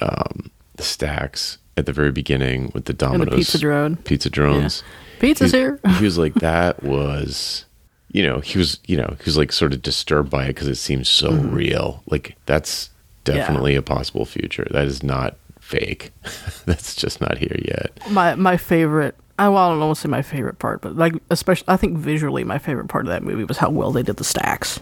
um, 0.00 0.50
the 0.76 0.82
stacks 0.82 1.58
at 1.76 1.86
the 1.86 1.92
very 1.92 2.12
beginning 2.12 2.70
with 2.74 2.86
the 2.86 3.06
And 3.06 3.22
the 3.22 3.26
pizza 3.30 3.58
drone. 3.58 3.96
pizza 3.96 4.28
drones. 4.30 4.82
Pizza's 5.18 5.52
he, 5.52 5.58
here. 5.58 5.80
he 5.98 6.04
was 6.04 6.18
like, 6.18 6.34
that 6.34 6.82
was, 6.82 7.66
you 8.10 8.22
know, 8.22 8.40
he 8.40 8.58
was, 8.58 8.80
you 8.86 8.96
know, 8.96 9.14
he 9.18 9.24
was 9.24 9.36
like 9.36 9.52
sort 9.52 9.72
of 9.72 9.82
disturbed 9.82 10.30
by 10.30 10.44
it 10.44 10.48
because 10.54 10.68
it 10.68 10.76
seems 10.76 11.08
so 11.08 11.30
Mm-hmm. 11.30 11.54
real. 11.54 12.02
Like 12.06 12.36
that's 12.46 12.90
definitely 13.24 13.74
a 13.76 13.82
possible 13.82 14.24
future. 14.24 14.66
That 14.70 14.86
is 14.86 15.02
not 15.02 15.36
fake. 15.60 16.10
that's 16.64 16.94
just 16.96 17.20
not 17.20 17.38
here 17.38 17.56
yet. 17.64 17.98
my 18.10 18.34
my 18.34 18.56
favorite 18.56 19.14
I 19.38 19.48
well, 19.48 19.68
I 19.68 19.70
don't 19.70 19.80
want 19.80 19.96
to 19.96 20.00
say 20.02 20.08
my 20.08 20.20
favorite 20.22 20.58
part, 20.58 20.80
but 20.82 20.96
like 20.96 21.14
especially 21.30 21.66
I 21.68 21.76
think 21.76 21.96
visually 21.98 22.44
my 22.44 22.58
favorite 22.58 22.88
part 22.88 23.06
of 23.06 23.10
that 23.10 23.22
movie 23.22 23.44
was 23.44 23.58
how 23.58 23.70
well 23.70 23.92
they 23.92 24.02
did 24.02 24.16
the 24.16 24.24
stacks. 24.24 24.80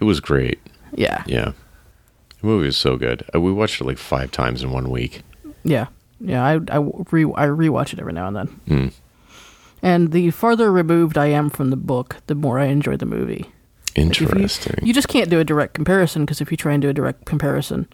It 0.00 0.04
was 0.04 0.20
great. 0.20 0.58
Yeah. 0.94 1.22
Yeah. 1.26 1.52
The 2.40 2.46
movie 2.46 2.66
was 2.66 2.76
so 2.76 2.96
good. 2.96 3.24
Uh, 3.34 3.40
We 3.40 3.52
watched 3.52 3.80
it 3.80 3.84
like 3.84 3.98
five 3.98 4.30
times 4.30 4.62
in 4.62 4.70
one 4.70 4.90
week. 4.90 5.22
Yeah. 5.64 5.86
Yeah, 6.20 6.42
I 6.44 6.54
I 6.70 6.78
re 7.10 7.24
I 7.24 7.46
rewatch 7.46 7.92
it 7.92 7.98
every 8.00 8.12
now 8.12 8.26
and 8.28 8.36
then. 8.36 8.60
Mm. 8.68 8.92
And 9.82 10.12
the 10.12 10.30
farther 10.30 10.72
removed 10.72 11.18
I 11.18 11.26
am 11.26 11.50
from 11.50 11.70
the 11.70 11.76
book, 11.76 12.16
the 12.26 12.34
more 12.34 12.58
I 12.58 12.66
enjoy 12.66 12.96
the 12.96 13.06
movie. 13.06 13.46
If 13.94 13.96
you- 13.96 14.02
Interesting. 14.26 14.76
You, 14.82 14.92
just 14.94 15.08
can't 15.08 15.28
do 15.30 15.38
a 15.40 15.44
direct 15.44 15.74
comparison 15.74 16.24
because 16.24 16.40
if 16.40 16.50
you 16.50 16.56
try 16.56 16.72
and 16.72 16.82
do 16.82 16.88
a 16.88 16.92
direct 16.94 17.26
comparison, 17.26 17.86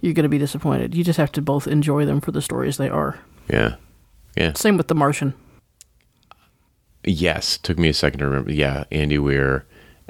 you're 0.00 0.12
going 0.14 0.24
to 0.24 0.28
be 0.28 0.38
disappointed. 0.38 0.94
You 0.94 1.02
just 1.02 1.16
have 1.18 1.32
to 1.32 1.42
both 1.42 1.66
enjoy 1.66 2.04
them 2.04 2.20
for 2.20 2.30
the 2.32 2.42
stories 2.42 2.76
they 2.76 2.88
are. 2.90 3.18
yeah. 3.48 3.76
Yeah. 4.36 4.52
Same 4.54 4.76
with 4.76 4.88
The 4.88 4.94
Martian. 4.94 5.32
Yes. 7.04 7.58
Took 7.58 7.78
me 7.78 7.88
a 7.88 7.94
second 7.94 8.18
to 8.20 8.26
remember. 8.26 8.52
Yeah. 8.52 8.84
Andy 8.90 9.18
Weir 9.18 9.64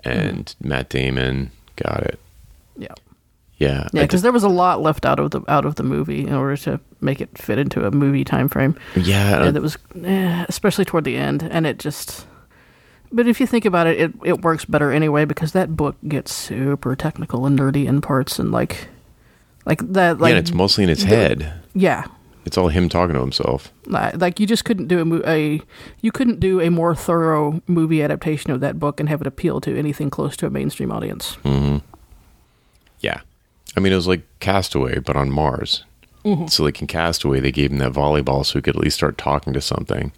and 0.04 0.46
Mm-hmm. 0.46 0.68
Matt 0.68 0.88
Damon. 0.88 1.50
Got 1.76 2.02
it. 2.04 2.18
Yeah. 2.76 2.88
Yeah. 3.56 3.88
Yeah, 3.92 4.02
because 4.02 4.22
there 4.22 4.32
was 4.32 4.42
a 4.42 4.48
lot 4.48 4.82
left 4.82 5.06
out 5.06 5.18
of 5.20 5.30
the 5.30 5.40
out 5.48 5.64
of 5.64 5.76
the 5.76 5.82
movie 5.84 6.26
in 6.26 6.32
order 6.34 6.56
to 6.58 6.80
make 7.00 7.20
it 7.20 7.36
fit 7.38 7.58
into 7.58 7.86
a 7.86 7.90
movie 7.90 8.24
time 8.24 8.48
frame. 8.48 8.76
yeah. 8.96 9.44
and 9.46 9.56
it 9.56 9.60
was 9.62 9.78
eh, 10.04 10.44
especially 10.48 10.84
toward 10.84 11.04
the 11.04 11.16
end 11.16 11.42
and 11.42 11.66
it 11.66 11.78
just 11.78 12.26
but 13.12 13.28
if 13.28 13.38
you 13.40 13.46
think 13.46 13.64
about 13.64 13.86
it, 13.86 14.00
it 14.00 14.12
it 14.24 14.42
works 14.42 14.64
better 14.64 14.90
anyway 14.90 15.24
because 15.24 15.52
that 15.52 15.76
book 15.76 15.94
gets 16.08 16.32
super 16.34 16.96
technical 16.96 17.46
and 17.46 17.56
nerdy 17.58 17.86
in 17.86 18.00
parts 18.00 18.38
and 18.40 18.50
like 18.50 18.88
like 19.66 19.78
that 19.92 20.16
yeah, 20.16 20.22
like 20.22 20.30
and 20.30 20.38
it's 20.38 20.52
mostly 20.52 20.82
in 20.84 20.90
his 20.90 21.00
the- 21.02 21.06
head. 21.06 21.52
yeah 21.74 22.06
It's 22.44 22.58
all 22.58 22.68
him 22.68 22.88
talking 22.88 23.14
to 23.14 23.20
himself. 23.20 23.72
like 23.86 24.38
you 24.38 24.46
just 24.46 24.64
couldn't 24.64 24.88
do 24.88 25.00
a, 25.00 25.04
mo- 25.04 25.22
a 25.26 25.60
you 26.02 26.12
couldn't 26.12 26.40
do 26.40 26.60
a 26.60 26.70
more 26.70 26.94
thorough 26.94 27.62
movie 27.66 28.02
adaptation 28.02 28.50
of 28.50 28.60
that 28.60 28.78
book 28.78 29.00
and 29.00 29.08
have 29.08 29.20
it 29.20 29.26
appeal 29.26 29.60
to 29.62 29.76
anything 29.78 30.10
close 30.10 30.36
to 30.36 30.46
a 30.46 30.50
mainstream 30.50 30.92
audience 30.92 31.36
Yeah. 33.00 33.20
I 33.76 33.80
mean, 33.80 33.92
it 33.92 33.96
was 33.96 34.06
like 34.06 34.22
Castaway, 34.40 34.98
but 35.00 35.16
on 35.16 35.30
Mars. 35.30 35.84
Mm-hmm. 36.24 36.46
So, 36.46 36.62
like 36.62 36.80
in 36.80 36.86
Castaway, 36.86 37.40
they 37.40 37.50
gave 37.52 37.70
him 37.72 37.78
that 37.78 37.92
volleyball 37.92 38.46
so 38.46 38.58
he 38.58 38.62
could 38.62 38.76
at 38.76 38.82
least 38.82 38.96
start 38.96 39.18
talking 39.18 39.52
to 39.52 39.60
something. 39.60 40.12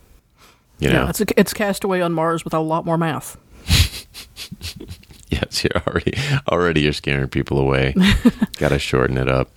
You 0.79 0.91
know? 0.91 1.05
yeah 1.05 1.09
it's 1.09 1.22
a, 1.22 1.41
it's 1.41 1.55
castaway 1.55 2.03
on 2.03 2.12
mars 2.12 2.45
with 2.45 2.53
a 2.53 2.59
lot 2.59 2.85
more 2.85 2.99
math 2.99 3.39
yes, 5.31 5.64
you're 5.64 5.83
already 5.87 6.14
already 6.51 6.83
you're 6.83 6.93
scaring 6.93 7.29
people 7.29 7.59
away. 7.59 7.95
Got 8.59 8.68
to 8.68 8.79
shorten 8.79 9.18
it 9.18 9.29
up. 9.29 9.51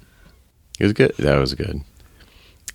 It 0.80 0.84
was 0.86 0.94
good. 0.94 1.14
That 1.18 1.38
was 1.38 1.54
good. 1.54 1.82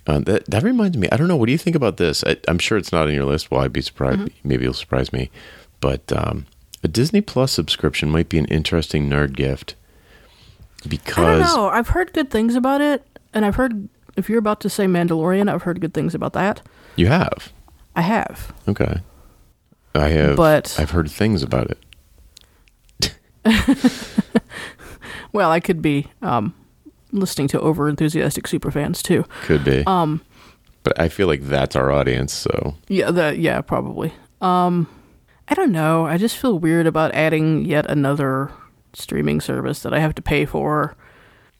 Uh, 0.07 0.19
that 0.19 0.45
that 0.45 0.63
reminds 0.63 0.97
me. 0.97 1.07
I 1.11 1.17
don't 1.17 1.27
know. 1.27 1.35
What 1.35 1.47
do 1.47 1.51
you 1.51 1.57
think 1.57 1.75
about 1.75 1.97
this? 1.97 2.23
I, 2.23 2.37
I'm 2.47 2.59
sure 2.59 2.77
it's 2.77 2.91
not 2.91 3.07
on 3.07 3.13
your 3.13 3.25
list. 3.25 3.49
Well, 3.49 3.61
I'd 3.61 3.73
be 3.73 3.81
surprised. 3.81 4.19
Mm-hmm. 4.19 4.47
Maybe 4.47 4.63
it'll 4.65 4.73
surprise 4.73 5.11
me. 5.11 5.31
But 5.81 6.11
um, 6.13 6.45
a 6.83 6.87
Disney 6.87 7.21
Plus 7.21 7.51
subscription 7.51 8.09
might 8.11 8.29
be 8.29 8.37
an 8.37 8.45
interesting 8.45 9.09
nerd 9.09 9.35
gift 9.35 9.75
because 10.87 11.17
i 11.17 11.31
don't 11.39 11.55
know 11.55 11.67
i've 11.69 11.87
heard 11.87 12.13
good 12.13 12.29
things 12.29 12.53
about 12.53 12.79
it 12.79 13.03
and 13.33 13.43
i've 13.43 13.55
heard 13.55 13.89
if 14.15 14.29
you're 14.29 14.37
about 14.37 14.59
to 14.59 14.69
say 14.69 14.85
mandalorian 14.85 15.51
i've 15.51 15.63
heard 15.63 15.81
good 15.81 15.95
things 15.95 16.13
about 16.13 16.33
that 16.33 16.61
you 16.95 17.07
have. 17.07 17.51
i 17.95 18.01
have 18.01 18.53
Okay. 18.67 18.99
I 19.95 20.09
have, 20.09 20.35
But- 20.35 20.75
I've 20.79 20.91
heard 20.91 21.09
things 21.09 21.41
about 21.41 21.71
it. 23.01 23.15
Well, 25.31 25.51
I 25.51 25.59
could 25.59 25.81
be 25.81 26.07
um, 26.21 26.53
listening 27.19 27.47
to 27.49 27.61
over 27.61 27.89
enthusiastic 27.89 28.45
superfans 28.45 29.01
too. 29.01 29.25
Could 29.43 29.63
be. 29.63 29.83
Um, 29.85 30.21
but 30.83 30.99
I 30.99 31.09
feel 31.09 31.27
like 31.27 31.41
that's 31.41 31.75
our 31.75 31.91
audience. 31.91 32.33
So 32.33 32.75
Yeah, 32.87 33.11
the 33.11 33.35
yeah, 33.37 33.61
probably. 33.61 34.13
Um, 34.41 34.87
I 35.47 35.53
don't 35.53 35.71
know. 35.71 36.05
I 36.05 36.17
just 36.17 36.37
feel 36.37 36.57
weird 36.59 36.87
about 36.87 37.13
adding 37.13 37.65
yet 37.65 37.89
another 37.89 38.51
streaming 38.93 39.41
service 39.41 39.79
that 39.81 39.93
I 39.93 39.99
have 39.99 40.15
to 40.15 40.21
pay 40.21 40.45
for. 40.45 40.95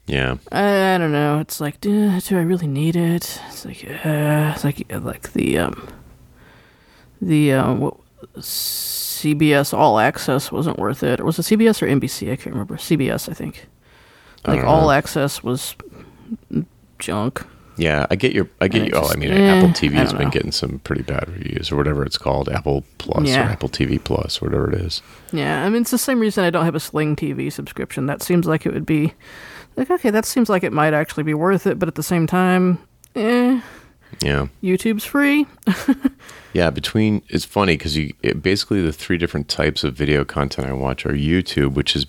yeah, 0.07 0.37
I, 0.51 0.95
I 0.95 0.97
don't 0.97 1.11
know. 1.11 1.39
It's 1.39 1.59
like, 1.59 1.81
do, 1.81 2.19
do 2.21 2.37
I 2.37 2.41
really 2.41 2.67
need 2.67 2.95
it? 2.95 3.41
It's 3.47 3.65
like, 3.65 3.83
uh, 4.05 4.53
it's 4.55 4.63
like 4.63 4.85
like 4.91 5.33
the 5.33 5.57
um, 5.59 5.87
the 7.21 7.53
um, 7.53 7.79
what, 7.79 7.97
CBS 8.37 9.73
All 9.73 9.99
Access 9.99 10.51
wasn't 10.51 10.77
worth 10.77 11.03
it. 11.03 11.19
Or 11.19 11.25
was 11.25 11.39
it 11.39 11.43
CBS 11.43 11.81
or 11.81 11.87
NBC? 11.87 12.31
I 12.31 12.35
can't 12.35 12.53
remember. 12.53 12.75
CBS, 12.75 13.29
I 13.29 13.33
think. 13.33 13.67
Like 14.47 14.63
All 14.63 14.81
know. 14.83 14.91
Access 14.91 15.43
was 15.43 15.75
junk. 16.99 17.45
yeah. 17.77 18.05
I 18.09 18.15
get 18.15 18.33
your. 18.33 18.47
I 18.61 18.67
get 18.67 18.87
you. 18.87 18.93
Oh, 18.95 19.09
I 19.11 19.15
mean, 19.15 19.31
eh, 19.31 19.57
Apple 19.57 19.69
TV 19.69 19.93
has 19.93 20.13
been 20.13 20.23
know. 20.25 20.29
getting 20.29 20.51
some 20.51 20.79
pretty 20.79 21.01
bad 21.03 21.27
reviews, 21.29 21.71
or 21.71 21.75
whatever 21.75 22.03
it's 22.05 22.17
called, 22.17 22.47
Apple 22.49 22.83
Plus 22.99 23.27
Yeah. 23.27 23.47
or 23.47 23.51
Apple 23.51 23.69
TV 23.69 24.01
Plus, 24.03 24.41
whatever 24.41 24.71
it 24.71 24.79
is. 24.81 25.01
Yeah, 25.31 25.65
I 25.65 25.69
mean 25.69 25.81
it's 25.81 25.91
the 25.91 25.97
same 25.97 26.19
reason 26.19 26.43
I 26.43 26.49
don't 26.49 26.65
have 26.65 26.75
a 26.75 26.79
Sling 26.79 27.15
TV 27.15 27.51
subscription. 27.51 28.05
That 28.05 28.21
seems 28.21 28.45
like 28.47 28.65
it 28.65 28.73
would 28.73 28.85
be 28.85 29.13
like 29.75 29.89
okay, 29.91 30.09
that 30.09 30.25
seems 30.25 30.49
like 30.49 30.63
it 30.63 30.71
might 30.73 30.93
actually 30.93 31.23
be 31.23 31.33
worth 31.33 31.67
it, 31.67 31.77
but 31.79 31.87
at 31.89 31.95
the 31.95 32.03
same 32.03 32.27
time, 32.27 32.77
eh, 33.15 33.59
Yeah, 34.21 34.47
YouTube's 34.63 35.03
free. 35.03 35.45
yeah. 36.53 36.69
Between 36.69 37.21
it's 37.27 37.43
funny 37.45 37.75
because 37.75 37.97
you 37.97 38.13
it, 38.23 38.41
basically 38.41 38.81
the 38.81 38.93
three 38.93 39.17
different 39.17 39.49
types 39.49 39.83
of 39.83 39.93
video 39.95 40.23
content 40.23 40.67
I 40.69 40.73
watch 40.73 41.05
are 41.05 41.11
YouTube, 41.13 41.73
which 41.73 41.95
is 41.95 42.05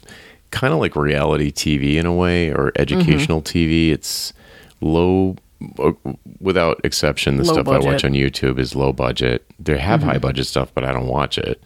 kind 0.51 0.73
of 0.73 0.81
like 0.81 0.97
reality 0.97 1.51
TV 1.53 1.97
in 1.97 2.07
a 2.07 2.13
way, 2.15 2.51
or 2.51 2.73
Mm-hmm. 2.73 2.83
educational 2.83 3.43
TV. 3.43 3.91
It's 3.93 4.33
low. 4.81 5.37
uh, 5.79 5.93
Without 6.41 6.81
exception, 6.85 7.39
the 7.39 7.45
Low 7.45 7.53
stuff 7.55 7.69
I 7.69 7.79
watch. 7.79 8.03
Mm-hmm. 8.03 8.07
on 8.07 8.13
YouTube 8.13 8.59
is 8.59 8.75
low 8.77 8.93
budget. 8.93 9.45
They 9.59 9.79
have 9.79 10.03
high 10.03 10.19
budget 10.19 10.47
stuff, 10.47 10.71
but 10.75 10.85
I 10.85 10.93
don't 10.93 11.07
watch 11.09 11.39
it. 11.39 11.63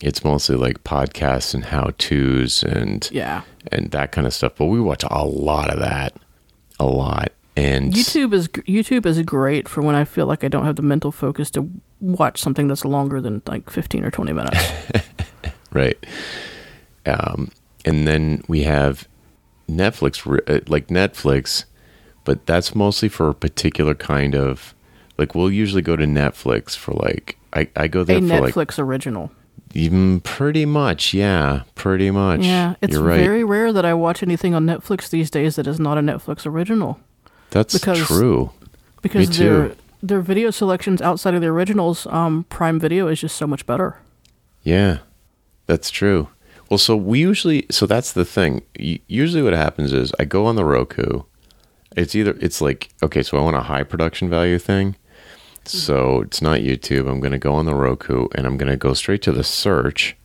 It's 0.00 0.24
mostly 0.24 0.56
like 0.56 0.82
podcasts 0.82 1.54
and 1.54 1.64
how 1.64 1.90
tos 1.98 2.62
and 2.64 3.08
Yeah. 3.12 3.42
and 3.70 3.90
that 3.92 4.10
kind 4.12 4.26
of 4.26 4.32
stuff. 4.34 4.54
But 4.56 4.66
we 4.66 4.80
watch 4.80 5.04
a 5.08 5.24
lot 5.24 5.70
of 5.70 5.78
that, 5.78 6.16
a 6.80 6.86
lot. 6.86 7.32
And 7.54 7.92
YouTube 7.92 8.32
is 8.32 8.48
YouTube 8.48 9.04
is 9.04 9.20
great 9.22 9.68
for 9.68 9.82
when 9.82 9.94
I 9.94 10.04
feel 10.04 10.24
like 10.26 10.42
I 10.42 10.48
don't 10.48 10.64
have 10.64 10.76
the 10.76 10.82
mental 10.82 11.12
focus 11.12 11.50
to 11.50 11.68
watch 12.00 12.40
something 12.40 12.66
that's 12.66 12.84
longer 12.84 13.20
than 13.20 13.42
like 13.46 13.68
15 13.68 14.04
or 14.04 14.10
20 14.10 14.32
minutes. 14.32 14.58
right, 15.72 15.98
um, 17.06 17.50
and 17.84 18.06
then 18.06 18.42
we 18.48 18.62
have 18.62 19.08
Netflix, 19.68 20.26
uh, 20.48 20.60
like 20.68 20.88
Netflix, 20.88 21.64
but 22.24 22.46
that's 22.46 22.74
mostly 22.74 23.08
for 23.08 23.28
a 23.28 23.34
particular 23.34 23.94
kind 23.94 24.34
of. 24.34 24.74
Like 25.18 25.34
we'll 25.34 25.50
usually 25.52 25.82
go 25.82 25.94
to 25.96 26.04
Netflix 26.04 26.76
for 26.76 26.92
like 26.94 27.36
I, 27.52 27.68
I 27.76 27.86
go 27.88 28.00
a 28.00 28.04
there 28.04 28.18
for 28.20 28.26
like 28.26 28.54
Netflix 28.54 28.78
original. 28.78 29.30
even 29.74 30.20
pretty 30.20 30.64
much 30.64 31.12
yeah 31.14 31.62
pretty 31.74 32.10
much 32.10 32.40
Yeah, 32.40 32.74
it's 32.80 32.94
you're 32.94 33.02
right 33.02 33.20
very 33.20 33.44
rare 33.44 33.72
that 33.72 33.84
I 33.84 33.94
watch 33.94 34.22
anything 34.22 34.54
on 34.54 34.66
Netflix 34.66 35.10
these 35.10 35.30
days 35.30 35.56
that 35.56 35.66
is 35.66 35.78
not 35.78 35.98
a 35.98 36.00
Netflix 36.00 36.44
original 36.46 36.98
that's 37.50 37.78
because- 37.78 38.06
true 38.06 38.50
because 39.02 39.28
Me 39.28 39.34
too. 39.34 39.44
they're 39.44 39.76
their 40.02 40.20
video 40.20 40.50
selections 40.50 41.00
outside 41.00 41.34
of 41.34 41.40
the 41.42 41.46
originals, 41.46 42.06
um, 42.08 42.44
Prime 42.48 42.80
Video 42.80 43.06
is 43.06 43.20
just 43.20 43.36
so 43.36 43.46
much 43.46 43.64
better. 43.66 43.98
Yeah, 44.64 44.98
that's 45.66 45.90
true. 45.90 46.28
Well, 46.72 46.78
so 46.78 46.96
we 46.96 47.20
usually, 47.20 47.66
so 47.70 47.84
that's 47.84 48.12
the 48.14 48.24
thing. 48.24 48.62
Usually, 48.78 49.42
what 49.42 49.52
happens 49.52 49.92
is 49.92 50.10
I 50.18 50.24
go 50.24 50.46
on 50.46 50.56
the 50.56 50.64
Roku. 50.64 51.24
It's 51.94 52.14
either 52.14 52.34
it's 52.40 52.62
like 52.62 52.88
okay, 53.02 53.22
so 53.22 53.36
I 53.36 53.42
want 53.42 53.56
a 53.56 53.60
high 53.60 53.82
production 53.82 54.30
value 54.30 54.58
thing. 54.58 54.96
So 55.66 56.22
it's 56.22 56.40
not 56.40 56.60
YouTube. 56.60 57.10
I'm 57.10 57.20
going 57.20 57.32
to 57.32 57.38
go 57.38 57.52
on 57.52 57.66
the 57.66 57.74
Roku 57.74 58.28
and 58.34 58.46
I'm 58.46 58.56
going 58.56 58.70
to 58.72 58.78
go 58.78 58.94
straight 58.94 59.20
to 59.24 59.32
the 59.32 59.44
search 59.44 60.16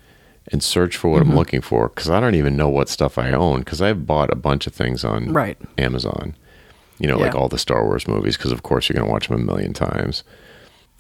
and 0.50 0.64
search 0.64 0.96
for 0.96 1.10
what 1.10 1.22
I'm 1.22 1.36
looking 1.36 1.60
for 1.60 1.90
because 1.90 2.10
I 2.10 2.22
don't 2.22 2.36
even 2.36 2.56
know 2.56 2.70
what 2.70 2.88
stuff 2.88 3.18
I 3.18 3.34
own 3.34 3.60
because 3.60 3.82
I've 3.82 4.08
bought 4.08 4.32
a 4.32 4.36
bunch 4.38 4.68
of 4.68 4.74
things 4.74 5.04
on 5.04 5.34
Right. 5.34 5.58
Amazon. 5.78 6.34
You 6.98 7.08
know, 7.10 7.18
like 7.18 7.36
all 7.36 7.50
the 7.50 7.58
Star 7.60 7.84
Wars 7.84 8.08
movies 8.08 8.38
because 8.38 8.54
of 8.54 8.64
course 8.64 8.88
you're 8.88 8.94
going 8.96 9.06
to 9.06 9.12
watch 9.12 9.28
them 9.28 9.38
a 9.42 9.44
million 9.44 9.74
times. 9.74 10.24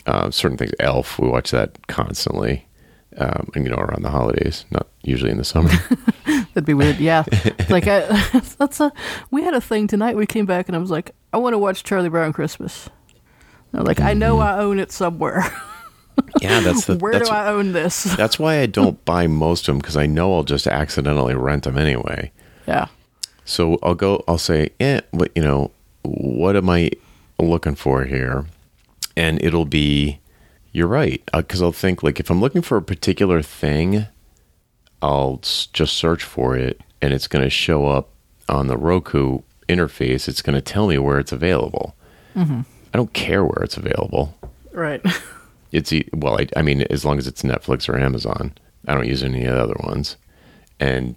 Uh, 0.05 0.29
certain 0.29 0.57
things, 0.57 0.71
Elf, 0.81 1.17
we 1.19 1.29
watch 1.29 1.51
that 1.51 1.87
constantly, 1.87 2.66
um, 3.18 3.49
and 3.55 3.65
you 3.65 3.72
know 3.72 3.78
around 3.78 4.03
the 4.03 4.09
holidays, 4.09 4.65
not 4.72 4.88
usually 5.03 5.32
in 5.32 5.38
the 5.38 5.43
summer. 5.43 5.70
That'd 6.26 6.65
be 6.65 6.74
weird. 6.74 6.97
Yeah, 6.99 7.24
like 7.70 7.88
I, 7.88 7.99
that's 8.57 8.80
a. 8.80 8.91
We 9.32 9.43
had 9.43 9.53
a 9.53 9.61
thing 9.61 9.88
tonight. 9.88 10.15
We 10.15 10.26
came 10.26 10.45
back 10.45 10.68
and 10.68 10.76
I 10.76 10.80
was 10.80 10.91
like, 10.91 11.11
I 11.34 11.38
want 11.38 11.53
to 11.53 11.57
watch 11.57 11.84
Charlie 11.84 12.09
Brown 12.09 12.34
Christmas. 12.34 12.89
And 13.72 13.82
I'm 13.82 13.86
like, 13.86 13.99
I 13.99 14.13
know 14.13 14.39
I 14.39 14.59
own 14.59 14.80
it 14.80 14.91
somewhere. 14.91 15.43
yeah, 16.41 16.61
that's 16.61 16.86
the 16.86 16.95
Where 16.97 17.13
that's, 17.13 17.30
do 17.30 17.36
I 17.36 17.49
own 17.49 17.74
this? 17.74 18.03
that's 18.15 18.39
why 18.39 18.59
I 18.59 18.65
don't 18.65 19.03
buy 19.05 19.28
most 19.28 19.68
of 19.68 19.74
them 19.74 19.80
because 19.80 19.97
I 19.97 20.05
know 20.07 20.34
I'll 20.34 20.43
just 20.43 20.65
accidentally 20.68 21.36
rent 21.36 21.63
them 21.63 21.78
anyway. 21.78 22.32
yeah. 22.68 22.88
So 23.45 23.78
I'll 23.82 23.95
go. 23.95 24.24
I'll 24.28 24.38
say, 24.38 24.70
eh, 24.80 25.01
what 25.11 25.32
you 25.36 25.41
know, 25.41 25.72
what 26.03 26.55
am 26.55 26.70
I 26.70 26.91
looking 27.39 27.76
for 27.76 28.03
here? 28.03 28.45
And 29.15 29.41
it'll 29.43 29.65
be, 29.65 30.20
you're 30.78 30.88
right, 30.88 31.21
uh, 31.34 31.41
because 31.41 31.61
I'll 31.61 31.71
think 31.71 32.03
like 32.03 32.19
if 32.19 32.30
I'm 32.30 32.39
looking 32.39 32.61
for 32.61 32.78
a 32.78 32.82
particular 32.82 33.41
thing, 33.41 34.05
I'll 35.01 35.39
s- 35.43 35.67
just 35.73 35.93
search 35.97 36.23
for 36.23 36.55
it, 36.55 36.80
and 37.01 37.13
it's 37.13 37.28
going 37.28 37.43
to 37.43 37.49
show 37.49 37.88
up 37.88 38.09
on 38.47 38.67
the 38.67 38.78
Roku 38.78 39.39
interface. 39.67 40.28
It's 40.28 40.41
going 40.41 40.55
to 40.55 40.61
tell 40.61 40.88
me 40.88 40.97
where 40.97 41.19
it's 41.19 41.32
available. 41.32 41.95
Mm-hmm. 42.36 42.61
I 42.93 42.97
don't 42.97 43.11
care 43.13 43.43
where 43.43 43.63
it's 43.63 43.78
available. 43.78 44.36
Right. 44.71 45.01
It's 45.73 45.91
e- 45.91 46.07
well, 46.13 46.39
I, 46.39 46.47
I 46.55 46.61
mean, 46.61 46.84
as 46.84 47.03
long 47.03 47.17
as 47.17 47.28
it's 47.28 47.41
Netflix 47.43 47.89
or 47.89 47.99
Amazon, 47.99 48.53
I 48.88 48.93
don't 48.93 49.05
use 49.05 49.21
any 49.21 49.43
of 49.43 49.53
the 49.53 49.61
other 49.61 49.75
ones. 49.84 50.15
And 50.80 51.15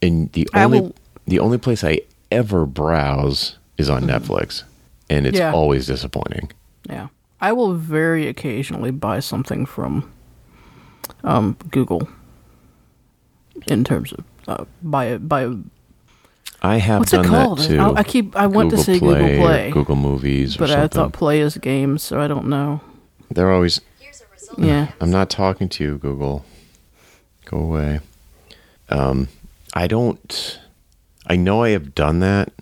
and 0.00 0.32
the 0.32 0.48
I 0.54 0.64
only 0.64 0.80
will- 0.80 0.94
the 1.26 1.40
only 1.40 1.58
place 1.58 1.84
I 1.84 2.00
ever 2.30 2.64
browse 2.64 3.58
is 3.76 3.90
on 3.90 4.04
mm-hmm. 4.04 4.10
Netflix, 4.32 4.62
and 5.10 5.26
it's 5.26 5.38
Yeah. 5.38 5.52
always 5.52 5.86
disappointing. 5.86 6.50
Yeah. 6.88 7.08
I 7.40 7.52
will 7.52 7.74
very 7.74 8.26
occasionally 8.28 8.90
buy 8.90 9.20
something 9.20 9.66
from 9.66 10.12
um, 11.24 11.56
Google 11.70 12.08
in 13.66 13.84
terms 13.84 14.12
of 14.12 14.24
uh, 14.48 14.64
buy 14.82 15.18
buy 15.18 15.50
I 16.62 16.76
have 16.76 17.00
What's 17.00 17.12
it 17.14 17.16
done 17.18 17.26
called? 17.26 17.58
that 17.60 17.68
too. 17.68 17.80
I- 17.80 17.94
I 18.00 18.02
keep- 18.02 18.36
I 18.36 18.46
want 18.46 18.70
to 18.70 18.78
say 18.78 18.98
Google 18.98 19.14
or 19.16 19.36
Play, 19.38 19.70
Google 19.70 19.96
Movies, 19.96 20.56
or 20.56 20.60
but 20.60 20.70
I 20.70 20.86
thought 20.88 21.12
play 21.12 21.40
is 21.40 21.56
games, 21.56 22.02
so 22.02 22.20
I 22.20 22.28
don't 22.28 22.46
know. 22.48 22.80
They're 23.30 23.50
always. 23.52 23.80
Here's 23.98 24.20
a. 24.58 24.60
Yeah. 24.62 24.88
I'm 25.00 25.10
not 25.10 25.30
talking 25.30 25.68
to 25.70 25.84
you, 25.84 25.96
Google. 25.98 26.44
Go 27.46 27.58
away. 27.58 28.00
Um, 28.90 29.28
I 29.72 29.86
don't. 29.86 30.58
I 31.26 31.36
know 31.36 31.62
I 31.62 31.70
have 31.70 31.94
done 31.94 32.20
that, 32.20 32.52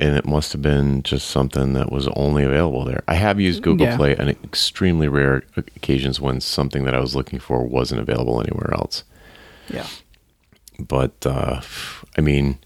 and 0.00 0.16
it 0.16 0.24
must 0.24 0.52
have 0.52 0.62
been 0.62 1.02
just 1.02 1.28
something 1.28 1.74
that 1.74 1.92
was 1.92 2.08
only 2.16 2.42
available 2.42 2.84
there. 2.84 3.04
I 3.06 3.14
have 3.14 3.38
used 3.38 3.62
Google 3.62 3.86
Yeah. 3.86 3.96
Play 3.96 4.16
on 4.16 4.28
extremely 4.30 5.08
rare 5.08 5.42
occasions 5.56 6.20
when 6.20 6.40
something 6.40 6.84
that 6.84 6.94
I 6.94 7.00
was 7.00 7.14
looking 7.14 7.38
for 7.38 7.62
wasn't 7.64 8.00
available 8.00 8.40
anywhere 8.40 8.72
else. 8.72 9.04
Yeah. 9.68 9.86
But 10.78 11.26
uh, 11.26 11.60
I 12.16 12.20
mean, 12.22 12.58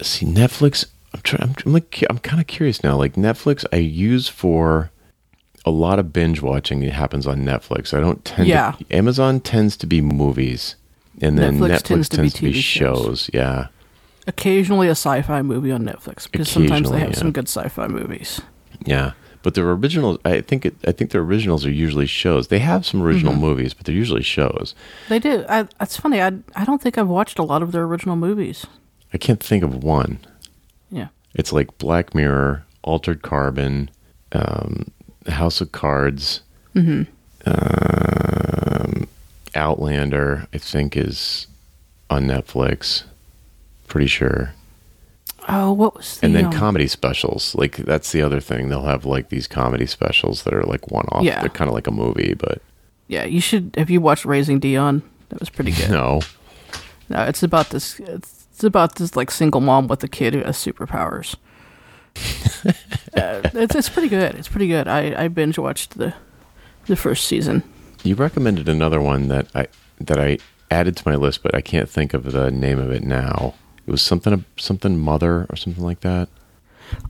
see, 0.00 0.26
Netflix. 0.26 0.86
I'm 1.12 1.20
trying. 1.22 1.42
I'm, 1.42 1.54
I'm 1.66 1.72
like, 1.72 2.04
I'm 2.08 2.18
kind 2.18 2.40
of 2.40 2.46
curious 2.46 2.84
now. 2.84 2.96
Like 2.96 3.14
Netflix, 3.14 3.64
I 3.72 3.76
use 3.76 4.28
for 4.28 4.90
a 5.64 5.70
lot 5.70 5.98
of 5.98 6.12
binge 6.12 6.40
watching. 6.40 6.82
It 6.84 6.92
happens 6.92 7.26
on 7.26 7.40
Netflix. 7.40 7.92
I 7.92 8.00
don't 8.00 8.24
tend. 8.24 8.46
Yeah. 8.46 8.72
To, 8.78 8.94
Amazon 8.94 9.40
tends 9.40 9.76
to 9.78 9.86
be 9.86 10.00
movies, 10.00 10.76
and 11.20 11.36
then 11.36 11.58
Netflix 11.58 11.68
Netflix, 11.70 11.82
tends 11.82 12.08
tends, 12.08 12.32
to 12.34 12.38
to 12.38 12.44
be 12.44 12.52
be, 12.52 12.60
shows. 12.60 12.98
shows. 12.98 13.30
Yeah. 13.32 13.68
Occasionally 14.28 14.86
a 14.86 14.92
sci-fi 14.92 15.42
movie 15.42 15.72
on 15.72 15.82
Netflix 15.82 16.30
because 16.30 16.48
sometimes 16.48 16.90
they 16.90 17.00
have 17.00 17.10
yeah. 17.10 17.16
some 17.16 17.32
good 17.32 17.48
sci-fi 17.48 17.88
movies. 17.88 18.40
Yeah. 18.84 19.12
But 19.42 19.54
their 19.54 19.70
originals, 19.70 20.18
I 20.24 20.40
think, 20.42 20.66
it, 20.66 20.74
I 20.86 20.92
think 20.92 21.10
their 21.12 21.22
originals 21.22 21.64
are 21.64 21.70
usually 21.70 22.06
shows. 22.06 22.48
They 22.48 22.58
have 22.58 22.84
some 22.84 23.02
original 23.02 23.32
Mm-hmm. 23.32 23.40
movies, 23.40 23.72
but 23.72 23.86
they're 23.86 23.94
usually 23.94 24.22
shows. 24.22 24.74
They 25.08 25.18
do. 25.18 25.44
I, 25.48 25.66
it's 25.80 25.96
funny. 25.96 26.20
I 26.20 26.32
I 26.54 26.64
don't 26.64 26.82
think 26.82 26.98
I've 26.98 27.08
watched 27.08 27.38
a 27.38 27.42
lot 27.42 27.62
of 27.62 27.72
their 27.72 27.84
original 27.84 28.16
movies. 28.16 28.66
I 29.14 29.18
can't 29.18 29.42
think 29.42 29.64
of 29.64 29.82
one. 29.82 30.18
Yeah. 30.90 31.08
It's 31.34 31.52
like 31.52 31.78
Black 31.78 32.14
Mirror, 32.14 32.64
Altered 32.82 33.22
Carbon, 33.22 33.90
um, 34.32 34.90
House 35.26 35.60
of 35.62 35.72
Cards, 35.72 36.42
um, 36.74 37.06
Outlander. 39.54 40.46
I 40.52 40.58
think 40.58 40.96
is 40.96 41.46
on 42.10 42.24
Netflix. 42.26 43.04
Pretty 43.88 44.06
sure. 44.06 44.52
Oh, 45.48 45.72
what 45.72 45.96
was 45.96 46.18
the? 46.18 46.26
And 46.26 46.34
then 46.34 46.46
um, 46.46 46.52
comedy 46.52 46.86
specials. 46.86 47.54
Like 47.54 47.76
that's 47.76 48.12
the 48.12 48.22
other 48.22 48.38
thing. 48.38 48.68
They'll 48.68 48.82
have 48.82 49.04
like 49.04 49.30
these 49.30 49.46
comedy 49.46 49.86
specials 49.86 50.42
that 50.42 50.52
are 50.52 50.62
like 50.62 50.90
one 50.90 51.06
off. 51.08 51.24
Yeah. 51.24 51.40
They're 51.40 51.48
kind 51.48 51.68
of 51.68 51.74
like 51.74 51.86
a 51.86 51.90
movie, 51.90 52.34
but 52.34 52.60
yeah, 53.08 53.24
you 53.24 53.40
should. 53.40 53.74
Have 53.78 53.88
you 53.88 54.00
watched 54.00 54.26
Raising 54.26 54.60
Dion? 54.60 55.02
That 55.30 55.40
was 55.40 55.48
pretty 55.48 55.72
good. 55.72 55.90
no. 55.90 56.20
No, 57.08 57.22
it's 57.24 57.42
about 57.42 57.70
this. 57.70 57.98
It's, 58.00 58.46
it's 58.52 58.64
about 58.64 58.96
this 58.96 59.16
like 59.16 59.30
single 59.30 59.62
mom 59.62 59.88
with 59.88 60.04
a 60.04 60.08
kid 60.08 60.34
who 60.34 60.42
has 60.42 60.56
superpowers. 60.58 61.36
uh, 63.14 63.48
it's 63.54 63.74
it's 63.74 63.88
pretty 63.88 64.08
good. 64.08 64.34
It's 64.34 64.48
pretty 64.48 64.68
good. 64.68 64.86
I 64.86 65.24
I 65.24 65.28
binge 65.28 65.58
watched 65.58 65.96
the 65.96 66.14
the 66.86 66.96
first 66.96 67.26
season. 67.26 67.62
You 68.04 68.16
recommended 68.16 68.68
another 68.68 69.00
one 69.00 69.28
that 69.28 69.46
I 69.54 69.68
that 70.00 70.18
I 70.20 70.38
added 70.70 70.96
to 70.98 71.08
my 71.08 71.16
list, 71.16 71.42
but 71.42 71.54
I 71.54 71.62
can't 71.62 71.88
think 71.88 72.12
of 72.12 72.32
the 72.32 72.50
name 72.50 72.78
of 72.78 72.90
it 72.90 73.02
now. 73.02 73.54
It 73.88 73.90
was 73.90 74.02
something 74.02 74.44
something 74.58 74.98
mother 74.98 75.46
or 75.48 75.56
something 75.56 75.82
like 75.82 76.00
that. 76.00 76.28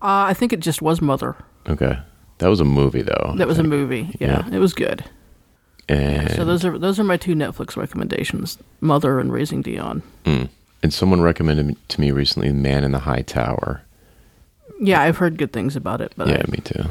Uh, 0.01 0.31
I 0.31 0.33
think 0.33 0.53
it 0.53 0.61
just 0.61 0.81
was 0.81 1.03
Mother. 1.03 1.35
Okay, 1.69 1.99
that 2.39 2.47
was 2.47 2.61
a 2.61 2.65
movie 2.65 3.03
though. 3.03 3.35
That 3.37 3.43
I 3.43 3.47
was 3.47 3.59
a 3.59 3.65
movie. 3.65 4.17
Yeah, 4.21 4.49
it 4.53 4.61
was 4.61 4.75
good. 4.75 5.05
And 5.89 6.31
So 6.31 6.45
those 6.45 6.65
are 6.65 6.79
those 6.79 7.01
are 7.01 7.05
my 7.05 7.17
two 7.17 7.35
Netflix 7.35 7.77
recommendations: 7.77 8.59
Mother 8.81 9.19
and 9.19 9.33
Raising 9.33 9.61
Dion. 9.61 10.05
mm. 10.25 10.49
and 10.81 10.95
someone 10.95 11.21
recommended 11.21 11.77
to 11.89 12.01
me 12.01 12.13
recently 12.13 12.53
"Man 12.53 12.85
in 12.85 12.93
the 12.93 13.01
High 13.01 13.23
Tower." 13.23 13.83
Yeah, 14.79 15.03
I've 15.03 15.17
heard 15.17 15.37
good 15.37 15.53
things 15.53 15.75
about 15.75 16.01
it, 16.01 16.13
but 16.17 16.29
yeah, 16.29 16.45
I, 16.47 16.49
me 16.49 16.59
too. 16.59 16.85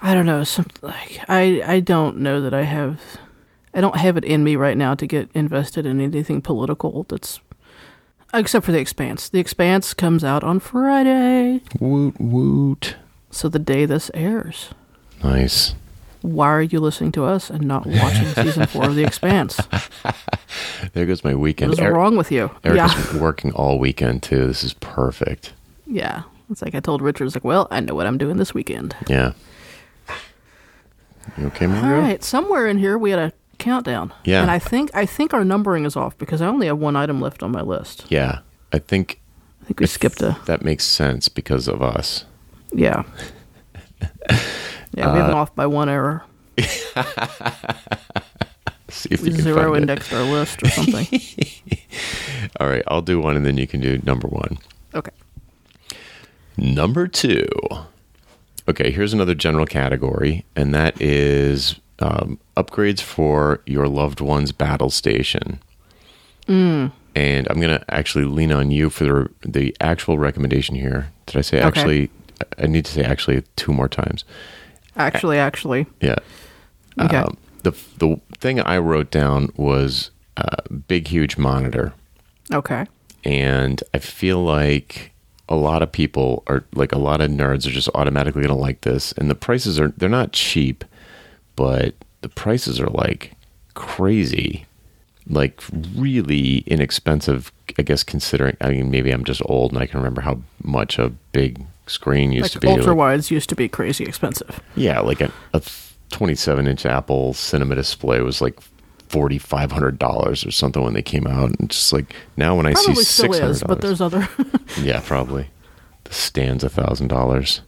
I 0.00 0.14
don't 0.14 0.24
know. 0.24 0.44
Some 0.44 0.68
like 0.80 1.20
I 1.28 1.62
I 1.66 1.80
don't 1.80 2.20
know 2.20 2.40
that 2.40 2.54
I 2.54 2.62
have. 2.62 3.02
I 3.74 3.82
don't 3.82 3.96
have 3.96 4.16
it 4.16 4.24
in 4.24 4.42
me 4.42 4.56
right 4.56 4.78
now 4.78 4.94
to 4.94 5.06
get 5.06 5.28
invested 5.34 5.84
in 5.84 6.00
anything 6.00 6.40
political. 6.40 7.04
That's 7.10 7.38
except 8.34 8.64
for 8.66 8.72
the 8.72 8.78
Expanse. 8.80 9.28
The 9.28 9.38
Expanse 9.40 9.94
comes 9.94 10.24
out 10.24 10.42
on 10.44 10.60
Friday, 10.60 11.60
Woot 11.80 12.20
woot. 12.20 12.96
so 13.30 13.48
the 13.48 13.58
day 13.58 13.84
this 13.86 14.10
airs. 14.14 14.70
Nice. 15.22 15.74
Why 16.22 16.46
are 16.50 16.62
you 16.62 16.78
listening 16.78 17.10
to 17.12 17.24
us 17.24 17.50
and 17.50 17.62
not 17.62 17.84
watching 17.86 18.26
season 18.44 18.66
four 18.66 18.84
of 18.84 18.94
The 18.94 19.04
Expanse? 19.04 19.58
There 20.92 21.06
goes 21.06 21.24
my 21.24 21.34
weekend. 21.34 21.70
What's 21.70 21.80
Eric- 21.80 21.94
wrong 21.96 22.16
with 22.16 22.30
you? 22.30 22.50
Erica's 22.64 23.14
yeah, 23.14 23.20
working 23.20 23.52
all 23.52 23.78
weekend 23.78 24.22
too. 24.22 24.46
This 24.48 24.62
is 24.62 24.74
perfect. 24.74 25.52
yeah. 25.86 26.22
It's 26.50 26.60
like 26.60 26.74
I 26.74 26.80
told 26.80 27.00
Richard, 27.00 27.24
it's 27.24 27.34
like, 27.34 27.44
well, 27.44 27.66
I 27.70 27.80
know 27.80 27.94
what 27.94 28.06
I'm 28.06 28.18
doing 28.18 28.36
this 28.36 28.52
weekend. 28.52 28.94
Yeah. 29.08 29.32
You 31.38 31.46
okay, 31.46 31.64
All 31.64 31.70
Margo? 31.72 32.00
right, 32.02 32.22
somewhere 32.22 32.66
in 32.66 32.76
here 32.78 32.98
we 32.98 33.10
had 33.10 33.18
a 33.18 33.32
countdown. 33.62 34.12
Yeah. 34.24 34.42
and 34.42 34.50
I 34.50 34.58
think 34.58 34.90
I 34.94 35.06
think 35.06 35.32
our 35.32 35.44
numbering 35.44 35.84
is 35.86 35.96
off 35.96 36.16
because 36.18 36.42
I 36.42 36.46
only 36.46 36.66
have 36.66 36.78
one 36.78 36.96
item 36.96 37.20
left 37.20 37.42
on 37.42 37.50
my 37.52 37.62
list. 37.62 38.04
Yeah, 38.10 38.40
I 38.72 38.78
think 38.78 39.20
I 39.62 39.64
think 39.66 39.80
we 39.80 39.86
skipped 39.86 40.20
a 40.22 40.36
that 40.46 40.62
makes 40.62 40.84
sense 40.84 41.28
because 41.28 41.68
of 41.68 41.82
us. 41.82 42.24
yeah. 42.72 43.04
Yeah, 44.94 45.10
we 45.14 45.18
have 45.20 45.30
Uh, 45.30 45.36
off 45.36 45.54
by 45.54 45.64
one 45.66 45.88
error. 45.88 46.22
See 48.88 49.08
if 49.10 49.22
We 49.22 49.28
you 49.30 49.34
can 49.36 49.42
zero 49.44 49.72
it. 49.74 49.78
indexed 49.80 50.12
our 50.12 50.22
list 50.22 50.62
or 50.62 50.68
something. 50.68 51.06
All 52.60 52.68
right, 52.68 52.82
I'll 52.88 53.00
do 53.00 53.18
one, 53.18 53.36
and 53.36 53.46
then 53.46 53.56
you 53.56 53.66
can 53.66 53.80
do 53.80 53.98
number 54.04 54.28
one. 54.28 54.58
okay. 54.94 55.10
Number 56.58 57.08
two. 57.08 57.46
Okay, 58.68 58.90
here's 58.90 59.14
another 59.14 59.34
general 59.34 59.64
category, 59.64 60.44
and 60.54 60.74
that 60.74 61.00
is 61.00 61.76
um, 62.02 62.38
upgrades 62.56 63.00
for 63.00 63.60
your 63.66 63.86
loved 63.88 64.20
one's 64.20 64.52
battle 64.52 64.90
station. 64.90 65.60
Mm. 66.46 66.92
And 67.14 67.46
I'm 67.48 67.60
going 67.60 67.78
to 67.78 67.84
actually 67.94 68.24
lean 68.24 68.52
on 68.52 68.70
you 68.70 68.90
for 68.90 69.04
the, 69.04 69.30
the 69.44 69.76
actual 69.80 70.18
recommendation 70.18 70.74
here. 70.74 71.10
Did 71.26 71.36
I 71.36 71.40
say 71.42 71.58
Okay. 71.58 71.66
actually? 71.66 72.10
I 72.58 72.66
need 72.66 72.84
to 72.86 72.92
say 72.92 73.04
actually 73.04 73.42
two 73.56 73.72
more 73.72 73.88
times. 73.88 74.24
Actually, 74.96 75.38
actually. 75.38 75.86
Yeah. 76.00 76.16
Okay. 77.00 77.18
Um, 77.18 77.36
the 77.62 77.72
the 77.98 78.20
thing 78.38 78.60
I 78.60 78.78
wrote 78.78 79.10
down 79.10 79.50
was 79.56 80.10
uh, 80.36 80.56
big, 80.88 81.06
huge 81.08 81.38
monitor, 81.38 81.92
Okay. 82.52 82.86
and 83.24 83.82
I 83.94 83.98
feel 83.98 84.42
like 84.42 85.12
a 85.48 85.54
lot 85.54 85.82
of 85.82 85.92
people 85.92 86.42
are 86.46 86.64
like 86.74 86.92
a 86.92 86.98
lot 86.98 87.20
of 87.20 87.30
nerds 87.30 87.66
are 87.66 87.70
just 87.70 87.88
automatically 87.94 88.42
going 88.42 88.54
to 88.54 88.60
like 88.60 88.80
this, 88.80 89.12
and 89.12 89.30
the 89.30 89.34
prices 89.36 89.78
are 89.78 89.88
they're 89.96 90.08
not 90.08 90.32
cheap, 90.32 90.84
but 91.56 91.94
the 92.22 92.28
prices 92.28 92.80
are 92.80 92.86
like 92.88 93.32
crazy, 93.74 94.66
like 95.28 95.60
really 95.94 96.58
inexpensive. 96.66 97.52
I 97.78 97.82
guess 97.82 98.02
considering, 98.02 98.56
I 98.60 98.70
mean, 98.70 98.90
maybe 98.90 99.10
I'm 99.10 99.24
just 99.24 99.40
old 99.46 99.72
and 99.72 99.80
I 99.82 99.86
can 99.86 99.98
remember 100.00 100.20
how 100.20 100.40
much 100.62 100.98
a 100.98 101.08
big 101.32 101.64
screen 101.86 102.32
used 102.32 102.42
Like 102.44 102.52
to 102.52 102.60
be. 102.60 102.68
ultra 102.68 102.88
like- 102.88 102.96
wides 102.98 103.30
used 103.30 103.48
to 103.48 103.54
be 103.54 103.68
crazy 103.68 104.04
expensive. 104.04 104.60
yeah, 104.76 105.00
like 105.00 105.20
a, 105.20 105.32
a 105.54 105.62
27 106.10 106.66
inch 106.66 106.84
Apple 106.86 107.32
cinema 107.34 107.74
display 107.74 108.20
was 108.20 108.40
like 108.42 108.58
forty 109.08 109.36
five 109.38 109.70
hundred 109.72 109.98
dollars 109.98 110.44
or 110.46 110.50
something 110.50 110.82
when 110.82 110.94
they 110.94 111.02
came 111.02 111.26
out, 111.26 111.50
and 111.58 111.68
just 111.70 111.92
like 111.92 112.14
now 112.36 112.54
when 112.56 112.66
I 112.66 112.72
Probably 112.72 112.94
see 112.96 113.04
six 113.04 113.38
hundred 113.38 113.50
is, 113.50 113.62
but 113.62 113.80
there's 113.80 114.00
other. 114.00 114.28
yeah, 114.80 115.00
probably 115.04 115.48
the 116.04 116.12
stand's 116.14 116.64
a 116.64 116.68
thousand 116.70 117.08
dollars. 117.08 117.60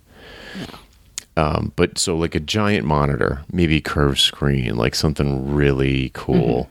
Um, 1.37 1.73
but 1.77 1.99
so 1.99 2.17
like 2.17 2.35
a 2.35 2.41
giant 2.41 2.87
monitor, 2.87 3.43
maybe 3.53 3.81
curved 3.81 4.19
screen, 4.21 4.77
like 4.77 4.95
something 4.95 5.53
really 5.53 6.11
cool. 6.15 6.71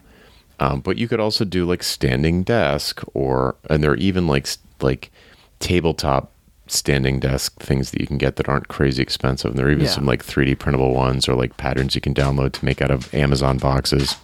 Um, 0.59 0.79
but 0.79 0.97
you 0.97 1.07
could 1.09 1.19
also 1.19 1.43
do 1.43 1.65
like 1.65 1.83
standing 1.83 2.43
desk, 2.43 3.01
or 3.13 3.55
and 3.69 3.83
there 3.83 3.91
are 3.91 3.97
even 3.97 4.27
like 4.27 4.47
like 4.81 5.11
tabletop 5.59 6.31
standing 6.67 7.19
desk 7.19 7.59
things 7.59 7.91
that 7.91 7.99
you 7.99 8.07
can 8.07 8.17
get 8.17 8.37
that 8.37 8.47
aren't 8.47 8.69
crazy 8.69 9.01
expensive. 9.01 9.51
And 9.51 9.59
there 9.59 9.67
are 9.67 9.71
even 9.71 9.83
Yeah. 9.83 9.89
some 9.91 10.05
like 10.05 10.23
3D 10.23 10.55
printable 10.57 10.93
ones 10.93 11.27
or 11.27 11.35
like 11.35 11.57
patterns 11.57 11.93
you 11.95 12.01
can 12.01 12.13
download 12.13 12.53
to 12.53 12.63
make 12.65 12.81
out 12.81 12.89
of 12.91 13.13
Amazon 13.13 13.57
boxes. 13.57 14.15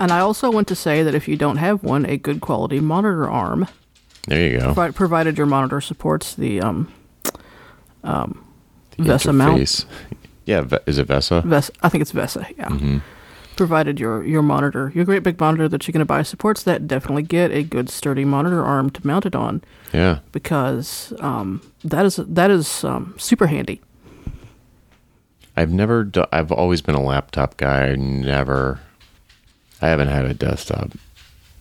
and 0.00 0.10
I 0.10 0.18
also 0.18 0.50
want 0.50 0.66
to 0.68 0.74
say 0.74 1.04
that 1.04 1.14
if 1.14 1.28
you 1.28 1.36
don't 1.36 1.58
have 1.58 1.84
one, 1.84 2.04
a 2.06 2.16
good 2.16 2.40
quality 2.40 2.80
monitor 2.80 3.30
arm, 3.30 3.68
There 4.26 4.50
you 4.50 4.58
go. 4.58 4.92
provided 4.92 5.38
your 5.38 5.46
monitor 5.46 5.80
supports 5.80 6.34
the 6.34 6.60
um, 6.60 6.92
um, 8.02 8.44
VESA 8.98 9.34
mount. 9.34 9.86
Yeah, 10.46 10.66
is 10.86 10.98
it 10.98 11.08
Vesa? 11.08 11.42
Ves- 11.44 11.70
I 11.82 11.88
think 11.88 12.02
it's 12.02 12.12
VESA, 12.12 12.56
yeah. 12.58 12.68
Mm-hmm. 12.68 12.98
Provided 13.56 14.00
your, 14.00 14.24
your 14.24 14.42
monitor, 14.42 14.90
your 14.94 15.04
great 15.04 15.22
big 15.22 15.38
monitor 15.38 15.68
that 15.68 15.86
you're 15.86 15.92
going 15.92 16.00
to 16.00 16.04
buy 16.04 16.22
supports 16.22 16.64
that, 16.64 16.88
definitely 16.88 17.22
get 17.22 17.50
a 17.52 17.62
good 17.62 17.88
sturdy 17.88 18.24
monitor 18.24 18.64
arm 18.64 18.90
to 18.90 19.06
mount 19.06 19.26
it 19.26 19.34
on 19.36 19.62
Yeah. 19.92 20.18
because 20.32 21.12
um, 21.20 21.62
that 21.84 22.04
is 22.04 22.16
that 22.16 22.50
is 22.50 22.82
um, 22.84 23.14
super 23.16 23.46
handy. 23.46 23.80
I've 25.56 25.70
never. 25.70 26.02
Do- 26.02 26.26
I've 26.32 26.50
always 26.50 26.82
been 26.82 26.96
a 26.96 27.02
laptop 27.02 27.56
guy. 27.56 27.90
I 27.90 27.94
never. 27.94 28.80
I 29.80 29.86
haven't 29.88 30.08
had 30.08 30.24
a 30.24 30.34
desktop 30.34 30.90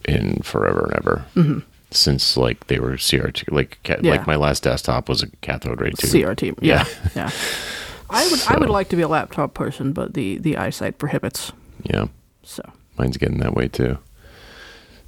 in 0.05 0.37
forever 0.41 0.85
and 0.85 0.93
ever. 0.95 1.63
Since 1.95 2.35
like 2.37 2.67
they 2.67 2.79
were 2.79 2.93
CRT, 2.93 3.51
like 3.51 3.79
ca- 3.83 3.95
Mm-hmm. 3.95 4.05
Yeah. 4.05 4.11
like 4.11 4.27
my 4.27 4.35
last 4.35 4.63
desktop 4.63 5.07
was 5.09 5.21
a 5.23 5.27
cathode 5.41 5.79
ray 5.79 5.91
tube. 5.91 6.09
CRT, 6.09 6.57
yeah, 6.61 6.85
yeah. 7.15 7.29
I 8.09 8.27
would 8.29 8.41
I 8.47 8.57
would 8.57 8.69
like 8.69 8.89
to 8.89 8.95
be 8.95 9.01
a 9.01 9.07
laptop 9.07 9.53
person, 9.53 9.93
but 9.93 10.13
the 10.13 10.37
the 10.37 10.57
eyesight 10.57 10.97
prohibits. 10.97 11.51
Yeah, 11.83 12.05
So 12.43 12.63
mine's 12.97 13.17
getting 13.17 13.39
that 13.39 13.53
way 13.55 13.67
too. 13.67 13.97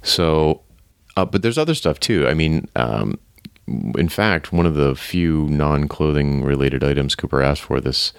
So, 0.02 0.62
uh, 1.16 1.24
but 1.24 1.42
there's 1.42 1.58
other 1.58 1.74
stuff 1.74 1.98
too. 2.00 2.26
I 2.28 2.34
mean, 2.34 2.68
um, 2.76 3.18
in 3.98 4.08
fact, 4.08 4.52
one 4.52 4.66
of 4.66 4.74
the 4.74 4.94
few 4.94 5.46
non-clothing 5.48 6.44
related 6.44 6.84
items 6.84 7.14
Cooper 7.14 7.42
asked 7.42 7.62
for 7.62 7.80
this 7.80 8.12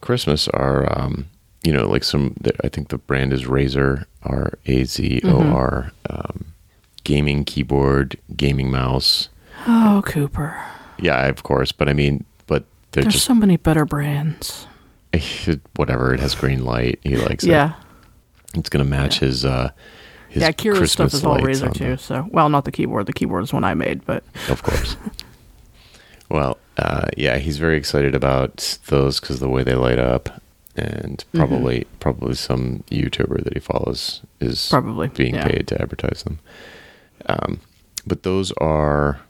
Christmas 0.00 0.48
are, 0.48 0.86
um, 0.98 1.26
you 1.62 1.72
know, 1.72 1.88
like 1.88 2.04
some. 2.04 2.36
I 2.64 2.68
think 2.68 2.88
the 2.88 2.98
brand 2.98 3.32
is 3.32 3.46
Razor 3.46 4.06
R 4.22 4.52
A 4.66 4.84
Z 4.84 5.20
O 5.24 5.40
R, 5.42 5.92
um, 6.08 6.52
gaming 7.04 7.44
keyboard, 7.44 8.16
gaming 8.36 8.70
mouse. 8.70 9.28
oh 9.66 10.02
Cooper, 10.06 10.60
Yeah, 11.00 11.26
of 11.26 11.42
course, 11.42 11.72
but 11.72 11.88
I 11.88 11.92
mean, 11.92 12.24
but 12.46 12.64
there's 12.92 13.06
just 13.06 13.24
so 13.24 13.34
many 13.34 13.56
better 13.56 13.84
brands. 13.84 14.66
whatever. 15.76 16.12
It 16.14 16.20
has 16.20 16.34
green 16.34 16.64
light. 16.64 16.98
He 17.02 17.16
likes 17.28 17.44
it. 17.44 17.48
Yeah, 17.50 17.74
It's 18.54 18.68
gonna 18.68 18.84
match 18.84 19.20
his. 19.20 19.44
uh 19.44 19.70
his 20.28 20.42
yeah. 20.42 20.52
Kira's 20.52 20.78
Christmas 20.78 21.12
stuff 21.12 21.14
is 21.14 21.24
all 21.24 21.38
Razer 21.38 21.72
too. 21.74 21.96
So 21.96 22.28
well, 22.30 22.50
not 22.50 22.66
the 22.66 22.72
keyboard. 22.72 23.06
The 23.06 23.14
keyboard 23.14 23.44
is 23.44 23.52
one 23.52 23.64
I 23.64 23.72
made, 23.74 24.04
but 24.04 24.22
Of 24.50 24.62
course. 24.62 24.96
well, 26.28 26.58
uh, 26.76 27.08
yeah, 27.16 27.38
he's 27.38 27.56
very 27.58 27.78
excited 27.78 28.14
about 28.14 28.78
those 28.88 29.20
because 29.20 29.40
the 29.40 29.48
way 29.48 29.62
they 29.62 29.74
light 29.74 29.98
up, 29.98 30.28
and 30.76 31.24
Mm-hmm. 31.32 31.38
probably 31.38 31.86
probably 31.98 32.34
some 32.34 32.84
YouTuber 32.90 33.42
that 33.44 33.54
he 33.54 33.58
follows 33.60 34.20
is 34.40 34.68
Probably, 34.68 35.08
being 35.08 35.34
yeah. 35.34 35.48
paid 35.48 35.66
to 35.68 35.80
advertise 35.80 36.22
them. 36.24 36.38
Um, 37.28 37.60
but 38.06 38.22
those 38.22 38.52
are 38.52 39.20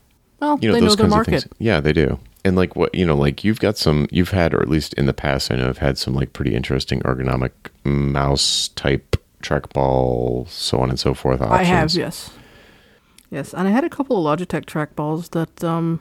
well, 0.41 0.59
you 0.61 0.69
know 0.69 0.75
they 0.75 0.81
those 0.81 0.97
know 0.97 1.03
kinds 1.05 1.11
market. 1.11 1.35
of 1.35 1.43
things. 1.45 1.55
Yeah, 1.59 1.81
they 1.81 1.93
do. 1.93 2.19
And 2.45 2.55
like 2.57 2.77
what 2.77 2.95
you 2.95 3.05
know, 3.05 3.17
like 3.17 3.43
you've 3.45 3.59
got 3.61 3.77
some, 3.77 4.07
you've 4.11 4.31
had, 4.31 4.55
or 4.55 4.63
at 4.63 4.69
least 4.69 4.95
in 4.95 5.07
the 5.07 5.13
past, 5.13 5.51
I 5.51 5.57
know 5.57 5.69
I've 5.69 5.79
had 5.79 5.99
some 5.99 6.15
like 6.15 6.33
pretty 6.33 6.55
interesting 6.55 7.01
ergonomic 7.01 7.51
mouse 7.85 8.69
type 8.69 9.17
trackball, 9.43 10.49
so 10.49 10.79
on 10.79 10.89
and 10.91 10.99
so 10.99 11.15
forth. 11.15 11.41
Options. 11.41 11.61
I 11.61 11.65
have, 11.65 11.91
yes, 11.95 12.31
yes, 13.31 13.53
and 13.53 13.67
I 13.69 13.71
had 13.73 13.85
a 13.85 13.91
couple 13.91 14.17
of 14.27 14.39
Logitech 14.39 14.65
trackballs 14.67 15.31
that 15.31 15.63
um, 15.65 16.01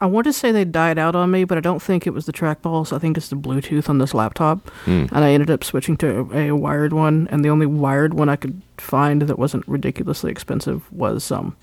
I 0.00 0.06
want 0.06 0.24
to 0.26 0.32
say 0.32 0.50
they 0.52 0.64
died 0.64 0.98
out 0.98 1.14
on 1.14 1.30
me, 1.30 1.44
but 1.44 1.58
I 1.58 1.60
don't 1.60 1.82
think 1.82 2.06
it 2.06 2.14
was 2.14 2.24
the 2.26 2.32
trackballs. 2.32 2.92
I 2.94 2.98
think 2.98 3.16
it's 3.16 3.28
the 3.28 3.36
Bluetooth 3.36 3.88
on 3.88 3.98
this 3.98 4.14
laptop, 4.14 4.68
Hmm. 4.84 5.06
and 5.12 5.18
I 5.24 5.30
ended 5.32 5.50
up 5.50 5.62
switching 5.64 5.96
to 5.98 6.28
a, 6.32 6.48
a 6.48 6.56
wired 6.56 6.92
one. 6.92 7.28
And 7.30 7.44
the 7.44 7.50
only 7.50 7.66
wired 7.66 8.14
one 8.14 8.28
I 8.28 8.36
could 8.36 8.62
find 8.80 9.22
that 9.22 9.38
wasn't 9.38 9.66
ridiculously 9.68 10.30
expensive 10.30 10.90
was 10.92 11.30
um, 11.30 11.56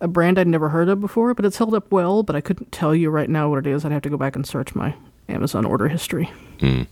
a 0.00 0.08
brand 0.08 0.38
I'd 0.38 0.46
never 0.46 0.70
heard 0.70 0.88
of 0.88 1.00
before, 1.00 1.34
but 1.34 1.44
it's 1.44 1.58
held 1.58 1.74
up 1.74 1.90
well. 1.90 2.22
But 2.22 2.36
I 2.36 2.40
couldn't 2.40 2.72
tell 2.72 2.94
you 2.94 3.10
right 3.10 3.30
now 3.30 3.48
what 3.48 3.58
it 3.58 3.66
is. 3.66 3.84
I'd 3.84 3.92
have 3.92 4.02
to 4.02 4.10
go 4.10 4.16
back 4.16 4.36
and 4.36 4.46
search 4.46 4.74
my 4.74 4.94
Amazon 5.28 5.64
order 5.64 5.88
history. 5.88 6.30
Hmm. 6.60 6.82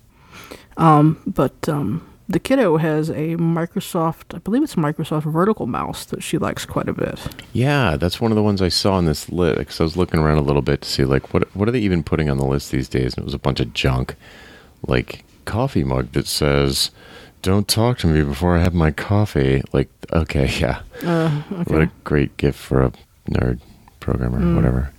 Um, 0.76 1.20
but 1.26 1.68
um, 1.68 2.08
the 2.28 2.38
kiddo 2.38 2.76
has 2.76 3.08
a 3.08 3.36
Microsoft, 3.36 4.34
I 4.34 4.38
believe 4.38 4.62
it's 4.62 4.74
a 4.74 4.76
Microsoft 4.76 5.24
vertical 5.24 5.66
mouse 5.66 6.04
that 6.06 6.22
she 6.22 6.36
likes 6.36 6.66
quite 6.66 6.88
a 6.88 6.92
bit. 6.92 7.18
Yeah, 7.54 7.96
that's 7.96 8.20
one 8.20 8.30
of 8.30 8.36
the 8.36 8.42
ones 8.42 8.60
I 8.60 8.68
saw 8.68 8.94
on 8.94 9.06
this 9.06 9.30
list 9.30 9.58
because 9.58 9.80
I 9.80 9.84
was 9.84 9.96
looking 9.96 10.20
around 10.20 10.36
a 10.36 10.42
little 10.42 10.62
bit 10.62 10.82
to 10.82 10.88
see 10.88 11.04
like 11.04 11.32
what 11.32 11.54
what 11.56 11.68
are 11.68 11.72
they 11.72 11.80
even 11.80 12.02
putting 12.02 12.28
on 12.28 12.36
the 12.36 12.44
list 12.44 12.70
these 12.70 12.88
days, 12.88 13.14
and 13.14 13.22
it 13.22 13.24
was 13.24 13.34
a 13.34 13.38
bunch 13.38 13.60
of 13.60 13.72
junk, 13.72 14.14
like 14.86 15.24
coffee 15.46 15.84
mug 15.84 16.12
that 16.12 16.26
says, 16.26 16.90
"Don't 17.42 17.66
talk 17.68 17.98
to 17.98 18.06
me 18.06 18.22
before 18.22 18.56
I 18.56 18.60
have 18.62 18.74
my 18.74 18.90
coffee." 18.90 19.62
Like, 19.72 19.88
okay, 20.12 20.48
yeah, 20.60 20.80
Uh, 21.04 21.30
what 21.66 21.82
a 21.82 21.90
great 22.04 22.36
gift 22.36 22.58
for 22.58 22.82
a 22.82 22.92
nerd 23.30 23.60
programmer, 24.00 24.40
Mm. 24.40 24.56
whatever. 24.56 24.90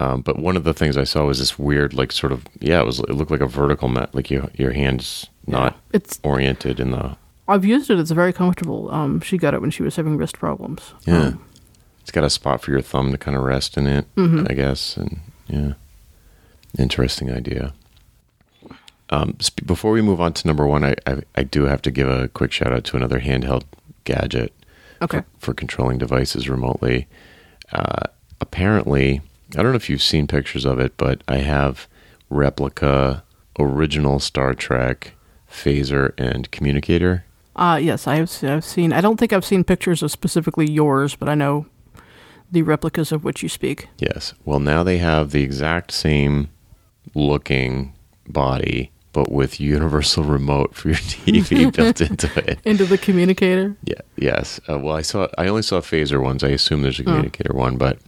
Um, 0.00 0.22
but 0.22 0.38
one 0.38 0.56
of 0.56 0.64
the 0.64 0.74
things 0.74 0.96
I 0.96 1.04
saw 1.04 1.24
was 1.26 1.38
this 1.38 1.56
weird, 1.58 1.94
like, 1.94 2.10
sort 2.10 2.32
of, 2.32 2.44
yeah, 2.60 2.80
it 2.80 2.86
was. 2.86 2.98
It 3.00 3.10
looked 3.12 3.30
like 3.30 3.40
a 3.40 3.46
vertical 3.46 3.88
mat, 3.88 4.12
like 4.14 4.28
your 4.30 4.48
your 4.54 4.72
hands 4.72 5.26
not 5.46 5.76
It's 5.92 6.18
oriented 6.24 6.80
in 6.80 6.90
the. 6.90 7.16
I've 7.46 7.64
used 7.64 7.90
it. 7.90 7.98
It's 8.00 8.10
very 8.10 8.32
comfortable. 8.32 8.90
Um, 8.90 9.20
she 9.20 9.36
got 9.38 9.54
it 9.54 9.60
when 9.60 9.70
she 9.70 9.82
was 9.82 9.96
having 9.96 10.16
wrist 10.16 10.38
problems. 10.38 10.94
Yeah. 11.06 11.26
Um, 11.26 11.40
It's 12.00 12.10
got 12.10 12.24
a 12.24 12.30
spot 12.30 12.60
for 12.62 12.70
your 12.70 12.82
thumb 12.82 13.12
to 13.12 13.18
kind 13.18 13.34
of 13.36 13.42
rest 13.44 13.76
in 13.78 13.86
it, 13.86 14.04
Mhm. 14.16 14.50
I 14.50 14.54
guess. 14.54 14.96
And 14.96 15.20
yeah, 15.48 15.72
interesting 16.78 17.30
idea. 17.32 17.72
Um, 19.14 19.36
before 19.64 19.92
we 19.92 20.02
move 20.02 20.20
on 20.20 20.32
to 20.32 20.46
number 20.46 20.66
one, 20.66 20.84
I, 20.84 20.94
I 21.06 21.22
I 21.36 21.42
do 21.44 21.64
have 21.64 21.82
to 21.82 21.90
give 21.90 22.08
a 22.08 22.28
quick 22.28 22.52
shout 22.52 22.72
out 22.72 22.84
to 22.84 22.96
another 22.96 23.20
handheld 23.20 23.64
gadget 24.04 24.52
okay. 25.00 25.18
for, 25.18 25.24
for 25.38 25.54
controlling 25.54 25.98
devices 25.98 26.48
remotely. 26.48 27.06
Uh, 27.72 28.08
apparently, 28.40 29.20
I 29.56 29.62
don't 29.62 29.72
know 29.72 29.76
if 29.76 29.88
you've 29.88 30.02
seen 30.02 30.26
pictures 30.26 30.64
of 30.64 30.80
it, 30.80 30.96
but 30.96 31.22
I 31.28 31.38
have 31.38 31.86
replica 32.28 33.22
original 33.58 34.18
Star 34.18 34.52
Trek 34.54 35.12
phaser 35.50 36.12
and 36.18 36.50
communicator. 36.50 37.24
Uh, 37.54 37.78
yes, 37.80 38.08
I 38.08 38.16
have. 38.16 38.42
I've 38.42 38.64
seen. 38.64 38.92
I 38.92 39.00
don't 39.00 39.18
think 39.18 39.32
I've 39.32 39.44
seen 39.44 39.62
pictures 39.62 40.02
of 40.02 40.10
specifically 40.10 40.68
yours, 40.68 41.14
but 41.14 41.28
I 41.28 41.36
know 41.36 41.66
the 42.50 42.62
replicas 42.62 43.12
of 43.12 43.22
which 43.22 43.42
you 43.44 43.48
speak. 43.48 43.88
Yes. 43.98 44.34
Well, 44.44 44.58
now 44.58 44.82
they 44.82 44.98
have 44.98 45.30
the 45.30 45.42
exact 45.42 45.92
same 45.92 46.50
looking 47.14 47.94
body, 48.26 48.90
but 49.14 49.32
with 49.32 49.58
universal 49.60 50.22
remote 50.24 50.74
for 50.74 50.88
your 50.88 50.96
TV 50.98 51.74
built 51.74 52.02
into 52.02 52.30
it. 52.46 52.58
Into 52.66 52.84
the 52.84 52.98
communicator. 52.98 53.74
Yeah. 53.84 54.00
Yes. 54.16 54.60
Uh, 54.68 54.78
well, 54.78 54.94
I 54.94 55.00
saw. 55.02 55.28
I 55.38 55.46
only 55.46 55.62
saw 55.62 55.80
phaser 55.80 56.22
ones. 56.22 56.44
I 56.44 56.48
assume 56.48 56.82
there's 56.82 56.98
a 57.00 57.02
Oh. 57.04 57.06
communicator 57.06 57.54
one, 57.54 57.78
but 57.78 57.98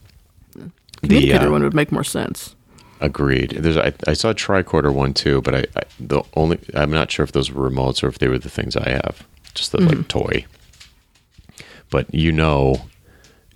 the 0.54 0.70
Communicator 1.02 1.48
uh, 1.48 1.52
one 1.52 1.62
would 1.62 1.74
make 1.74 1.90
more 1.92 2.04
sense. 2.04 2.54
agreed. 3.00 3.50
There's. 3.52 3.76
I, 3.78 3.92
I 4.07 4.12
saw 4.12 4.30
a 4.30 4.34
tricorder 4.34 4.92
one 4.92 5.14
too, 5.14 5.40
but 5.40 5.54
I, 5.54 5.64
I 5.76 5.82
the 5.98 6.22
only. 6.34 6.59
I'm 6.74 6.90
not 6.90 7.11
sure 7.11 7.24
if 7.24 7.32
those 7.32 7.50
were 7.50 7.70
remotes 7.70 8.02
or 8.02 8.09
if 8.09 8.18
they 8.18 8.28
were 8.28 8.38
the 8.38 8.50
things 8.50 8.76
I 8.76 8.90
have. 8.90 9.26
Just 9.54 9.72
the 9.72 9.80
like 9.80 10.09
toy. 10.09 10.44
But 11.90 12.12
you 12.12 12.32
know, 12.32 12.82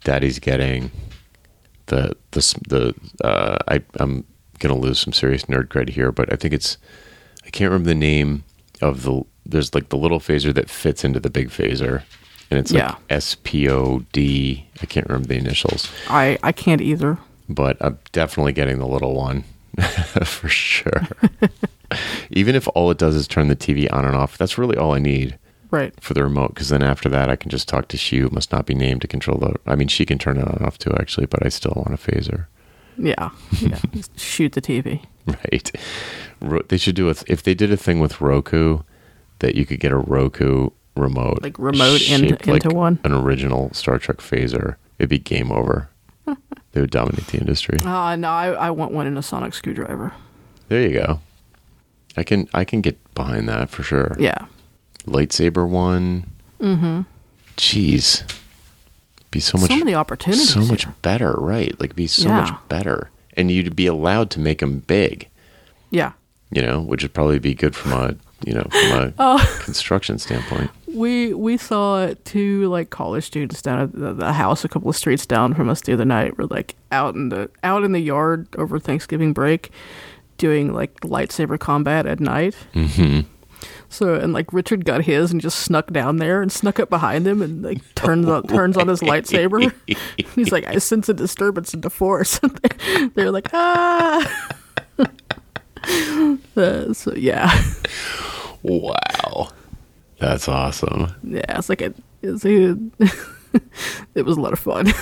Daddy's 0.04 0.38
getting 0.38 0.90
the 1.86 2.16
the 2.30 2.40
the. 2.68 3.26
Uh, 3.26 3.58
I 3.68 3.82
I'm 3.98 4.24
gonna 4.60 4.76
lose 4.76 5.00
some 5.00 5.12
serious 5.12 5.44
nerd 5.46 5.68
cred 5.68 5.88
here, 5.90 6.12
but 6.12 6.32
I 6.32 6.36
think 6.36 6.54
it's 6.54 6.76
I 7.50 7.52
can't 7.52 7.72
remember 7.72 7.88
the 7.88 7.96
name 7.96 8.44
of 8.80 9.02
the. 9.02 9.24
There's 9.44 9.74
like 9.74 9.88
the 9.88 9.96
little 9.96 10.20
phaser 10.20 10.54
that 10.54 10.70
fits 10.70 11.02
into 11.02 11.18
the 11.18 11.30
big 11.30 11.48
phaser, 11.48 12.04
and 12.48 12.60
it's 12.60 12.70
Yeah. 12.70 12.90
like 12.90 12.96
S 13.10 13.36
P 13.42 13.68
O 13.68 14.04
D. 14.12 14.64
I 14.80 14.86
can't 14.86 15.08
remember 15.08 15.26
the 15.26 15.34
initials, 15.34 15.90
I 16.08 16.38
I 16.44 16.52
can't 16.52 16.80
either. 16.80 17.18
but 17.48 17.76
I'm 17.80 17.98
definitely 18.12 18.52
getting 18.52 18.78
the 18.78 18.86
little 18.86 19.16
one 19.16 19.42
for 20.24 20.48
sure. 20.48 21.08
Even 22.30 22.54
if 22.54 22.68
all 22.76 22.88
it 22.92 22.98
does 22.98 23.16
is 23.16 23.26
turn 23.26 23.48
the 23.48 23.56
TV 23.56 23.92
on 23.92 24.04
and 24.04 24.14
off, 24.14 24.38
that's 24.38 24.56
really 24.56 24.76
all 24.76 24.94
I 24.94 25.00
need 25.00 25.36
Right. 25.72 25.92
for 26.00 26.14
the 26.14 26.22
remote. 26.22 26.54
Because 26.54 26.68
then 26.68 26.84
after 26.84 27.08
that, 27.08 27.28
I 27.28 27.34
can 27.34 27.50
just 27.50 27.66
talk 27.66 27.88
to 27.88 27.96
she 27.96 28.18
who 28.18 28.30
must 28.30 28.52
not 28.52 28.64
be 28.66 28.74
named 28.76 29.00
to 29.02 29.08
control 29.08 29.38
the. 29.38 29.56
I 29.66 29.74
mean, 29.74 29.88
she 29.88 30.06
can 30.06 30.18
turn 30.18 30.36
it 30.38 30.46
on 30.46 30.54
and 30.58 30.64
off 30.66 30.78
too, 30.78 30.94
actually, 31.00 31.26
but 31.26 31.44
I 31.44 31.48
still 31.48 31.72
want 31.74 31.92
a 31.92 31.96
phaser. 31.96 32.46
Yeah. 33.00 33.30
Yeah. 33.60 33.78
Shoot 34.16 34.52
the 34.52 34.60
TV. 34.60 35.02
Right. 35.26 35.70
Ro- 36.40 36.62
They 36.68 36.76
should 36.76 36.94
do 36.94 37.08
a 37.08 37.14
if 37.26 37.42
they 37.42 37.54
did 37.54 37.72
a 37.72 37.76
thing 37.76 38.00
with 38.00 38.20
Roku 38.20 38.80
that 39.40 39.54
you 39.54 39.64
could 39.66 39.80
get 39.80 39.92
a 39.92 39.96
Roku 39.96 40.70
remote, 40.96 41.42
Like 41.42 41.58
remote 41.58 42.02
in- 42.10 42.24
into 42.24 42.52
like 42.52 42.64
one? 42.64 42.98
an 43.04 43.12
original 43.12 43.72
Star 43.72 43.98
Trek 43.98 44.18
phaser. 44.18 44.76
It'd 44.98 45.08
be 45.08 45.18
game 45.18 45.50
over. 45.50 45.88
they 46.72 46.80
would 46.80 46.90
dominate 46.90 47.26
the 47.28 47.38
industry. 47.38 47.78
Uh, 47.84 48.16
no, 48.16 48.28
I, 48.28 48.48
I 48.52 48.70
want 48.70 48.92
one 48.92 49.06
in 49.06 49.16
a 49.16 49.22
sonic 49.22 49.54
screwdriver. 49.54 50.12
There 50.68 50.82
you 50.82 50.92
go. 50.92 51.20
I 52.16 52.22
can 52.22 52.48
I 52.52 52.64
can 52.64 52.80
get 52.80 52.98
behind 53.14 53.48
that 53.48 53.70
for 53.70 53.82
sure. 53.82 54.16
Yeah. 54.18 54.46
Lightsaber 55.06 55.66
one. 55.68 56.26
Mm-hmm. 56.60 57.02
Jeez. 57.56 58.22
Be 59.30 59.40
so 59.40 59.58
much 59.58 59.70
so 59.70 59.76
many 59.76 59.94
opportunities. 59.94 60.52
so 60.52 60.60
much 60.60 60.84
here. 60.84 60.94
better, 61.02 61.32
right? 61.38 61.78
Like 61.80 61.94
be 61.94 62.06
so 62.06 62.28
Yeah. 62.28 62.40
much 62.40 62.52
better, 62.68 63.10
and 63.36 63.50
you'd 63.50 63.76
be 63.76 63.86
allowed 63.86 64.30
to 64.30 64.40
make 64.40 64.58
them 64.58 64.80
big. 64.86 65.28
Yeah. 65.90 66.12
you 66.52 66.60
know, 66.62 66.80
which 66.80 67.02
would 67.04 67.14
probably 67.14 67.38
be 67.38 67.54
good 67.54 67.76
from 67.76 67.92
a 67.92 68.16
you 68.44 68.52
know 68.54 68.66
from 68.70 68.98
a 68.98 69.12
Oh. 69.18 69.60
construction 69.64 70.18
standpoint. 70.18 70.70
We 70.92 71.32
we 71.34 71.56
saw 71.56 72.12
two 72.24 72.68
like 72.68 72.90
college 72.90 73.24
students 73.24 73.62
down 73.62 73.78
at 73.80 73.92
the, 73.92 74.12
the 74.12 74.32
house 74.32 74.64
a 74.64 74.68
couple 74.68 74.90
of 74.90 74.96
streets 74.96 75.26
down 75.26 75.54
from 75.54 75.68
us 75.68 75.80
the 75.82 75.92
other 75.92 76.04
night. 76.04 76.36
We're 76.38 76.46
like 76.46 76.74
out 76.90 77.14
in 77.14 77.28
the 77.28 77.50
out 77.62 77.84
in 77.84 77.92
the 77.92 78.00
yard 78.00 78.48
over 78.58 78.80
Thanksgiving 78.80 79.32
break, 79.32 79.70
doing 80.38 80.72
like 80.72 80.92
lightsaber 81.02 81.56
combat 81.58 82.06
at 82.06 82.18
night. 82.18 82.56
Mm-hmm. 82.74 83.28
So 83.90 84.14
and 84.14 84.32
like 84.32 84.52
Richard 84.52 84.84
got 84.84 85.02
his 85.02 85.32
and 85.32 85.40
just 85.40 85.58
snuck 85.58 85.92
down 85.92 86.16
there 86.16 86.40
and 86.40 86.50
snuck 86.50 86.78
up 86.78 86.88
behind 86.88 87.26
him 87.26 87.42
and 87.42 87.62
like 87.62 87.94
turns 87.96 88.26
on 88.28 88.44
turns 88.44 88.76
on 88.76 88.86
his 88.86 89.00
lightsaber. 89.00 89.74
He's 90.34 90.52
like, 90.52 90.66
I 90.66 90.78
sense 90.78 91.08
a 91.08 91.14
disturbance 91.14 91.74
in 91.74 91.80
the 91.80 91.90
force. 91.90 92.40
They're 93.14 93.32
like, 93.32 93.48
ah. 93.52 94.50
Uh, 96.56 96.92
so 96.92 97.14
yeah. 97.14 97.50
Wow, 98.62 99.48
that's 100.18 100.46
awesome. 100.46 101.10
Yeah, 101.22 101.58
it's 101.58 101.70
like 101.70 101.80
a, 101.80 101.94
it's 102.20 102.44
a 102.44 102.76
it 104.14 104.26
was 104.26 104.36
a 104.36 104.40
lot 104.40 104.52
of 104.52 104.58
fun. 104.58 104.92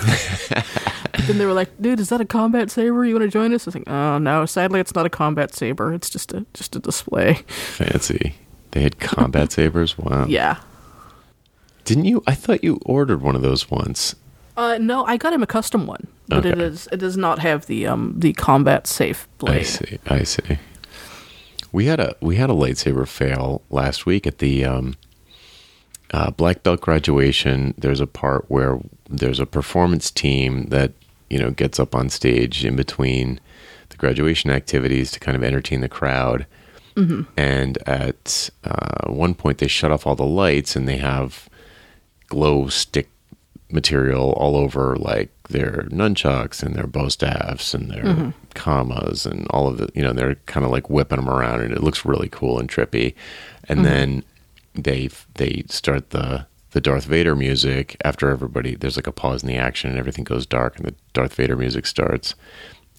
Then 1.26 1.38
they 1.38 1.46
were 1.46 1.52
like, 1.52 1.68
"Dude, 1.82 1.98
is 1.98 2.10
that 2.10 2.20
a 2.20 2.24
combat 2.24 2.70
saber? 2.70 3.04
You 3.04 3.14
want 3.14 3.24
to 3.24 3.28
join 3.28 3.52
us?" 3.52 3.66
I 3.66 3.68
was 3.68 3.74
like, 3.74 3.88
"Oh 3.88 4.18
no, 4.18 4.46
sadly, 4.46 4.78
it's 4.78 4.94
not 4.94 5.04
a 5.04 5.10
combat 5.10 5.52
saber. 5.52 5.92
It's 5.92 6.08
just 6.08 6.32
a 6.32 6.46
just 6.54 6.76
a 6.76 6.78
display." 6.78 7.34
Fancy. 7.48 8.36
They 8.72 8.82
had 8.82 8.98
combat 9.00 9.52
sabers. 9.52 9.96
Wow. 9.98 10.26
Yeah. 10.26 10.58
Didn't 11.84 12.04
you? 12.04 12.22
I 12.26 12.34
thought 12.34 12.62
you 12.62 12.78
ordered 12.84 13.22
one 13.22 13.34
of 13.34 13.42
those 13.42 13.70
once. 13.70 14.14
Uh, 14.56 14.76
no, 14.78 15.04
I 15.04 15.16
got 15.16 15.32
him 15.32 15.42
a 15.42 15.46
custom 15.46 15.86
one, 15.86 16.06
but 16.26 16.44
it 16.44 16.54
Okay. 16.54 16.62
is 16.64 16.88
it 16.92 16.96
does 16.98 17.16
not 17.16 17.38
have 17.38 17.66
the 17.66 17.86
um 17.86 18.14
the 18.16 18.32
combat 18.34 18.86
safe 18.86 19.26
blade. 19.38 19.60
I 19.60 19.62
see. 19.62 19.98
I 20.06 20.22
see. 20.24 20.58
We 21.72 21.86
had 21.86 22.00
a 22.00 22.16
we 22.20 22.36
had 22.36 22.50
a 22.50 22.54
lightsaber 22.54 23.06
fail 23.06 23.62
last 23.70 24.04
week 24.04 24.26
at 24.26 24.38
the 24.38 24.64
um, 24.64 24.96
uh, 26.12 26.30
black 26.30 26.62
belt 26.62 26.80
graduation. 26.80 27.72
There's 27.78 28.00
a 28.00 28.06
part 28.06 28.46
where 28.48 28.80
there's 29.08 29.38
a 29.40 29.46
performance 29.46 30.10
team 30.10 30.66
that 30.68 30.92
you 31.30 31.38
know 31.38 31.50
gets 31.50 31.78
up 31.78 31.94
on 31.94 32.10
stage 32.10 32.64
in 32.64 32.74
between 32.76 33.38
the 33.90 33.96
graduation 33.96 34.50
activities 34.50 35.10
to 35.12 35.20
kind 35.20 35.36
of 35.36 35.44
entertain 35.44 35.80
the 35.82 35.88
crowd. 35.88 36.46
And 37.36 37.78
at 37.86 38.50
uh, 38.64 39.10
one 39.10 39.34
point, 39.34 39.58
they 39.58 39.68
shut 39.68 39.92
off 39.92 40.06
all 40.06 40.16
the 40.16 40.24
lights 40.24 40.76
and 40.76 40.88
they 40.88 40.96
have 40.98 41.48
glow 42.28 42.68
stick 42.68 43.08
material 43.70 44.32
all 44.32 44.56
over 44.56 44.96
like 44.96 45.30
their 45.50 45.86
nunchucks 45.90 46.62
and 46.62 46.74
their 46.74 46.86
bow 46.86 47.08
staffs 47.08 47.74
and 47.74 47.90
their 47.90 48.32
kamas 48.54 49.26
and 49.26 49.46
all 49.50 49.68
of 49.68 49.76
the 49.76 49.88
you 49.94 50.02
know 50.02 50.12
they're 50.12 50.36
kind 50.46 50.64
of 50.64 50.72
like 50.72 50.88
whipping 50.88 51.16
them 51.18 51.28
around 51.28 51.60
and 51.60 51.72
it 51.72 51.82
looks 51.82 52.04
really 52.04 52.28
cool 52.28 52.58
and 52.58 52.68
trippy. 52.68 53.14
And 53.68 53.84
then 53.84 54.24
they 54.74 55.10
they 55.34 55.64
start 55.68 56.10
the 56.10 56.46
the 56.70 56.80
Darth 56.80 57.04
Vader 57.04 57.34
music 57.36 57.96
after 58.04 58.30
everybody 58.30 58.74
there's 58.74 58.96
like 58.96 59.06
a 59.06 59.12
pause 59.12 59.42
in 59.42 59.48
the 59.48 59.56
action 59.56 59.90
and 59.90 59.98
everything 59.98 60.24
goes 60.24 60.46
dark 60.46 60.76
and 60.76 60.86
the 60.86 60.94
Darth 61.12 61.34
Vader 61.34 61.56
music 61.56 61.86
starts. 61.86 62.34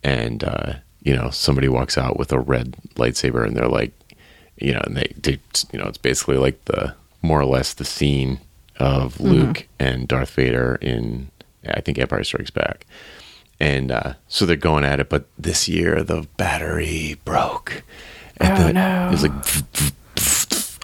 And 0.04 0.44
uh 0.44 0.74
you 1.04 1.16
know 1.16 1.30
somebody 1.30 1.68
walks 1.70 1.98
out 1.98 2.18
with 2.18 2.32
a 2.32 2.40
red 2.40 2.76
lightsaber 2.96 3.46
and 3.46 3.56
they're 3.56 3.68
like 3.68 3.92
you 4.58 4.74
know 4.74 4.82
and 4.86 4.98
they, 4.98 5.14
they 5.18 5.40
you 5.72 5.80
know 5.80 5.86
it's 5.88 5.98
basically 5.98 6.38
like 6.38 6.64
the 6.66 6.94
more 7.22 7.40
or 7.40 7.46
less 7.46 7.74
the 7.74 7.86
scene 7.86 8.40
of 8.78 9.20
Luke 9.20 9.68
and 9.80 10.08
Darth 10.08 10.32
Vader 10.32 10.76
in 10.82 11.30
I 11.68 11.82
think 11.82 12.00
Empire 12.00 12.24
Strikes 12.24 12.50
Back. 12.50 12.86
And 13.60 13.92
uh, 13.92 14.14
so 14.30 14.46
they're 14.46 14.56
going 14.56 14.86
at 14.86 15.02
it, 15.02 15.10
but 15.10 15.26
this 15.38 15.68
year 15.68 16.02
the 16.02 16.26
battery 16.38 17.18
broke. 17.26 17.84
And 18.38 18.54
Oh, 18.58 18.68
the- 18.68 18.74
no. 18.74 19.08
It 19.08 19.12
was 19.12 19.24
like 19.24 19.34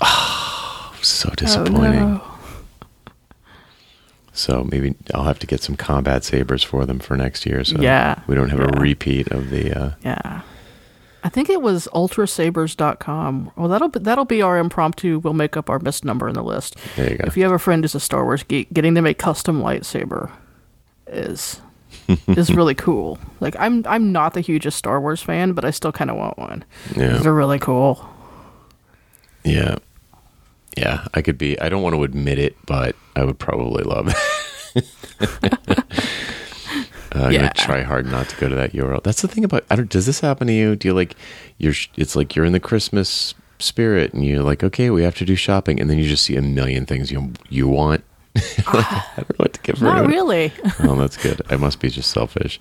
ah, 0.01 0.93
so 1.01 1.29
disappointing. 1.37 1.99
Oh, 2.03 2.07
no. 2.17 2.34
So 4.35 4.63
maybe 4.69 4.93
I'll 5.13 5.23
have 5.23 5.39
to 5.39 5.47
get 5.47 5.63
some 5.63 5.75
combat 5.77 6.23
sabers 6.25 6.61
for 6.61 6.85
them 6.85 6.99
for 6.99 7.15
next 7.15 7.45
year. 7.45 7.63
So 7.63 7.79
Yeah, 7.79 8.21
we 8.27 8.35
don't 8.35 8.49
have 8.49 8.59
a 8.59 8.79
repeat 8.79 9.29
of 9.31 9.49
the. 9.49 9.73
Uh, 9.73 9.91
Yeah. 10.03 10.41
I 11.23 11.29
think 11.29 11.49
it 11.49 11.59
was 11.63 11.87
ultrasabers.com. 11.91 13.51
Well, 13.55 13.67
that'll 13.67 13.87
be, 13.87 13.99
that'll 13.99 14.25
be 14.25 14.43
our 14.43 14.59
impromptu. 14.59 15.17
We'll 15.19 15.33
make 15.33 15.57
up 15.57 15.71
our 15.71 15.79
missed 15.79 16.05
number 16.05 16.27
in 16.27 16.35
the 16.35 16.43
list. 16.43 16.75
There 16.95 17.11
you 17.13 17.17
go. 17.17 17.23
If 17.25 17.35
you 17.35 17.41
have 17.43 17.51
a 17.51 17.57
friend 17.57 17.83
who's 17.83 17.95
a 17.95 17.99
Star 17.99 18.23
Wars 18.23 18.43
geek, 18.43 18.71
getting 18.71 18.93
them 18.93 19.07
a 19.07 19.13
custom 19.15 19.59
lightsaber 19.61 20.31
is 21.07 21.61
is 22.27 22.53
really 22.53 22.75
cool. 22.75 23.17
Like 23.39 23.55
I'm 23.57 23.83
I'm 23.87 24.11
not 24.11 24.33
the 24.35 24.41
hugest 24.41 24.77
Star 24.77 25.01
Wars 25.01 25.21
fan, 25.23 25.53
but 25.53 25.65
I 25.65 25.71
still 25.71 25.91
kind 25.91 26.11
of 26.11 26.17
want 26.17 26.37
one. 26.37 26.63
Yeah. 26.95 27.17
They're 27.17 27.33
really 27.33 27.59
cool. 27.59 28.07
Yeah. 29.43 29.77
Yeah, 30.75 31.05
I 31.13 31.21
could 31.21 31.37
be. 31.37 31.59
I 31.59 31.69
don't 31.69 31.81
want 31.81 31.95
to 31.95 32.03
admit 32.03 32.37
it, 32.39 32.55
but 32.65 32.95
I 33.15 33.23
would 33.23 33.39
probably 33.39 33.83
love 33.83 34.07
it. 34.09 34.85
Uh, 35.17 35.81
I'm 37.13 37.31
Yeah. 37.31 37.39
gonna 37.41 37.53
try 37.55 37.81
hard 37.81 38.05
not 38.07 38.27
to 38.29 38.35
go 38.35 38.49
to 38.49 38.55
that 38.55 38.73
URL. 38.73 39.01
That's 39.03 39.21
the 39.21 39.27
thing 39.27 39.43
about. 39.45 39.63
I 39.69 39.75
don't. 39.77 39.89
Does 39.89 40.05
this 40.05 40.19
happen 40.19 40.47
to 40.47 40.53
you? 40.53 40.75
Do 40.75 40.87
you 40.89 40.93
like? 40.93 41.15
You're. 41.57 41.73
It's 41.95 42.15
like 42.15 42.35
you're 42.35 42.45
in 42.45 42.51
the 42.53 42.59
Christmas 42.59 43.33
spirit, 43.59 44.13
and 44.13 44.25
you're 44.25 44.43
like, 44.43 44.63
okay, 44.63 44.89
we 44.89 45.03
have 45.03 45.15
to 45.15 45.25
do 45.25 45.35
shopping, 45.35 45.79
and 45.79 45.89
then 45.89 45.97
you 45.97 46.07
just 46.09 46.23
see 46.25 46.35
a 46.35 46.41
million 46.41 46.85
things 46.85 47.11
you 47.11 47.31
you 47.49 47.67
want. 47.67 48.03
Like, 48.73 48.91
I 48.91 49.03
don't 49.15 49.29
know 49.29 49.35
what 49.37 49.53
to 49.53 49.61
get 49.61 49.77
for 49.77 49.85
Not 49.85 50.07
really. 50.07 50.51
Oh, 50.79 50.95
that's 50.97 51.15
good. 51.15 51.41
I 51.49 51.55
must 51.55 51.79
be 51.79 51.89
just 51.89 52.11
selfish, 52.11 52.59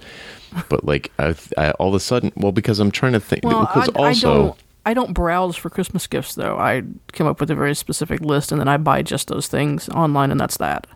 but 0.69 0.85
like, 0.85 1.11
I, 1.19 1.35
I 1.59 1.73
all 1.73 1.89
of 1.89 1.95
a 1.95 2.01
sudden, 2.01 2.31
well, 2.37 2.53
because 2.53 2.79
I'm 2.79 2.93
trying 2.93 3.15
to 3.15 3.21
think. 3.21 3.45
Well, 3.45 3.63
because 3.67 3.89
I, 3.89 3.93
also, 3.99 4.31
I 4.31 4.35
don't. 4.37 4.59
I 4.87 4.95
don't 4.95 5.13
browse 5.15 5.57
for 5.57 5.71
Christmas 5.71 6.07
gifts 6.07 6.35
though. 6.35 6.59
I 6.59 6.83
come 7.13 7.27
up 7.27 7.41
with 7.41 7.51
a 7.51 7.55
very 7.55 7.75
specific 7.75 8.21
list, 8.21 8.53
and 8.53 8.61
then 8.61 8.69
I 8.69 8.77
buy 8.77 9.03
just 9.03 9.29
those 9.29 9.49
things 9.49 9.89
online, 9.89 10.31
and 10.31 10.39
that's 10.41 10.57
that. 10.59 10.87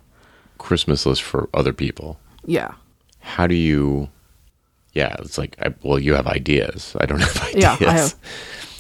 Christmas 0.59 1.07
list 1.07 1.23
for 1.23 1.49
other 1.55 1.73
people. 1.73 2.19
Yeah. 2.45 2.73
how 3.21 3.47
do 3.47 3.55
you 3.55 4.09
yeah 4.95 5.15
it's 5.19 5.37
like 5.39 5.55
I, 5.61 5.75
well 5.83 5.99
you 5.99 6.15
have 6.15 6.27
ideas 6.27 6.97
i 7.01 7.05
don't 7.07 7.21
have 7.29 7.43
ideas 7.43 7.63
Yeah, 7.81 7.89
I 7.89 7.93
have. 7.93 8.15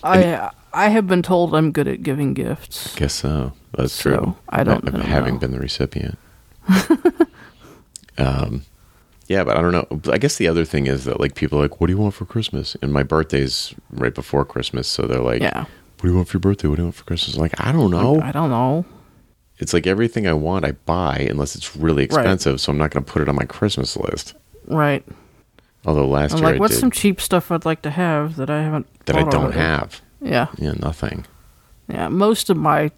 I 0.02 0.50
I 0.72 0.88
have 0.88 1.06
been 1.06 1.22
told 1.22 1.54
I'm 1.54 1.70
good 1.70 1.86
at 1.88 2.02
giving 2.02 2.32
gifts. 2.34 2.94
guess 2.96 3.14
so 3.14 3.52
that's 3.76 3.92
So, 3.92 4.10
true 4.10 4.36
I 4.48 4.64
don't- 4.64 4.86
I 4.88 4.90
don't 4.90 5.02
having 5.04 5.38
been 5.38 5.50
the 5.52 5.58
recipient 5.60 6.18
um 8.18 8.62
yeah 9.28 9.44
but 9.44 9.56
i 9.56 9.60
don't 9.62 9.72
know 9.72 10.12
i 10.12 10.18
guess 10.18 10.36
the 10.36 10.48
other 10.48 10.64
thing 10.64 10.86
is 10.86 11.04
that 11.04 11.20
like 11.20 11.34
people 11.34 11.58
are 11.58 11.62
like 11.62 11.80
what 11.80 11.86
do 11.86 11.92
you 11.92 11.98
want 11.98 12.14
for 12.14 12.24
christmas 12.24 12.76
and 12.82 12.92
my 12.92 13.02
birthday's 13.02 13.74
right 13.92 14.14
before 14.14 14.44
christmas 14.44 14.88
so 14.88 15.02
they're 15.06 15.20
like 15.20 15.40
Yeah. 15.40 15.60
what 15.60 16.02
do 16.02 16.08
you 16.08 16.14
want 16.16 16.28
for 16.28 16.36
your 16.36 16.40
birthday 16.40 16.68
what 16.68 16.76
do 16.76 16.82
you 16.82 16.86
want 16.86 16.94
for 16.96 17.04
christmas 17.04 17.36
I'm 17.36 17.42
like 17.42 17.60
i 17.60 17.70
don't 17.72 17.90
know 17.90 18.20
I 18.20 18.32
don't 18.32 18.50
know. 18.50 18.84
it's 19.58 19.72
like 19.72 19.86
everything 19.86 20.26
i 20.26 20.32
want 20.32 20.64
i 20.64 20.72
buy 20.72 21.26
unless 21.30 21.54
it's 21.54 21.76
really 21.76 22.04
expensive 22.04 22.60
so 22.60 22.72
i'm 22.72 22.78
not 22.78 22.90
going 22.90 23.04
to 23.04 23.10
put 23.12 23.22
it 23.22 23.28
on 23.28 23.36
my 23.36 23.44
christmas 23.44 23.96
list 23.96 24.34
Right. 24.66 25.04
although 25.86 26.06
last 26.06 26.32
I'm 26.32 26.38
year 26.38 26.46
like, 26.48 26.56
i 26.56 26.58
what's 26.58 26.74
did 26.74 26.80
some 26.80 26.90
cheap 26.90 27.20
stuff 27.20 27.50
I'd 27.50 27.64
like 27.64 27.82
to 27.82 27.90
have 27.90 28.36
that 28.36 28.50
I 28.50 28.62
haven't 28.62 28.86
that 29.06 29.16
i 29.16 29.20
don't 29.22 29.34
already? 29.34 29.58
have 29.58 30.00
Yeah. 30.20 30.48
yeah 30.58 30.72
nothing 30.72 31.26
Yeah. 31.88 32.08
Most 32.08 32.50
of 32.50 32.56
my 32.58 32.90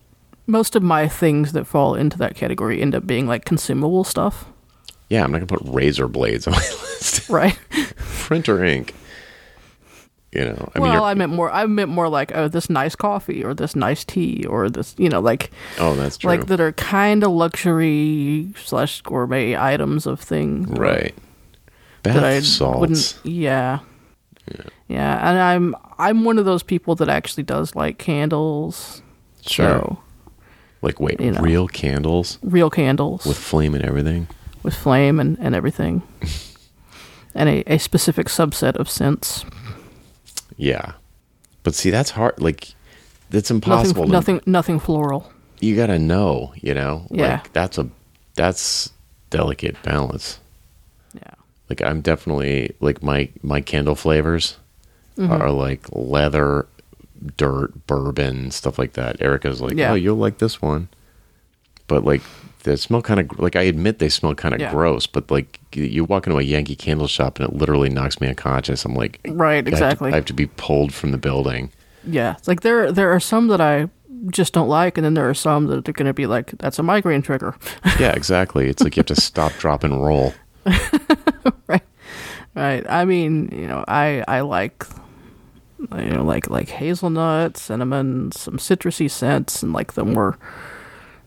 most 0.46 0.74
of 0.74 0.82
my 0.82 1.06
things 1.06 1.52
that 1.52 1.64
fall 1.64 1.94
into 1.94 2.18
that 2.18 2.34
category 2.34 2.82
end 2.82 2.92
up 2.92 3.06
being 3.06 3.28
like 3.28 3.44
consumable 3.44 4.02
stuff. 4.02 4.46
Yeah, 5.10 5.22
I'm 5.24 5.30
not 5.32 5.38
gonna 5.38 5.46
put 5.58 5.60
razor 5.74 6.08
blades 6.08 6.46
on 6.46 6.52
my 6.54 6.58
list. 6.82 7.28
Right. 7.28 7.58
Printer 7.96 8.64
ink. 8.64 8.94
You 10.32 10.44
know, 10.44 10.70
I 10.74 10.78
mean, 10.78 10.82
well, 10.88 10.92
you're- 10.92 11.04
I 11.04 11.14
meant 11.14 11.32
more. 11.32 11.50
I 11.50 11.66
meant 11.66 11.90
more 11.90 12.08
like, 12.08 12.30
oh, 12.36 12.46
this 12.46 12.70
nice 12.70 12.94
coffee 12.94 13.42
or 13.44 13.52
this 13.52 13.74
nice 13.74 14.04
tea 14.04 14.46
or 14.48 14.70
this, 14.70 14.94
you 14.96 15.08
know, 15.08 15.18
like 15.20 15.50
oh, 15.80 15.96
that's 15.96 16.16
true. 16.18 16.30
like 16.30 16.46
that 16.46 16.60
are 16.60 16.70
kind 16.72 17.24
of 17.24 17.32
luxury 17.32 18.52
slash 18.64 19.02
gourmet 19.02 19.56
items 19.56 20.06
of 20.06 20.20
things. 20.20 20.68
right. 20.78 21.14
Bath 22.04 22.14
That 22.14 22.44
salts. 22.44 22.78
wouldn't. 22.80 23.18
Yeah. 23.24 23.80
Yeah, 24.88 25.28
and 25.30 25.38
I'm 25.38 25.74
I'm 25.98 26.24
one 26.24 26.38
of 26.38 26.44
those 26.44 26.62
people 26.62 26.94
that 26.96 27.08
actually 27.08 27.42
does 27.42 27.74
like 27.74 27.98
candles. 27.98 29.02
Sure. 29.44 29.66
So, 29.66 29.98
Like, 30.82 30.98
wait, 31.00 31.20
you 31.20 31.32
know. 31.32 31.40
real 31.40 31.66
candles 31.68 32.38
real 32.42 32.70
candles 32.70 33.24
with 33.26 33.36
flame 33.36 33.74
and 33.74 33.84
everything? 33.84 34.28
With 34.62 34.74
flame 34.74 35.18
and, 35.20 35.38
and 35.40 35.54
everything. 35.54 36.02
and 37.34 37.48
a, 37.48 37.74
a 37.74 37.78
specific 37.78 38.26
subset 38.26 38.76
of 38.76 38.88
scents. 38.90 39.44
Yeah. 40.56 40.92
But 41.62 41.74
see, 41.74 41.90
that's 41.90 42.10
hard. 42.10 42.40
Like, 42.40 42.74
that's 43.30 43.50
impossible. 43.50 44.06
Nothing 44.06 44.36
nothing 44.36 44.52
nothing 44.52 44.80
floral. 44.80 45.32
You 45.60 45.76
gotta 45.76 45.98
know, 45.98 46.52
you 46.56 46.74
know? 46.74 47.06
Yeah. 47.10 47.34
Like, 47.42 47.52
that's 47.52 47.78
a, 47.78 47.88
that's 48.34 48.90
delicate 49.30 49.80
balance. 49.82 50.40
Yeah. 51.14 51.34
Like, 51.68 51.82
I'm 51.82 52.00
definitely, 52.00 52.74
like, 52.80 53.02
my, 53.02 53.28
my 53.42 53.60
candle 53.60 53.94
flavors 53.94 54.56
Mm-hmm. 55.18 55.32
are 55.32 55.50
like 55.50 55.84
leather, 55.92 56.66
dirt, 57.36 57.86
bourbon, 57.86 58.50
stuff 58.52 58.78
like 58.78 58.94
that. 58.94 59.20
Erica's 59.20 59.60
like, 59.60 59.76
Yeah. 59.76 59.90
oh, 59.90 59.94
you'll 59.94 60.16
like 60.16 60.38
this 60.38 60.62
one. 60.62 60.88
But, 61.90 62.04
like, 62.04 62.22
they 62.62 62.76
smell 62.76 63.02
kind 63.02 63.18
of, 63.20 63.38
like, 63.40 63.56
I 63.56 63.62
admit 63.62 63.98
they 63.98 64.08
smell 64.08 64.34
kind 64.34 64.54
of 64.54 64.60
Yeah. 64.60 64.70
gross, 64.70 65.06
but, 65.08 65.28
like, 65.30 65.58
you 65.74 66.04
walk 66.04 66.26
into 66.26 66.38
a 66.38 66.42
Yankee 66.42 66.76
candle 66.76 67.06
shop 67.08 67.40
and 67.40 67.48
it 67.48 67.56
literally 67.56 67.88
knocks 67.90 68.20
me 68.20 68.28
unconscious. 68.28 68.84
I'm 68.84 68.94
like, 68.94 69.18
Right, 69.28 69.52
I 69.52 69.56
have 69.56 69.64
to- 69.64 69.70
exactly. 69.72 70.12
I 70.12 70.14
have 70.14 70.24
to 70.26 70.32
be 70.34 70.46
pulled 70.46 70.94
from 70.94 71.10
the 71.10 71.18
building. 71.18 71.70
Yeah. 72.06 72.34
It's 72.38 72.46
like 72.48 72.60
there 72.60 72.92
there 72.92 73.10
are 73.12 73.18
some 73.20 73.48
that 73.48 73.60
I 73.60 73.88
just 74.30 74.52
don't 74.54 74.68
like 74.68 74.96
and 74.98 75.04
then 75.04 75.14
there 75.14 75.28
are 75.28 75.34
some 75.34 75.66
that 75.66 75.88
are 75.88 75.92
gonna 75.92 76.14
be 76.14 76.26
like, 76.26 76.52
that's 76.58 76.78
a 76.78 76.82
migraine 76.82 77.22
trigger. 77.22 77.54
Yeah, 77.98 78.12
exactly. 78.12 78.68
It's 78.68 78.82
like 78.82 78.96
you 78.96 79.00
have 79.00 79.06
to 79.14 79.20
stop, 79.20 79.52
drop, 79.58 79.82
and 79.84 80.02
roll. 80.02 80.32
right. 81.66 81.82
Right. 82.54 82.84
I 82.88 83.04
mean, 83.04 83.48
you 83.52 83.66
know, 83.66 83.84
I 83.88 84.24
I 84.28 84.40
like 84.42 84.86
you 85.96 86.10
know, 86.10 86.24
like 86.24 86.48
like 86.50 86.68
hazelnut, 86.68 87.56
cinnamon, 87.56 88.32
some 88.32 88.56
citrusy 88.58 89.10
scents 89.10 89.62
and 89.62 89.72
like 89.72 89.94
the 89.94 90.04
more 90.04 90.38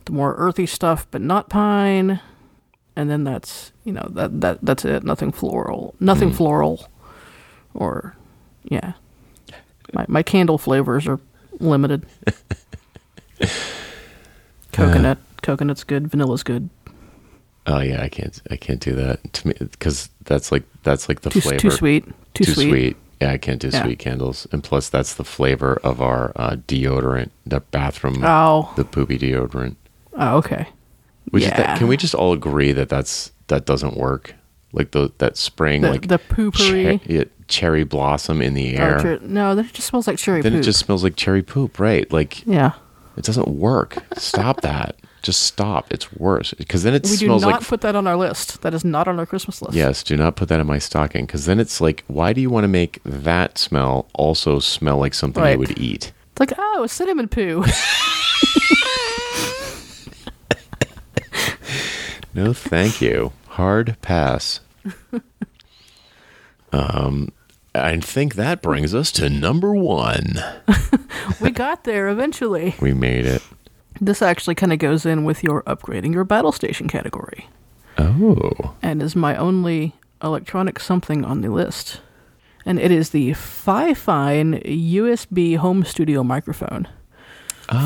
the 0.05 0.11
more 0.11 0.35
earthy 0.37 0.65
stuff, 0.65 1.07
but 1.11 1.21
not 1.21 1.49
pine. 1.49 2.19
And 2.95 3.09
then 3.09 3.23
that's 3.23 3.71
you 3.85 3.91
know, 3.93 4.07
that 4.11 4.41
that 4.41 4.59
that's 4.61 4.85
it. 4.85 5.03
Nothing 5.03 5.31
floral. 5.31 5.95
Nothing 5.99 6.29
Mm. 6.31 6.35
floral. 6.35 6.87
Or 7.73 8.15
yeah. 8.63 8.93
My 9.93 10.05
my 10.07 10.23
candle 10.23 10.57
flavors 10.57 11.07
are 11.07 11.19
limited. 11.59 12.05
Coconut. 14.71 15.17
Coconut's 15.41 15.83
good. 15.83 16.07
Vanilla's 16.09 16.43
good. 16.43 16.69
Oh 17.65 17.79
yeah, 17.79 18.01
I 18.01 18.09
can't, 18.09 18.41
I 18.51 18.57
can't 18.57 18.79
do 18.81 18.93
that 18.95 19.33
to 19.33 19.47
me 19.47 19.53
because 19.59 20.09
that's 20.25 20.51
like 20.51 20.63
that's 20.83 21.07
like 21.07 21.21
the 21.21 21.29
Too, 21.29 21.41
flavor. 21.41 21.59
too 21.59 21.71
sweet. 21.71 22.05
Too, 22.33 22.43
sweet. 22.45 22.97
Yeah, 23.21 23.31
I 23.31 23.37
can't 23.37 23.61
do 23.61 23.69
Yeah. 23.71 23.83
sweet 23.83 23.99
candles, 23.99 24.47
and 24.51 24.63
plus 24.63 24.89
that's 24.89 25.13
the 25.15 25.23
flavor 25.23 25.79
of 25.83 26.01
our 26.01 26.33
uh, 26.35 26.57
deodorant, 26.67 27.29
the 27.45 27.61
bathroom, 27.61 28.21
Oh. 28.23 28.73
the 28.75 28.83
poopy 28.83 29.17
deodorant. 29.17 29.75
Oh, 30.15 30.37
okay. 30.37 30.67
Which 31.29 31.43
is 31.43 31.49
that, 31.49 31.59
Yeah. 31.59 31.77
can 31.77 31.87
we 31.87 31.97
just 31.97 32.13
all 32.15 32.33
agree 32.33 32.71
that 32.73 32.89
that's 32.89 33.31
that 33.47 33.65
doesn't 33.65 33.97
work? 33.97 34.35
Like 34.71 34.91
the 34.91 35.11
that 35.19 35.37
spring, 35.37 35.81
The, 35.81 35.91
like 35.91 36.07
the 36.07 36.19
poopery. 36.19 36.99
che- 37.01 37.13
yeah, 37.13 37.23
cherry 37.47 37.83
blossom 37.83 38.41
in 38.41 38.53
the 38.53 38.77
Oh, 38.77 38.83
air. 38.83 38.99
cher- 38.99 39.19
no, 39.21 39.55
that 39.55 39.71
just 39.73 39.87
smells 39.87 40.07
like 40.07 40.17
cherry 40.17 40.41
then 40.41 40.53
poop. 40.53 40.61
it 40.61 40.63
just 40.63 40.79
smells 40.79 41.03
like 41.03 41.15
cherry 41.15 41.41
poop, 41.43 41.79
right? 41.79 42.11
Like 42.11 42.45
yeah. 42.47 42.71
it 43.17 43.23
doesn't 43.23 43.47
work. 43.47 43.97
Stop 44.17 44.61
that. 44.61 44.95
Just 45.21 45.43
stop. 45.43 45.91
It's 45.93 46.11
worse 46.13 46.53
because 46.53 46.83
then 46.83 46.93
it 46.93 47.07
We 47.09 47.15
do 47.17 47.27
not 47.27 47.41
like 47.41 47.61
put 47.61 47.79
that 47.81 47.95
on 47.95 48.07
our 48.07 48.17
list. 48.17 48.61
That 48.61 48.73
is 48.73 48.83
not 48.83 49.07
on 49.07 49.19
our 49.19 49.25
Christmas 49.25 49.61
list. 49.61 49.73
Yes, 49.75 50.03
do 50.03 50.17
not 50.17 50.35
put 50.35 50.49
that 50.49 50.59
in 50.59 50.67
my 50.67 50.79
stocking 50.79 51.25
because 51.25 51.45
then 51.45 51.59
it's 51.59 51.79
like, 51.79 52.03
why 52.07 52.33
do 52.33 52.41
you 52.41 52.49
want 52.49 52.65
to 52.65 52.67
make 52.67 52.99
that 53.05 53.57
smell 53.57 54.07
also 54.13 54.59
smell 54.59 54.97
like 54.97 55.13
something 55.13 55.41
Right. 55.41 55.53
you 55.53 55.59
would 55.59 55.79
eat? 55.79 56.11
It's 56.31 56.39
like, 56.39 56.53
oh, 56.57 56.87
cinnamon 56.87 57.27
poo. 57.29 57.63
No, 62.33 62.53
thank 62.53 63.01
you. 63.01 63.31
Hard 63.49 63.95
pass. 64.01 64.59
um, 66.71 67.29
I 67.75 67.99
think 67.99 68.35
that 68.35 68.61
brings 68.61 68.93
us 68.95 69.11
to 69.13 69.29
number 69.29 69.73
one. 69.73 70.35
we 71.41 71.51
got 71.51 71.83
there 71.83 72.09
eventually. 72.09 72.75
We 72.79 72.93
made 72.93 73.25
it. 73.25 73.41
This 74.01 74.21
actually 74.21 74.55
kind 74.55 74.73
of 74.73 74.79
goes 74.79 75.05
in 75.05 75.23
with 75.23 75.43
your 75.43 75.63
upgrading 75.63 76.13
your 76.13 76.23
battle 76.23 76.51
station 76.51 76.87
category 76.87 77.47
Oh, 77.97 78.73
and 78.81 79.03
is 79.03 79.15
my 79.15 79.35
only 79.35 79.93
electronic 80.23 80.79
something 80.79 81.23
on 81.23 81.41
the 81.41 81.49
list. 81.49 82.01
And 82.65 82.79
it 82.79 82.91
is 82.91 83.11
the 83.11 83.31
Fifine 83.31 84.61
USB 84.65 85.57
home 85.57 85.83
studio 85.85 86.23
microphone 86.23 86.87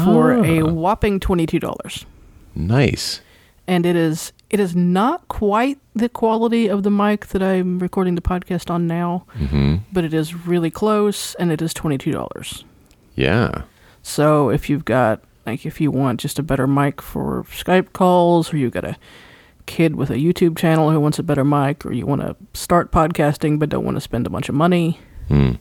for 0.06 0.32
a 0.43 0.62
Ah. 0.62 0.66
whopping 0.72 1.20
$22. 1.20 2.06
nice. 2.56 3.20
and 3.68 3.86
it 3.86 3.95
is 3.98 4.32
it 4.50 4.60
is 4.60 4.76
not 4.76 5.28
quite 5.28 5.78
the 5.95 6.10
quality 6.10 6.68
of 6.68 6.84
the 6.84 6.91
mic 6.91 7.28
that 7.28 7.41
I'm 7.43 7.80
recording 7.80 8.16
the 8.16 8.22
podcast 8.22 8.70
on 8.70 8.88
now, 8.88 9.26
hmm 9.34 9.76
but 9.91 10.04
it 10.04 10.14
is 10.14 10.34
really 10.48 10.70
close, 10.72 11.36
and 11.36 11.52
it 11.52 11.62
is 11.62 11.74
twenty 11.74 11.98
two 11.98 12.12
dollars. 12.12 12.64
Yeah. 13.16 13.64
So 14.04 14.50
if 14.50 14.70
you've 14.70 14.86
got 14.86 15.22
like 15.45 15.66
if 15.66 15.82
you 15.82 15.91
want 15.91 16.20
just 16.20 16.39
a 16.39 16.43
better 16.43 16.68
mic 16.68 17.02
for 17.02 17.43
Skype 17.50 17.93
calls, 17.93 18.54
or 18.54 18.58
you've 18.58 18.74
got 18.74 18.86
a 18.86 18.95
kid 19.66 19.95
with 19.95 20.10
a 20.10 20.16
YouTube 20.16 20.58
channel 20.58 20.91
who 20.91 21.00
wants 21.00 21.20
a 21.20 21.24
better 21.24 21.43
mic, 21.43 21.86
or 21.86 21.91
you 21.93 22.06
want 22.06 22.22
to 22.22 22.36
start 22.54 22.91
podcasting 22.91 23.60
but 23.60 23.70
don't 23.70 23.84
want 23.86 23.98
to 23.98 24.02
spend 24.02 24.26
a 24.28 24.30
bunch 24.30 24.48
of 24.50 24.56
money, 24.56 25.00
Hmm. 25.28 25.54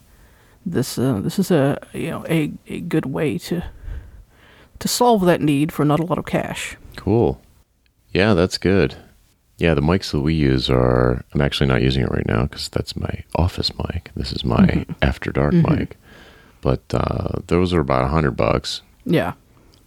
this 0.65 0.97
uh, 0.99 1.21
this 1.21 1.39
is 1.39 1.51
a 1.51 1.79
you 1.93 2.11
know 2.11 2.25
a, 2.29 2.53
a 2.69 2.81
good 2.81 3.07
way 3.07 3.39
to 3.39 3.65
to 4.79 4.89
solve 4.89 5.25
that 5.25 5.41
need 5.41 5.73
for 5.73 5.85
not 5.85 5.99
a 6.01 6.05
lot 6.05 6.19
of 6.19 6.27
cash. 6.27 6.77
Cool. 6.97 7.41
Yeah, 8.13 8.35
that's 8.35 8.59
good. 8.59 8.95
Yeah, 9.59 9.75
the 9.75 9.81
mics 9.81 10.11
that 10.13 10.21
we 10.21 10.35
use 10.35 10.69
are. 10.71 11.25
I'm 11.33 11.41
actually 11.41 11.67
not 11.69 11.83
using 11.83 12.03
it 12.03 12.11
right 12.11 12.27
now 12.27 12.43
because 12.45 12.69
that's 12.69 12.95
my 12.97 13.25
office 13.37 13.71
mic. 13.79 14.11
This 14.15 14.33
is 14.33 14.45
my 14.45 14.85
after 15.03 15.31
dark 15.33 15.55
mic. 15.55 15.97
But 16.61 16.83
uh, 16.93 17.41
those 17.47 17.73
are 17.73 17.81
about 17.81 18.05
a 18.05 18.09
hundred 18.09 18.33
bucks, 18.33 18.83
Yeah. 19.05 19.35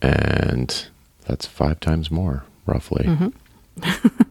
and 0.02 0.88
that's 1.26 1.46
five 1.46 1.80
times 1.82 2.10
more, 2.10 2.46
roughly. 2.66 3.06
Mm-hmm. 3.06 4.24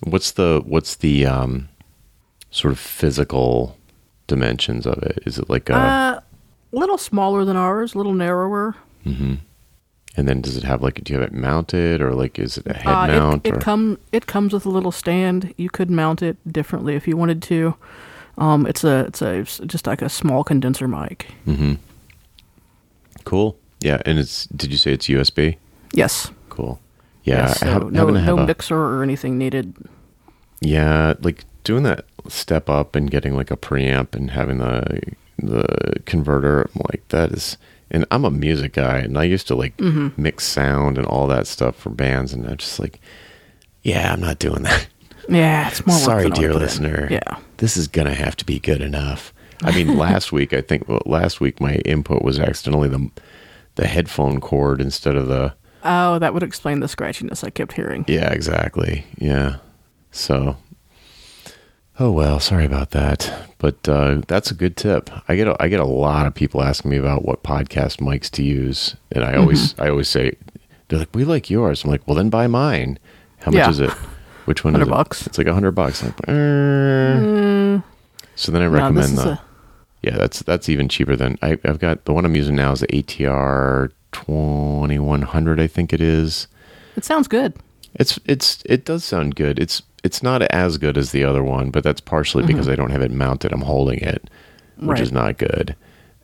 what's 0.10 0.32
the 0.32 0.62
what's 0.64 0.96
the 0.96 1.26
um, 1.26 1.68
sort 2.50 2.72
of 2.72 2.78
physical 2.78 3.76
dimensions 4.26 4.86
of 4.86 5.02
it? 5.02 5.18
Is 5.26 5.38
it 5.38 5.50
like 5.50 5.68
a? 5.68 5.74
Uh, 5.76 6.20
little 6.72 6.98
smaller 6.98 7.44
than 7.44 7.56
ours, 7.56 7.94
a 7.94 7.98
little 7.98 8.14
narrower. 8.14 8.76
mhm. 9.04 9.38
And 10.16 10.28
then 10.28 10.40
does 10.40 10.56
it 10.56 10.62
have 10.64 10.80
like? 10.82 11.02
Do 11.02 11.12
you 11.12 11.18
have 11.20 11.28
it 11.28 11.34
mounted, 11.34 12.00
or 12.00 12.12
like 12.14 12.38
is 12.38 12.56
it 12.58 12.66
a 12.68 12.74
head 12.74 12.86
Uh, 12.86 13.06
mount? 13.08 13.46
it 13.46 13.54
it 13.54 13.60
come 13.60 13.98
it 14.12 14.26
comes 14.26 14.52
with 14.52 14.64
a 14.64 14.70
little 14.70 14.92
stand. 14.92 15.52
You 15.56 15.68
could 15.70 15.90
mount 15.90 16.22
it 16.22 16.36
differently 16.52 16.94
if 16.94 17.08
you 17.08 17.16
wanted 17.16 17.42
to. 17.44 17.74
Um, 18.38 18.64
it's 18.66 18.84
a 18.84 19.00
it's 19.06 19.22
a 19.22 19.34
it's 19.40 19.58
just 19.66 19.86
like 19.88 20.02
a 20.02 20.08
small 20.08 20.44
condenser 20.44 20.86
mic. 20.86 21.26
Mm-hmm. 21.46 21.74
Cool. 23.24 23.56
Yeah, 23.80 24.00
and 24.06 24.18
it's. 24.18 24.46
Did 24.46 24.70
you 24.70 24.78
say 24.78 24.92
it's 24.92 25.06
USB? 25.08 25.56
Yes. 25.92 26.30
Cool. 26.48 26.80
Yeah, 27.24 27.46
Yes, 27.48 27.62
I 27.62 27.66
so 27.66 27.72
have, 27.72 27.92
no 27.92 28.10
no 28.10 28.38
a, 28.38 28.46
mixer 28.46 28.76
or 28.76 29.02
anything 29.02 29.38
needed. 29.38 29.74
Yeah, 30.60 31.14
like 31.22 31.44
doing 31.64 31.82
that 31.84 32.04
step 32.28 32.68
up 32.68 32.94
and 32.94 33.10
getting 33.10 33.34
like 33.34 33.50
a 33.50 33.56
preamp 33.56 34.14
and 34.14 34.30
having 34.30 34.58
the 34.58 35.00
the 35.38 35.94
converter. 36.04 36.68
I'm 36.74 36.82
like 36.90 37.02
that 37.08 37.32
is. 37.32 37.56
And 37.94 38.04
I'm 38.10 38.24
a 38.24 38.30
music 38.30 38.72
guy, 38.72 38.98
and 38.98 39.16
I 39.16 39.22
used 39.24 39.46
to 39.48 39.54
like 39.54 39.76
Mm-hmm. 39.76 40.20
mix 40.20 40.44
sound 40.44 40.98
and 40.98 41.06
all 41.06 41.26
that 41.28 41.46
stuff 41.46 41.76
for 41.76 41.90
bands, 41.90 42.32
and 42.32 42.44
I'm 42.46 42.56
just 42.56 42.78
like, 42.80 43.00
yeah, 43.82 44.12
I'm 44.12 44.20
not 44.20 44.38
doing 44.40 44.62
that. 44.64 44.86
Yeah, 45.28 45.68
it's 45.68 45.86
more. 45.86 45.96
Sorry, 45.96 46.28
dear 46.30 46.52
listener. 46.52 47.06
Yeah. 47.10 47.36
this 47.58 47.76
is 47.76 47.86
gonna 47.88 48.14
have 48.14 48.36
to 48.36 48.44
be 48.44 48.58
good 48.58 48.82
enough. 48.82 49.32
I 49.62 49.70
mean, 49.74 49.96
last 50.06 50.32
week 50.32 50.52
I 50.52 50.60
think 50.60 50.88
well, 50.88 51.02
last 51.06 51.40
week 51.40 51.60
my 51.60 51.76
input 51.86 52.22
was 52.22 52.38
accidentally 52.38 52.88
the 52.88 53.10
the 53.76 53.86
headphone 53.86 54.40
cord 54.40 54.80
instead 54.80 55.16
of 55.16 55.28
the 55.28 55.54
Oh, 55.84 56.18
that 56.18 56.32
would 56.34 56.42
explain 56.42 56.80
the 56.80 56.86
scratchiness 56.88 57.44
I 57.44 57.50
kept 57.50 57.72
hearing. 57.74 58.04
yeah 58.08 58.30
exactly 58.32 59.04
yeah. 59.18 59.56
So 60.10 60.56
oh 61.98 62.10
well, 62.10 62.40
sorry 62.40 62.64
about 62.64 62.90
that, 62.90 63.48
but 63.58 63.88
uh, 63.88 64.20
that's 64.26 64.50
a 64.50 64.54
good 64.54 64.76
tip. 64.76 65.10
I 65.28 65.36
get 65.36 65.46
a, 65.48 65.56
I 65.62 65.68
get 65.68 65.80
a 65.80 65.84
lot 65.86 66.26
of 66.26 66.34
people 66.34 66.62
asking 66.62 66.90
me 66.90 66.96
about 66.96 67.24
what 67.24 67.42
podcast 67.42 67.98
mics 68.00 68.30
to 68.32 68.42
use, 68.42 68.96
and 69.12 69.24
I 69.24 69.36
always 69.36 69.72
Mm-hmm. 69.74 69.82
I 69.82 69.88
always 69.88 70.08
say 70.08 70.32
they're 70.88 70.98
like 70.98 71.14
we 71.14 71.24
like 71.24 71.50
yours. 71.50 71.84
I'm 71.84 71.90
like 71.90 72.06
well 72.06 72.14
then 72.16 72.30
buy 72.30 72.46
mine. 72.46 72.98
How 73.38 73.50
much 73.50 73.58
Yeah. 73.58 73.70
is 73.70 73.80
it? 73.80 73.90
Which 74.46 74.62
one 74.64 74.74
is 74.74 74.80
100 74.80 74.88
it? 74.88 74.90
bucks. 74.96 75.26
It's 75.26 75.38
like 75.38 75.46
a 75.46 75.54
hundred 75.54 75.72
bucks. 75.72 76.02
Like, 76.02 76.28
"Er." 76.28 77.82
So 78.36 78.52
then 78.52 78.62
I 78.62 78.66
recommend 78.66 79.06
is 79.06 79.14
the 79.16 79.30
a 79.30 79.42
Yeah, 80.02 80.16
that's 80.18 80.40
that's 80.40 80.68
even 80.68 80.88
cheaper 80.88 81.16
than 81.16 81.38
I, 81.40 81.58
I've 81.64 81.78
got. 81.78 82.04
The 82.04 82.12
one 82.12 82.24
I'm 82.26 82.36
using 82.36 82.54
now 82.56 82.72
is 82.72 82.80
the 82.80 82.88
ATR 82.88 83.90
2100, 84.12 85.60
I 85.60 85.66
think 85.66 85.92
it 85.92 86.00
is. 86.00 86.46
It 86.96 87.04
sounds 87.04 87.26
good. 87.28 87.54
It's 87.94 88.18
it's 88.24 88.62
it 88.66 88.84
does 88.84 89.04
sound 89.04 89.36
good. 89.36 89.58
It's 89.58 89.82
it's 90.02 90.22
not 90.22 90.42
as 90.42 90.78
good 90.78 90.98
as 90.98 91.12
the 91.12 91.24
other 91.24 91.42
one, 91.42 91.70
but 91.70 91.82
that's 91.84 92.00
partially 92.00 92.44
because 92.44 92.68
I 92.68 92.74
don't 92.76 92.90
have 92.90 93.02
it 93.02 93.10
mounted. 93.10 93.52
I'm 93.52 93.62
holding 93.62 94.00
it, 94.00 94.28
which 94.76 94.88
Right. 94.98 95.00
is 95.00 95.12
not 95.12 95.38
good. 95.38 95.74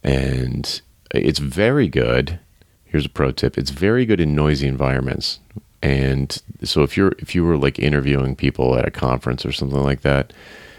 And 0.03 0.81
it's 1.15 1.39
very 1.39 1.89
good. 1.89 2.39
Here's 2.85 3.07
a 3.07 3.11
pro 3.11 3.31
tip. 3.31 3.57
It's 3.57 3.71
very 3.71 4.05
good 4.05 4.21
in 4.21 4.35
noisy 4.35 4.67
environments. 4.67 5.39
And 5.83 6.37
so 6.65 6.83
if 6.83 6.97
you're 6.97 7.13
if 7.19 7.35
you 7.35 7.45
were 7.45 7.57
like 7.57 7.79
interviewing 7.79 8.37
people 8.37 8.77
at 8.77 8.87
a 8.87 8.91
conference 8.91 9.47
or 9.47 9.53
something 9.53 9.83
like 9.83 10.03
that, 10.03 10.33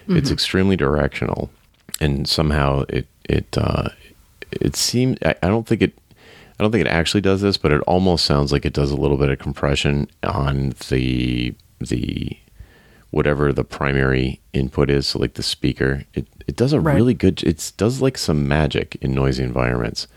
it's 0.07 0.29
extremely 0.31 0.75
directional. 0.75 1.49
And 1.99 2.27
somehow 2.27 2.83
it 2.89 3.07
it 3.29 3.57
uh 3.57 3.89
it 4.51 4.75
seems 4.75 5.17
I, 5.23 5.35
I 5.41 5.47
don't 5.47 5.65
think 5.65 5.81
it 5.81 5.93
I 6.61 6.63
don't 6.63 6.71
think 6.71 6.85
it 6.85 6.91
actually 6.91 7.21
does 7.21 7.41
this, 7.41 7.57
but 7.57 7.71
it 7.71 7.81
almost 7.87 8.23
sounds 8.23 8.51
like 8.51 8.67
it 8.67 8.73
does 8.73 8.91
a 8.91 8.95
little 8.95 9.17
bit 9.17 9.31
of 9.31 9.39
compression 9.39 10.07
on 10.21 10.75
the 10.89 11.55
the 11.79 12.37
whatever 13.09 13.51
the 13.51 13.63
primary 13.63 14.39
input 14.53 14.91
is, 14.91 15.07
so 15.07 15.17
like 15.17 15.33
the 15.33 15.41
speaker. 15.41 16.03
It 16.13 16.27
it 16.45 16.55
does 16.55 16.71
a 16.71 16.79
Right. 16.79 16.93
really 16.97 17.15
good. 17.15 17.41
It 17.41 17.71
does 17.77 17.99
like 17.99 18.15
some 18.15 18.47
magic 18.47 18.95
in 19.01 19.11
noisy 19.15 19.41
environments 19.41 20.07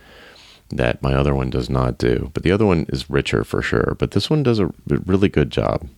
that 0.68 1.00
my 1.00 1.14
other 1.14 1.34
one 1.34 1.48
does 1.48 1.70
not 1.70 1.96
do. 1.96 2.30
But 2.34 2.42
the 2.42 2.52
other 2.52 2.66
one 2.66 2.84
is 2.90 3.08
richer 3.08 3.42
for 3.42 3.62
sure. 3.62 3.96
But 3.98 4.10
this 4.10 4.28
one 4.28 4.42
does 4.42 4.58
a 4.58 4.70
really 4.86 5.30
good 5.30 5.48
job. 5.48 5.88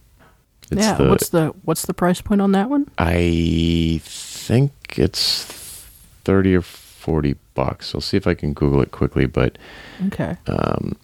It's 0.70 0.80
yeah. 0.82 0.94
the, 0.94 1.08
what's 1.08 1.30
the 1.30 1.46
what's 1.64 1.86
the 1.86 1.94
price 1.94 2.20
point 2.20 2.40
on 2.40 2.52
that 2.52 2.70
one? 2.70 2.88
I 2.98 4.00
think 4.04 4.70
it's 4.96 5.42
thirty 6.22 6.54
or 6.54 6.62
forty 7.06 7.36
bucks. 7.54 7.94
I'll 7.94 8.00
see 8.00 8.16
if 8.16 8.26
I 8.26 8.34
can 8.34 8.52
Google 8.52 8.82
it 8.82 8.90
quickly. 8.90 9.26
But 9.26 9.56
Okay. 10.08 10.36
um, 10.48 10.96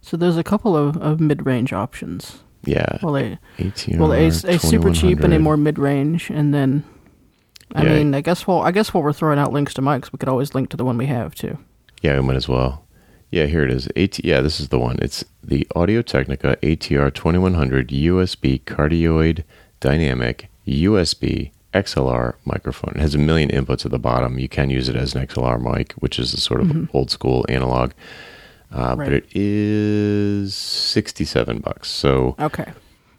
So 0.00 0.16
there's 0.16 0.36
a 0.38 0.42
couple 0.52 0.74
of, 0.76 0.96
of 1.08 1.20
mid 1.20 1.44
range 1.46 1.72
options. 1.72 2.38
yeah, 2.64 2.98
Well, 3.02 3.16
a 3.16 3.38
ATR 3.58 3.98
well 3.98 4.12
a, 4.12 4.26
a 4.28 4.58
super 4.58 4.90
cheap 4.92 5.20
and 5.24 5.32
a 5.34 5.38
more 5.38 5.56
mid 5.56 5.78
range, 5.78 6.30
and 6.30 6.52
then. 6.54 6.82
I 7.74 7.82
Yeah. 7.82 7.94
mean, 7.94 8.14
I 8.14 8.20
guess 8.22 8.46
well, 8.46 8.60
I 8.62 8.70
guess 8.70 8.94
while 8.94 9.02
we're 9.02 9.12
throwing 9.12 9.40
out 9.40 9.52
links 9.52 9.74
to 9.74 9.82
mics, 9.82 10.12
we 10.12 10.18
could 10.18 10.28
always 10.28 10.54
link 10.54 10.68
to 10.70 10.76
the 10.76 10.84
one 10.84 10.96
we 10.96 11.06
have 11.06 11.34
too. 11.34 11.58
Yeah, 12.00 12.14
we 12.20 12.26
might 12.26 12.36
as 12.36 12.48
well. 12.48 12.84
Yeah, 13.32 13.46
here 13.46 13.64
it 13.64 13.72
is. 13.72 13.88
AT, 13.96 14.24
yeah, 14.24 14.40
this 14.40 14.60
is 14.60 14.68
the 14.68 14.78
one. 14.78 14.96
It's 15.02 15.24
the 15.42 15.66
Audio 15.74 16.00
Technica 16.00 16.56
ATR 16.62 17.10
2100 17.12 17.88
USB 17.88 18.62
cardioid 18.62 19.42
dynamic 19.80 20.48
USB 20.66 21.50
XLR 21.84 22.34
microphone. 22.44 22.92
It 22.96 23.00
has 23.00 23.14
a 23.14 23.18
million 23.18 23.50
inputs 23.50 23.84
at 23.84 23.90
the 23.90 23.98
bottom. 23.98 24.38
You 24.38 24.48
can 24.48 24.70
use 24.70 24.88
it 24.88 24.96
as 24.96 25.14
an 25.14 25.26
XLR 25.26 25.58
mic, 25.60 25.92
which 25.94 26.18
is 26.18 26.32
a 26.34 26.38
sort 26.38 26.60
of 26.60 26.88
old 26.94 27.10
school 27.10 27.44
analog. 27.48 27.92
Uh, 28.72 28.96
But 28.96 29.12
it 29.12 29.26
is 29.34 30.54
67 30.54 31.58
bucks. 31.58 31.88
So, 31.88 32.34
Okay. 32.40 32.72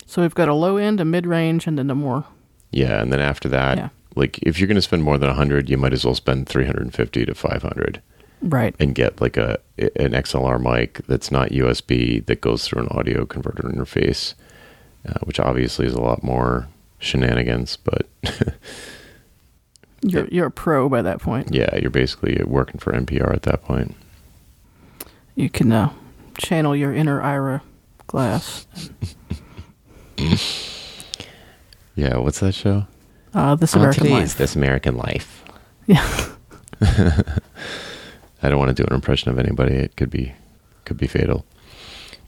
So 0.05 0.21
we've 0.21 0.35
got 0.35 0.47
a 0.47 0.53
low 0.53 0.77
end, 0.77 0.99
a 1.01 1.05
mid 1.05 1.25
range, 1.27 1.67
and 1.67 1.77
then 1.77 1.87
the 1.87 1.95
more. 1.95 2.25
yeah, 2.71 3.01
and 3.01 3.11
then 3.11 3.19
after 3.19 3.49
that, 3.49 3.77
Yeah. 3.77 3.89
like 4.15 4.39
if 4.41 4.57
you're 4.59 4.67
going 4.67 4.75
to 4.75 4.81
spend 4.81 5.03
more 5.03 5.17
than 5.17 5.29
100, 5.29 5.69
you 5.69 5.77
might 5.77 5.93
as 5.93 6.03
well 6.05 6.15
spend 6.15 6.47
350 6.47 7.25
to 7.25 7.33
500. 7.35 8.01
Right. 8.39 8.75
and 8.79 8.93
get 8.93 9.19
like 9.19 9.35
a 9.35 9.57
an 9.79 10.13
XLR 10.13 10.59
mic 10.59 11.01
that's 11.07 11.31
not 11.31 11.49
USB 11.51 12.23
that 12.27 12.39
goes 12.39 12.67
through 12.67 12.83
an 12.83 12.87
audio 12.91 13.25
converter 13.25 13.63
interface, 13.67 14.35
uh, 15.09 15.17
which 15.23 15.39
obviously 15.39 15.87
is 15.87 15.93
a 15.95 16.01
lot 16.01 16.23
more 16.23 16.67
shenanigans. 16.99 17.77
But 17.77 18.07
You're 20.01 20.27
you're 20.31 20.47
a 20.47 20.51
pro 20.51 20.87
by 20.89 21.01
that 21.01 21.19
point. 21.21 21.53
yeah, 21.53 21.75
you're 21.77 21.89
basically 21.91 22.41
working 22.45 22.79
for 22.79 22.93
NPR 22.93 23.33
at 23.33 23.43
that 23.43 23.63
point. 23.63 23.95
You 25.35 25.49
can 25.49 25.71
uh, 25.71 25.93
channel 26.37 26.75
your 26.75 26.93
inner 26.93 27.21
Ira 27.21 27.61
glass. 28.07 28.67
Yeah, 31.95 32.17
what's 32.17 32.39
that 32.41 32.53
show? 32.53 32.85
Uh, 33.33 33.55
this 33.55 33.73
American 33.73 34.03
today's 34.03 34.19
life. 34.31 34.37
This 34.37 34.55
American 34.55 34.97
Life. 34.97 35.43
Yeah. 35.87 36.05
I 36.81 38.49
don't 38.49 38.59
want 38.59 38.75
to 38.75 38.83
do 38.83 38.85
an 38.87 38.93
impression 38.93 39.31
of 39.31 39.39
anybody. 39.39 39.73
It 39.75 39.95
could 39.95 40.09
be 40.11 40.33
could 40.85 40.97
be 40.97 41.07
fatal. 41.07 41.45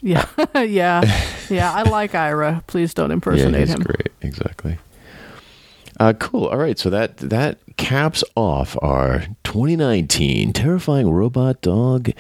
Yeah. 0.01 0.25
yeah. 0.55 1.03
Yeah. 1.49 1.71
I 1.71 1.83
like 1.83 2.15
Ira. 2.15 2.63
Please 2.67 2.93
don't 2.93 3.09
yeah, 3.09 3.15
impersonate 3.15 3.59
he's 3.67 3.75
him. 3.75 3.81
great. 3.81 4.08
Exactly. 4.29 4.77
Uh, 5.99 6.13
cool. 6.13 6.45
All 6.45 6.57
right. 6.57 6.77
So 6.79 6.89
that 6.91 7.17
that 7.17 7.57
caps 7.77 8.23
off 8.35 8.77
our 8.81 9.23
2019 9.43 10.53
terrifying 10.53 11.09
robot 11.09 11.61
dog 11.61 12.11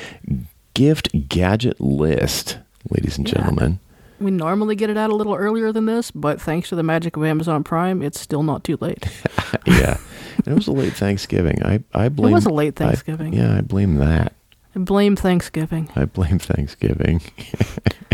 gift 0.73 1.29
gadget 1.29 1.79
list, 1.79 2.57
ladies 2.89 3.17
and 3.17 3.27
Yeah. 3.27 3.35
gentlemen. 3.35 3.79
We 4.19 4.31
normally 4.31 4.75
get 4.75 4.89
it 4.89 4.97
out 4.97 5.11
a 5.11 5.15
little 5.15 5.33
earlier 5.35 5.71
than 5.71 5.85
this, 5.85 6.11
but 6.11 6.41
thanks 6.41 6.67
to 6.69 6.75
the 6.75 6.83
magic 6.83 7.15
of 7.15 7.23
Amazon 7.23 7.63
Prime, 7.63 8.01
it's 8.01 8.19
still 8.19 8.43
not 8.43 8.65
too 8.65 8.77
late. 8.81 9.05
yeah, 9.65 9.97
it 10.45 10.53
was 10.53 10.67
a 10.67 10.73
late 10.73 10.91
Thanksgiving. 10.93 11.63
I 11.63 11.81
I 11.93 12.09
blame. 12.09 12.31
It 12.33 12.35
was 12.35 12.45
a 12.45 12.49
late 12.53 12.79
I- 12.81 12.85
Thanksgiving. 12.85 13.31
yeah, 13.33 13.55
I 13.57 13.61
blame 13.61 13.95
that. 13.95 14.33
I 14.75 14.79
blame 14.79 15.15
Thanksgiving. 15.15 15.89
I 15.95 16.03
blame 16.05 16.37
Thanksgiving. 16.39 17.19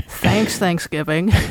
Thanks, 0.07 0.59
Thanksgiving. 0.59 1.31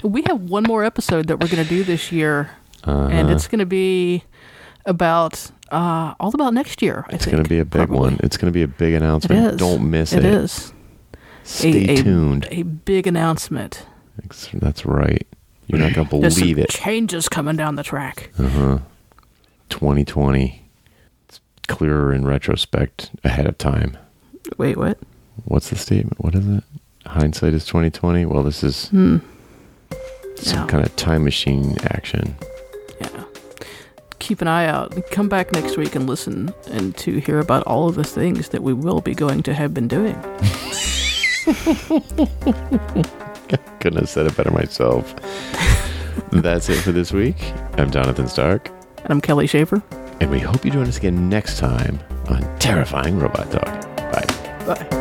we 0.08 0.22
have 0.26 0.40
one 0.42 0.64
more 0.64 0.84
episode 0.84 1.26
that 1.28 1.38
we're 1.40 1.48
going 1.48 1.62
to 1.62 1.68
do 1.68 1.84
this 1.84 2.10
year, 2.12 2.50
and 2.84 3.12
Uh-huh. 3.28 3.32
it's 3.34 3.46
going 3.48 3.58
to 3.60 3.66
be 3.66 4.24
about 4.86 5.50
uh, 5.70 6.14
all 6.18 6.32
about 6.34 6.54
next 6.54 6.82
year. 6.82 7.04
I 7.06 7.10
think. 7.10 7.22
It's 7.22 7.26
going 7.30 7.42
to 7.44 7.48
be 7.48 7.58
a 7.58 7.64
big 7.64 7.88
probably. 7.88 7.98
one. 7.98 8.20
It's 8.22 8.36
going 8.36 8.52
to 8.52 8.54
be 8.54 8.62
a 8.62 8.68
big 8.68 8.94
announcement. 8.94 9.58
Don't 9.58 9.90
miss 9.90 10.12
it. 10.12 10.24
It 10.24 10.34
is 10.34 10.72
Stay 11.44 11.84
a, 11.94 12.02
tuned. 12.02 12.46
A 12.50 12.62
big 12.62 13.06
announcement. 13.06 13.86
That's, 14.54 14.84
right. 14.84 15.26
You're 15.66 15.78
not 15.80 15.94
going 15.94 16.06
to 16.08 16.18
There's 16.20 16.34
believe 16.38 16.56
some 16.56 16.64
it. 16.64 16.68
changes 16.70 17.28
coming 17.28 17.56
down 17.56 17.76
the 17.76 17.82
track. 17.82 18.30
Uh 18.38 18.48
huh. 18.48 18.78
2020. 19.70 20.62
It's 21.28 21.40
clearer 21.68 22.12
in 22.12 22.26
retrospect 22.26 23.10
ahead 23.24 23.46
of 23.46 23.56
time. 23.58 23.96
Wait, 24.58 24.76
what? 24.76 24.98
What's 25.44 25.70
the 25.70 25.76
statement? 25.76 26.22
What 26.22 26.34
is 26.34 26.46
it? 26.46 26.64
Hindsight 27.06 27.54
is 27.54 27.64
2020. 27.66 28.26
Well, 28.26 28.42
this 28.42 28.62
is 28.62 28.88
Hmm. 28.88 29.18
Some 30.40 30.66
kind 30.68 30.84
of 30.84 30.94
time 30.96 31.24
machine 31.24 31.76
action. 31.84 32.34
Yeah. 33.00 33.24
Keep 34.18 34.40
an 34.42 34.48
eye 34.48 34.66
out. 34.66 34.94
Come 35.10 35.28
back 35.28 35.52
next 35.52 35.76
week 35.76 35.94
and 35.94 36.06
listen 36.08 36.52
and 36.70 36.96
to 36.98 37.18
hear 37.18 37.38
about 37.38 37.62
all 37.66 37.88
of 37.88 37.94
the 37.94 38.04
things 38.04 38.48
that 38.50 38.62
we 38.62 38.72
will 38.72 39.00
be 39.00 39.14
going 39.14 39.42
to 39.44 39.54
have 39.54 39.72
been 39.74 39.88
doing. 39.88 40.14
Couldn't 43.80 43.98
have 43.98 44.08
said 44.08 44.26
it 44.26 44.36
better 44.36 44.50
myself. 44.50 45.14
That's 46.32 46.68
it 46.68 46.76
for 46.82 46.92
this 46.92 47.12
week. 47.12 47.36
I'm 47.78 47.90
Jonathan 47.90 48.28
Stark, 48.28 48.68
And 48.98 49.10
I'm 49.10 49.20
Kelly 49.20 49.46
Schaefer. 49.46 49.82
and 50.20 50.30
we 50.30 50.38
hope 50.38 50.64
you 50.64 50.70
join 50.70 50.86
us 50.86 50.98
again 50.98 51.28
next 51.28 51.58
time 51.58 51.98
on 52.28 52.42
Terrifying 52.58 53.18
Robot 53.18 53.50
Dog. 53.50 53.64
Bye. 53.96 54.26
Bye. 54.66 54.96